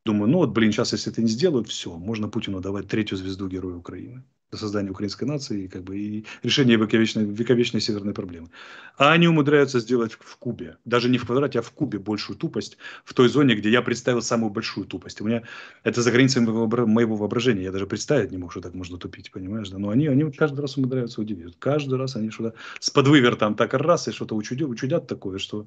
Думаю, 0.04 0.30
ну 0.30 0.38
вот, 0.38 0.50
блин, 0.50 0.70
сейчас 0.70 0.92
если 0.92 1.10
это 1.10 1.22
не 1.22 1.28
сделают, 1.28 1.68
все, 1.68 1.96
можно 1.96 2.28
Путину 2.28 2.60
давать 2.60 2.88
третью 2.88 3.16
звезду 3.16 3.48
Героя 3.48 3.76
Украины 3.76 4.22
создания 4.56 4.90
украинской 4.90 5.24
нации 5.24 5.66
как 5.66 5.82
бы, 5.82 5.98
и 5.98 6.24
решение 6.42 6.76
вековечной, 6.76 7.24
вековечной 7.24 7.80
северной 7.80 8.14
проблемы. 8.14 8.48
А 8.96 9.12
они 9.12 9.28
умудряются 9.28 9.80
сделать 9.80 10.12
в 10.12 10.36
кубе, 10.36 10.76
даже 10.84 11.08
не 11.08 11.18
в 11.18 11.26
квадрате, 11.26 11.58
а 11.58 11.62
в 11.62 11.70
кубе 11.72 11.98
большую 11.98 12.36
тупость 12.38 12.78
в 13.04 13.14
той 13.14 13.28
зоне, 13.28 13.54
где 13.54 13.70
я 13.70 13.82
представил 13.82 14.22
самую 14.22 14.50
большую 14.50 14.86
тупость. 14.86 15.20
У 15.20 15.24
меня 15.24 15.42
это 15.82 16.02
за 16.02 16.10
границами 16.10 16.46
моего 16.86 17.16
воображения. 17.16 17.64
Я 17.64 17.72
даже 17.72 17.86
представить 17.86 18.30
не 18.30 18.38
мог, 18.38 18.52
что 18.52 18.60
так 18.60 18.74
можно 18.74 18.98
тупить, 18.98 19.30
понимаешь? 19.30 19.68
Да? 19.68 19.78
Но 19.78 19.90
они, 19.90 20.06
они 20.06 20.30
каждый 20.30 20.60
раз 20.60 20.76
умудряются 20.76 21.20
удивить. 21.20 21.56
Каждый 21.58 21.98
раз 21.98 22.16
они 22.16 22.30
что-то 22.30 22.54
с 22.80 22.90
подвывертом 22.90 23.54
так 23.54 23.74
раз 23.74 24.08
и 24.08 24.12
что-то 24.12 24.36
учудят, 24.36 24.68
учудят 24.68 25.06
такое, 25.06 25.38
что 25.38 25.66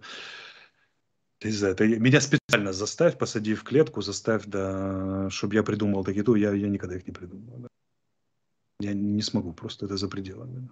не 1.43 1.51
знаю, 1.51 1.73
это 1.73 1.85
меня 1.85 2.21
специально 2.21 2.73
заставь, 2.73 3.17
посади 3.17 3.53
в 3.53 3.63
клетку, 3.63 4.01
заставь, 4.01 4.43
да, 4.45 5.29
чтобы 5.29 5.55
я 5.55 5.63
придумал 5.63 6.03
такие, 6.03 6.23
то 6.23 6.35
я, 6.35 6.53
я 6.53 6.67
никогда 6.67 6.95
их 6.95 7.05
не 7.07 7.13
придумал. 7.13 7.57
Да. 7.59 7.67
Я 8.79 8.93
не 8.93 9.21
смогу, 9.21 9.53
просто 9.53 9.85
это 9.85 9.97
за 9.97 10.07
пределами. 10.07 10.69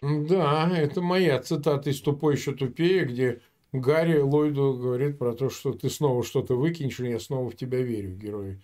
Да, 0.00 0.70
это 0.76 1.00
моя 1.00 1.40
цитата 1.42 1.90
из 1.90 2.00
«Тупой 2.00 2.34
еще 2.34 2.52
тупее», 2.52 3.04
где 3.04 3.40
Гарри 3.72 4.18
Ллойду 4.18 4.74
говорит 4.74 5.18
про 5.18 5.34
то, 5.34 5.50
что 5.50 5.72
ты 5.72 5.90
снова 5.90 6.22
что-то 6.24 6.56
выкинешь, 6.56 7.00
и 7.00 7.10
я 7.10 7.20
снова 7.20 7.50
в 7.50 7.56
тебя 7.56 7.82
верю, 7.82 8.14
герой. 8.14 8.60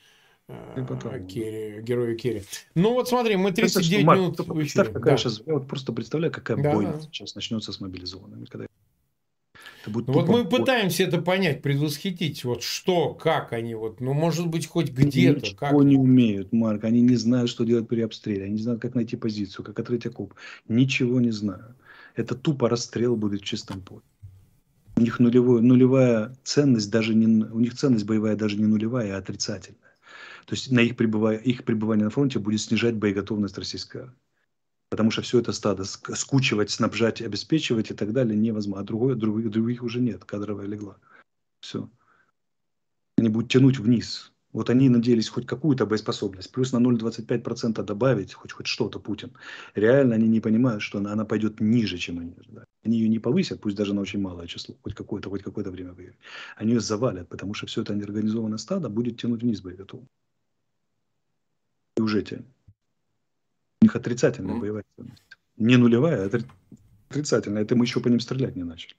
Э, 0.46 1.24
Керри, 1.26 1.80
герою 1.82 2.16
Керри. 2.16 2.42
Ну 2.74 2.92
вот 2.92 3.08
смотри, 3.08 3.36
мы 3.36 3.52
39 3.52 4.04
Марк, 4.04 4.20
минут 4.20 4.38
в 4.40 4.62
эфире. 4.62 4.84
Какая 4.84 5.14
да. 5.14 5.16
сейчас, 5.16 5.42
я 5.46 5.54
вот 5.54 5.66
просто 5.66 5.92
представляю, 5.92 6.32
какая 6.32 6.62
да, 6.62 6.72
бойня 6.72 7.00
сейчас 7.00 7.34
начнется 7.34 7.72
с 7.72 7.80
мобилизованными. 7.80 8.44
Когда 8.44 8.66
будет 9.90 10.08
ну, 10.08 10.14
вот 10.14 10.28
мы 10.28 10.44
пытаемся 10.44 11.04
это 11.04 11.20
понять, 11.20 11.62
предвосхитить, 11.62 12.44
вот 12.44 12.62
что, 12.62 13.14
как 13.14 13.52
они, 13.52 13.74
вот, 13.74 14.00
ну, 14.00 14.12
может 14.12 14.46
быть, 14.48 14.66
хоть 14.66 14.90
где-то. 14.90 15.40
Ничего 15.40 15.56
как... 15.56 15.72
не 15.72 15.96
умеют, 15.96 16.52
Марк, 16.52 16.84
они 16.84 17.00
не 17.00 17.16
знают, 17.16 17.50
что 17.50 17.64
делать 17.64 17.88
при 17.88 18.00
обстреле, 18.00 18.44
они 18.44 18.54
не 18.54 18.62
знают, 18.62 18.80
как 18.80 18.94
найти 18.94 19.16
позицию, 19.16 19.64
как 19.64 19.78
открыть 19.78 20.06
окоп, 20.06 20.34
ничего 20.68 21.20
не 21.20 21.30
знают. 21.30 21.76
Это 22.16 22.34
тупо 22.34 22.68
расстрел 22.68 23.16
будет 23.16 23.42
в 23.42 23.44
чистом 23.44 23.80
поле. 23.80 24.02
У 24.96 25.00
них 25.00 25.18
нулевой, 25.18 25.60
нулевая 25.60 26.36
ценность, 26.44 26.90
даже 26.90 27.14
не, 27.14 27.26
у 27.26 27.58
них 27.58 27.74
ценность 27.74 28.06
боевая 28.06 28.36
даже 28.36 28.56
не 28.56 28.66
нулевая, 28.66 29.14
а 29.14 29.18
отрицательная. 29.18 29.80
То 30.46 30.54
есть 30.54 30.70
на 30.70 30.80
их, 30.80 30.96
пребывание, 30.96 31.42
их 31.42 31.64
пребывание 31.64 32.04
на 32.04 32.10
фронте 32.10 32.38
будет 32.38 32.60
снижать 32.60 32.94
боеготовность 32.94 33.58
российской 33.58 34.02
армии 34.02 34.14
потому 34.90 35.10
что 35.10 35.22
все 35.22 35.40
это 35.40 35.52
стадо 35.52 35.84
скучивать, 35.84 36.70
снабжать, 36.70 37.20
обеспечивать 37.22 37.90
и 37.90 37.94
так 37.94 38.12
далее 38.12 38.36
невозможно. 38.36 38.82
А 38.82 38.84
другой, 38.84 39.14
других, 39.16 39.50
других 39.50 39.82
уже 39.82 40.00
нет, 40.00 40.24
кадровая 40.24 40.66
легла. 40.66 40.96
Все. 41.60 41.88
Они 43.16 43.28
будут 43.28 43.50
тянуть 43.50 43.78
вниз 43.78 44.32
Вот 44.52 44.70
они 44.70 44.88
надеялись 44.88 45.28
хоть 45.28 45.46
какую-то 45.46 45.86
боеспособность, 45.86 46.52
плюс 46.52 46.72
на 46.72 46.78
0,25% 46.78 47.82
добавить 47.82 48.34
хоть, 48.34 48.52
хоть 48.52 48.66
что-то 48.66 49.00
Путин. 49.00 49.32
Реально 49.74 50.14
они 50.14 50.28
не 50.28 50.40
понимают, 50.40 50.82
что 50.82 50.98
она, 50.98 51.12
она 51.12 51.24
пойдет 51.24 51.60
ниже, 51.60 51.98
чем 51.98 52.18
они 52.20 52.34
ожидали. 52.38 52.66
Они 52.84 52.98
ее 52.98 53.08
не 53.08 53.18
повысят, 53.18 53.60
пусть 53.60 53.76
даже 53.76 53.94
на 53.94 54.02
очень 54.02 54.20
малое 54.20 54.46
число, 54.46 54.76
хоть 54.82 54.94
какое-то, 54.94 55.30
хоть 55.30 55.42
какое-то 55.42 55.70
время 55.70 55.92
выиграть. 55.92 56.18
Они 56.56 56.72
ее 56.72 56.80
завалят, 56.80 57.28
потому 57.28 57.54
что 57.54 57.66
все 57.66 57.82
это 57.82 57.94
неорганизованное 57.94 58.58
стадо 58.58 58.88
будет 58.88 59.20
тянуть 59.20 59.42
вниз 59.42 59.60
боеготовность. 59.60 60.10
И 61.96 62.02
уже 62.02 62.22
тянет. 62.22 62.46
У 63.84 63.86
них 63.86 63.96
отрицательная 63.96 64.58
боевая 64.58 64.84
ценность. 64.96 65.22
Не 65.58 65.76
нулевая, 65.76 66.26
а 66.26 66.30
отрицательная. 67.10 67.60
Это 67.60 67.76
мы 67.76 67.84
еще 67.84 68.00
по 68.00 68.08
ним 68.08 68.18
стрелять 68.18 68.56
не 68.56 68.64
начали. 68.64 68.94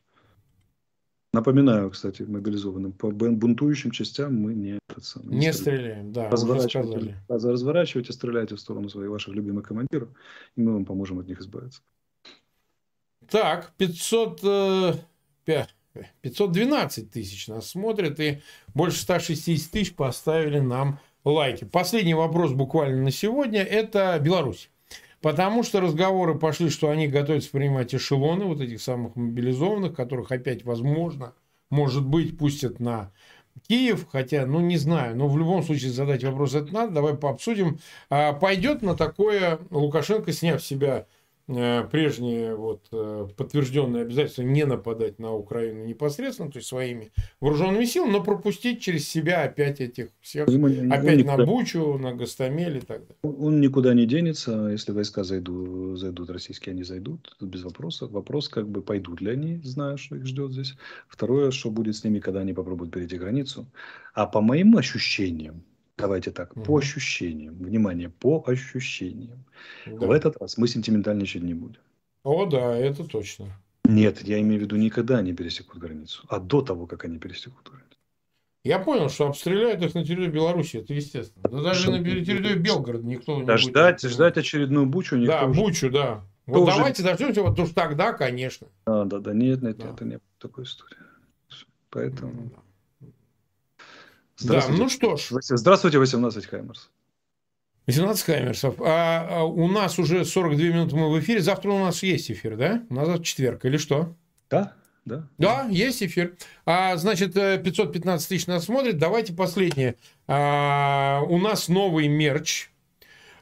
Напоминаю, 1.34 1.90
кстати, 1.90 2.22
мобилизованным, 2.22 2.92
по 2.92 3.10
бунтующим 3.10 3.90
частям 3.90 4.36
мы 4.36 4.54
не, 4.54 4.78
не, 5.24 5.38
не 5.38 5.54
стреляем. 5.54 6.14
Да, 6.14 6.30
разворачивайте, 6.30 7.16
разворачивайте, 7.28 8.14
стреляйте 8.14 8.56
в 8.56 8.60
сторону 8.60 8.90
своих 8.90 9.10
ваших 9.10 9.34
любимых 9.34 9.68
командиров, 9.68 10.10
и 10.56 10.62
мы 10.62 10.74
вам 10.74 10.86
поможем 10.86 11.18
от 11.18 11.28
них 11.28 11.42
избавиться. 11.42 11.82
Так, 13.28 13.74
500, 13.78 15.02
512 16.22 17.04
э, 17.04 17.08
тысяч 17.12 17.48
нас 17.48 17.72
смотрят, 17.72 18.20
и 18.20 18.44
больше 18.76 19.02
160 19.02 19.72
тысяч 19.72 19.96
поставили 19.96 20.60
нам 20.60 21.00
лайки. 21.24 21.66
Последний 21.66 22.14
вопрос 22.14 22.52
буквально 22.52 23.02
на 23.02 23.12
сегодня– 23.12 23.64
это 23.64 24.18
Беларусь. 24.24 24.70
Потому 25.26 25.64
что 25.64 25.82
разговоры 25.82 26.36
пошли, 26.36 26.70
что 26.70 26.92
они 26.92 27.08
готовятся 27.08 27.50
принимать 27.50 27.96
эшелоны 27.96 28.46
вот 28.46 28.62
этих 28.62 28.80
самых 28.80 29.16
мобилизованных, 29.16 29.96
которых 29.96 30.32
опять, 30.32 30.64
возможно, 30.64 31.34
может 31.72 32.06
быть, 32.06 32.38
пустят 32.38 32.80
на 32.80 33.12
Киев, 33.68 34.06
хотя, 34.12 34.46
ну, 34.46 34.60
не 34.60 34.78
знаю, 34.78 35.18
но 35.18 35.28
в 35.28 35.36
любом 35.40 35.64
случае 35.64 35.90
задать 35.90 36.24
вопрос 36.24 36.54
это 36.54 36.72
надо, 36.72 36.94
давай 36.94 37.16
пообсудим. 37.16 37.80
А 38.12 38.34
пойдет 38.34 38.84
на 38.84 38.96
такое 38.96 39.58
Лукашенко, 39.72 40.32
сняв 40.32 40.64
себя 40.64 41.08
Э, 41.08 41.15
прежние 41.48 42.56
вот 42.56 42.88
э, 42.92 43.28
подтвержденные 43.38 44.02
обязательства 44.02 44.42
не 44.42 44.66
нападать 44.66 45.20
на 45.20 45.34
Украину 45.34 45.86
непосредственно, 45.86 46.52
то 46.52 46.58
есть 46.58 46.68
своими 46.68 47.12
вооруженными 47.40 47.86
силами, 47.86 48.14
но 48.14 48.24
пропустить 48.24 48.82
через 48.82 49.08
себя 49.08 49.44
опять 49.44 49.80
этих 49.80 50.10
всех, 50.22 50.48
он, 50.48 50.92
опять 50.92 51.22
он 51.22 51.38
на 51.38 51.46
Бучу, 51.46 51.98
на 52.00 52.16
Гастамель 52.16 52.78
и 52.78 52.82
так 52.82 53.02
далее. 53.02 53.38
Он 53.40 53.62
никуда 53.62 53.94
не 53.94 54.08
денется, 54.08 54.70
если 54.72 54.92
войска 54.92 55.24
зайдут, 55.24 56.00
зайдут 56.00 56.32
российские, 56.32 56.74
они 56.74 56.84
зайдут, 56.84 57.36
без 57.40 57.64
вопросов. 57.64 58.12
Вопрос, 58.12 58.50
как 58.50 58.68
бы 58.68 58.82
пойдут 58.82 59.22
ли 59.22 59.32
они, 59.32 59.62
зная, 59.64 59.98
что 59.98 60.16
их 60.16 60.26
ждет 60.26 60.52
здесь. 60.52 60.76
Второе, 61.08 61.52
что 61.52 61.70
будет 61.70 61.96
с 61.96 62.04
ними, 62.04 62.20
когда 62.20 62.40
они 62.40 62.54
попробуют 62.54 62.92
перейти 62.92 63.18
границу. 63.18 63.68
А 64.14 64.26
по 64.26 64.42
моим 64.42 64.76
ощущениям, 64.78 65.64
Давайте 65.98 66.32
так, 66.32 66.56
угу. 66.56 66.66
по 66.66 66.78
ощущениям. 66.78 67.56
Внимание, 67.56 68.10
по 68.10 68.44
ощущениям. 68.46 69.46
Да. 69.86 70.08
В 70.08 70.12
этот 70.12 70.38
раз 70.42 70.58
мы 70.58 70.68
сентиментальничать 70.68 71.44
не 71.44 71.54
будем. 71.54 71.80
О, 72.24 72.46
да, 72.46 72.76
это 72.76 73.06
точно. 73.06 73.48
Нет, 73.86 74.22
я 74.24 74.42
имею 74.42 74.60
в 74.60 74.64
виду, 74.64 74.76
никогда 74.78 75.18
они 75.20 75.34
пересекут 75.34 75.78
границу, 75.78 76.24
а 76.28 76.40
до 76.40 76.62
того, 76.62 76.88
как 76.88 77.06
они 77.06 77.20
пересекут 77.20 77.70
границу. 77.70 77.86
Я 78.64 78.80
понял, 78.80 79.10
что 79.10 79.28
обстреляют 79.28 79.84
их 79.84 79.94
на 79.94 80.04
территории 80.04 80.32
Беларуси, 80.32 80.78
это 80.78 80.92
естественно. 80.92 81.48
Да 81.48 81.62
даже 81.62 81.92
на 81.92 82.04
территории 82.04 82.56
Белгорода 82.56 83.06
никто 83.06 83.40
не 83.40 83.58
ждать, 83.58 84.02
будет. 84.02 84.12
Ждать 84.12 84.38
очередную 84.38 84.88
бучу 84.88 85.18
никто 85.18 85.34
Да, 85.34 85.46
уже... 85.46 85.62
бучу, 85.62 85.92
да. 85.92 86.24
Вот 86.48 86.68
уже... 86.68 86.78
давайте 86.78 87.04
дождемся, 87.04 87.44
вот 87.44 87.60
уж 87.60 87.70
тогда, 87.70 88.14
конечно. 88.14 88.68
Да, 88.88 89.06
да, 89.06 89.20
да, 89.20 89.34
нет, 89.34 89.62
нет, 89.62 89.78
да. 89.78 89.92
это 89.92 90.04
не 90.04 90.20
такой 90.40 90.64
история. 90.64 90.98
Поэтому... 91.92 92.52
Да. 92.56 92.65
Да, 94.42 94.66
ну 94.70 94.90
что 94.90 95.18
ж. 95.18 95.30
Здравствуйте, 95.42 96.00
18 96.00 96.46
Хаймерс. 96.46 96.90
18 97.88 98.26
Хаймерсов. 98.26 98.76
А, 98.82 99.28
а 99.30 99.44
у 99.44 99.68
нас 99.68 100.00
уже 100.00 100.26
42 100.26 100.58
минуты 100.64 100.96
мы 100.96 101.12
в 101.12 101.20
эфире. 101.20 101.40
Завтра 101.42 101.72
у 101.72 101.80
нас 101.80 102.02
есть 102.04 102.32
эфир, 102.32 102.58
да? 102.58 102.84
У 102.90 102.96
нас 102.96 103.20
четверг 103.22 103.64
или 103.66 103.78
что? 103.78 104.16
Да, 104.50 104.74
да. 105.06 105.28
Да, 105.38 105.68
есть 105.70 106.02
эфир. 106.02 106.36
А, 106.66 106.98
значит, 106.98 107.34
515 107.34 108.26
э, 108.26 108.30
тысяч 108.30 108.48
нас 108.48 108.66
смотрит. 108.66 108.98
Давайте 108.98 109.34
последнее. 109.34 109.96
А, 110.28 111.22
у 111.28 111.38
нас 111.38 111.68
новый 111.68 112.08
мерч. 112.08 112.72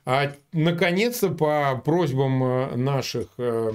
А, 0.06 0.34
наконец-то 0.52 1.30
по 1.30 1.82
просьбам 1.84 2.44
э, 2.44 2.76
наших 2.76 3.28
э, 3.38 3.72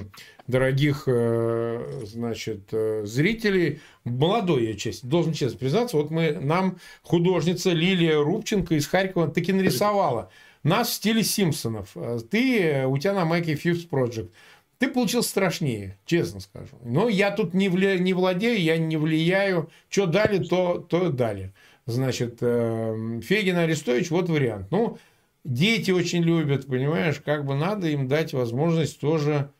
дорогих, 0.46 1.04
э, 1.06 2.02
значит, 2.04 2.70
зрителей, 3.04 3.80
молодой 4.04 4.66
я 4.66 4.74
честь, 4.74 5.08
должен 5.08 5.32
честно 5.32 5.58
признаться, 5.58 5.96
вот 5.96 6.10
мы, 6.10 6.32
нам 6.32 6.76
художница 7.02 7.70
Лилия 7.70 8.18
Рубченко 8.22 8.74
из 8.74 8.86
Харькова 8.86 9.28
таки 9.28 9.52
нарисовала 9.54 10.30
нас 10.62 10.88
в 10.88 10.92
стиле 10.94 11.22
Симпсонов. 11.22 11.96
Ты, 12.30 12.84
у 12.86 12.98
тебя 12.98 13.14
на 13.14 13.24
майке 13.24 13.54
Fifth 13.54 13.88
Project. 13.88 14.30
Ты 14.78 14.88
получился 14.88 15.30
страшнее, 15.30 15.96
честно 16.04 16.40
скажу. 16.40 16.76
Но 16.84 17.08
я 17.08 17.30
тут 17.30 17.54
не, 17.54 17.68
вля... 17.68 17.98
не 17.98 18.12
владею, 18.12 18.60
я 18.60 18.76
не 18.76 18.96
влияю. 18.96 19.70
Что 19.88 20.06
дали, 20.06 20.44
то, 20.44 20.78
то 20.78 21.10
дали. 21.10 21.52
Значит, 21.86 22.38
Фегин 22.40 23.56
Арестович, 23.56 24.10
вот 24.10 24.28
вариант. 24.28 24.66
Ну, 24.70 24.98
дети 25.44 25.90
очень 25.90 26.22
любят, 26.22 26.66
понимаешь, 26.66 27.20
как 27.24 27.44
бы 27.44 27.54
надо 27.54 27.88
им 27.88 28.08
дать 28.08 28.32
возможность 28.32 29.00
тоже 29.00 29.50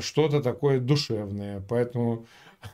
что-то 0.00 0.42
такое 0.42 0.80
душевное. 0.80 1.62
Поэтому 1.68 2.26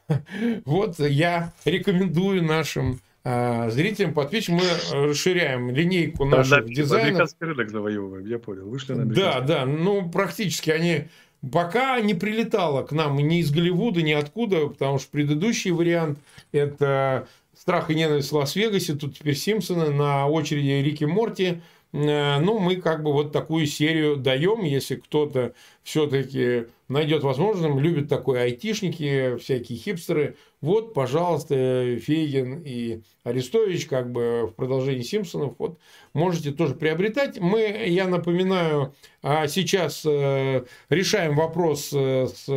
вот 0.64 0.99
я 0.99 1.53
рекомендую 1.64 2.42
нашим 2.42 3.01
а, 3.24 3.70
зрителям 3.70 4.14
подписчикам. 4.14 4.57
Мы 4.57 5.09
расширяем 5.09 5.70
линейку 5.70 6.24
наших 6.24 6.66
да, 6.66 6.72
дизайнов. 6.72 7.30
рынок 7.40 7.70
завоевываем, 7.70 8.26
я 8.26 8.38
понял. 8.38 8.68
Вышли 8.68 8.94
на 8.94 9.05
Да, 9.07 9.40
да, 9.40 9.64
ну 9.64 10.09
практически 10.11 10.70
они 10.70 11.09
пока 11.51 12.01
не 12.01 12.14
прилетало 12.14 12.82
к 12.82 12.92
нам 12.92 13.16
ни 13.16 13.40
из 13.40 13.51
Голливуда, 13.51 14.03
ни 14.03 14.12
откуда, 14.12 14.68
потому 14.68 14.99
что 14.99 15.11
предыдущий 15.11 15.70
вариант 15.70 16.18
это 16.53 17.28
«Страх 17.57 17.90
и 17.90 17.94
ненависть 17.94 18.30
в 18.30 18.36
Лас-Вегасе», 18.36 18.94
тут 18.94 19.18
теперь 19.18 19.34
Симпсоны, 19.34 19.90
на 19.90 20.26
очереди 20.28 20.82
Рики 20.84 21.05
Морти– 21.05 21.61
ну, 21.93 22.59
мы 22.59 22.76
как 22.76 23.03
бы 23.03 23.12
вот 23.12 23.32
такую 23.32 23.66
серию 23.66 24.16
даем, 24.16 24.62
если 24.62 24.97
кто-то 24.97 25.55
все-таки 25.82 26.66
найдет 26.89 27.22
возможным, 27.22 27.78
любит 27.78 28.09
такой 28.09 28.43
айтишники, 28.43 29.36
всякие 29.36 29.78
хипстеры. 29.78 30.36
Вот, 30.61 30.93
пожалуйста, 30.93 31.55
Фейгин 32.01 32.62
и 32.64 33.03
Арестович, 33.22 33.86
как 33.86 34.11
бы 34.11 34.49
в 34.51 34.55
продолжении 34.55 35.03
Симпсонов, 35.03 35.55
вот 35.59 35.78
можете 36.14 36.51
тоже 36.51 36.74
приобретать. 36.74 37.39
Мы, 37.39 37.84
я 37.86 38.09
напоминаю, 38.09 38.95
а 39.22 39.47
сейчас 39.47 40.05
э, 40.05 40.64
решаем 40.89 41.36
вопрос 41.36 41.91
э, 41.93 42.26
с 42.26 42.49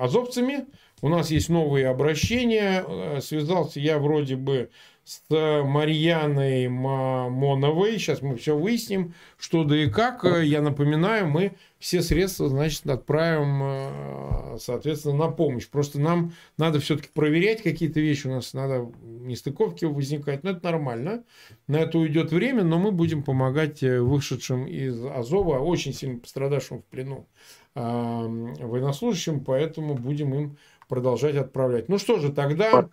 азовцами. 0.00 0.66
У 1.02 1.08
нас 1.08 1.30
есть 1.30 1.48
новые 1.48 1.88
обращения. 1.88 3.20
Связался 3.20 3.80
я 3.80 3.98
вроде 3.98 4.36
бы 4.36 4.70
с 5.04 5.22
Марьяной 5.28 6.68
Мамоновой. 6.68 7.98
Сейчас 7.98 8.22
мы 8.22 8.36
все 8.36 8.56
выясним, 8.56 9.14
что 9.38 9.64
да 9.64 9.76
и 9.76 9.90
как. 9.90 10.24
Я 10.24 10.62
напоминаю, 10.62 11.26
мы 11.26 11.56
все 11.80 12.02
средства, 12.02 12.48
значит, 12.48 12.86
отправим, 12.86 13.60
э, 13.62 14.58
соответственно, 14.60 15.16
на 15.16 15.28
помощь. 15.28 15.66
Просто 15.66 15.98
нам 15.98 16.32
надо 16.58 16.78
все-таки 16.78 17.08
проверять 17.12 17.62
какие-то 17.62 17.98
вещи. 17.98 18.26
У 18.26 18.30
нас 18.30 18.52
надо 18.52 18.92
нестыковки 19.02 19.86
возникать. 19.86 20.44
Но 20.44 20.50
это 20.50 20.64
нормально. 20.64 21.24
На 21.66 21.78
это 21.78 21.98
уйдет 21.98 22.30
время, 22.30 22.62
но 22.62 22.78
мы 22.78 22.92
будем 22.92 23.22
помогать 23.22 23.82
э, 23.82 24.00
вышедшим 24.00 24.66
из 24.66 25.02
Азова, 25.04 25.58
очень 25.58 25.94
сильно 25.94 26.20
пострадавшим 26.20 26.82
в 26.82 26.84
плену 26.84 27.26
э, 27.74 27.80
военнослужащим, 27.80 29.42
поэтому 29.42 29.94
будем 29.94 30.34
им 30.34 30.58
продолжать 30.90 31.36
отправлять. 31.36 31.88
Ну 31.88 31.98
что 31.98 32.18
же, 32.18 32.30
тогда... 32.32 32.88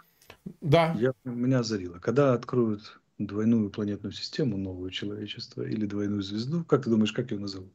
Да. 0.62 0.96
Я, 0.98 1.14
меня 1.26 1.60
озарило. 1.60 2.00
Когда 2.00 2.34
откроют 2.34 3.02
двойную 3.18 3.70
планетную 3.70 4.14
систему, 4.14 4.56
новую 4.56 4.92
человечество 4.92 5.64
или 5.64 5.86
двойную 5.86 6.22
звезду, 6.22 6.64
как 6.64 6.84
ты 6.84 6.90
думаешь, 6.92 7.12
как 7.12 7.32
ее 7.32 7.40
назовут? 7.40 7.74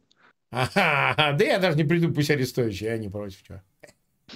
Ага, 0.51 1.37
да 1.39 1.45
я 1.45 1.59
даже 1.59 1.77
не 1.77 1.85
приду, 1.85 2.15
пусть 2.15 2.31
Арестович, 2.31 2.83
я 2.83 2.97
не 2.97 3.11
против. 3.11 3.43
Чего. 3.43 3.61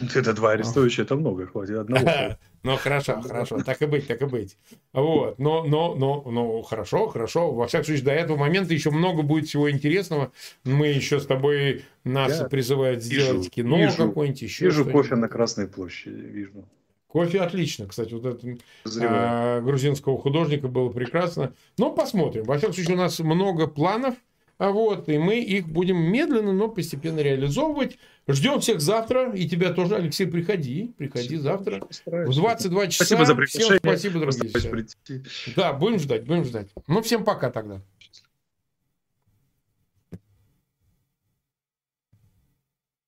Это 0.14 0.32
два 0.32 0.52
Арестовича, 0.52 1.02
это 1.02 1.16
много, 1.16 1.46
хватит 1.46 1.76
одного. 1.76 2.06
Ну, 2.62 2.76
хорошо, 2.76 3.22
хорошо, 3.22 3.62
так 3.62 3.80
и 3.80 3.86
быть, 3.86 4.08
так 4.08 4.20
и 4.22 4.24
быть. 4.24 4.58
Вот, 4.92 5.38
но, 5.38 5.62
но, 5.62 5.94
но, 5.94 6.24
но, 6.26 6.62
хорошо, 6.62 7.06
хорошо. 7.06 7.52
Во 7.52 7.68
всяком 7.68 7.84
случае, 7.84 8.04
до 8.04 8.10
этого 8.10 8.36
момента 8.36 8.74
еще 8.74 8.90
много 8.90 9.22
будет 9.22 9.46
всего 9.46 9.70
интересного. 9.70 10.32
Мы 10.64 10.88
еще 10.88 11.20
с 11.20 11.26
тобой, 11.26 11.84
нас 12.02 12.42
призывают 12.50 13.04
сделать 13.04 13.50
кино 13.50 13.88
какое-нибудь 13.96 14.42
еще. 14.42 14.64
Вижу 14.64 14.84
кофе 14.84 15.14
на 15.14 15.28
Красной 15.28 15.68
площади, 15.68 16.22
вижу. 16.22 16.64
Кофе 17.06 17.40
отлично, 17.40 17.86
кстати, 17.86 18.12
вот 18.12 18.26
это 18.26 18.58
а, 19.00 19.60
грузинского 19.60 20.18
художника 20.18 20.68
было 20.68 20.90
прекрасно. 20.90 21.54
Но 21.78 21.90
посмотрим. 21.92 22.44
Во 22.44 22.58
всяком 22.58 22.74
случае, 22.74 22.96
у 22.96 22.98
нас 22.98 23.18
много 23.20 23.68
планов. 23.68 24.16
А 24.58 24.70
вот, 24.70 25.08
и 25.08 25.18
мы 25.18 25.40
их 25.40 25.68
будем 25.68 25.98
медленно, 25.98 26.52
но 26.52 26.68
постепенно 26.68 27.20
реализовывать. 27.20 27.98
Ждем 28.26 28.60
всех 28.60 28.80
завтра. 28.80 29.32
И 29.34 29.46
тебя 29.48 29.72
тоже, 29.72 29.96
Алексей, 29.96 30.26
приходи. 30.26 30.94
Приходи 30.96 31.36
завтра. 31.36 31.86
В 32.06 32.34
22 32.34 32.86
часа. 32.88 33.04
Спасибо 33.04 33.26
за 33.26 33.46
Всем 33.46 33.78
спасибо, 33.78 34.20
дорогие. 34.20 34.86
Да, 35.54 35.72
будем 35.74 35.98
ждать, 35.98 36.24
будем 36.24 36.44
ждать. 36.44 36.68
Ну, 36.86 37.02
всем 37.02 37.24
пока 37.24 37.50
тогда. 37.50 37.82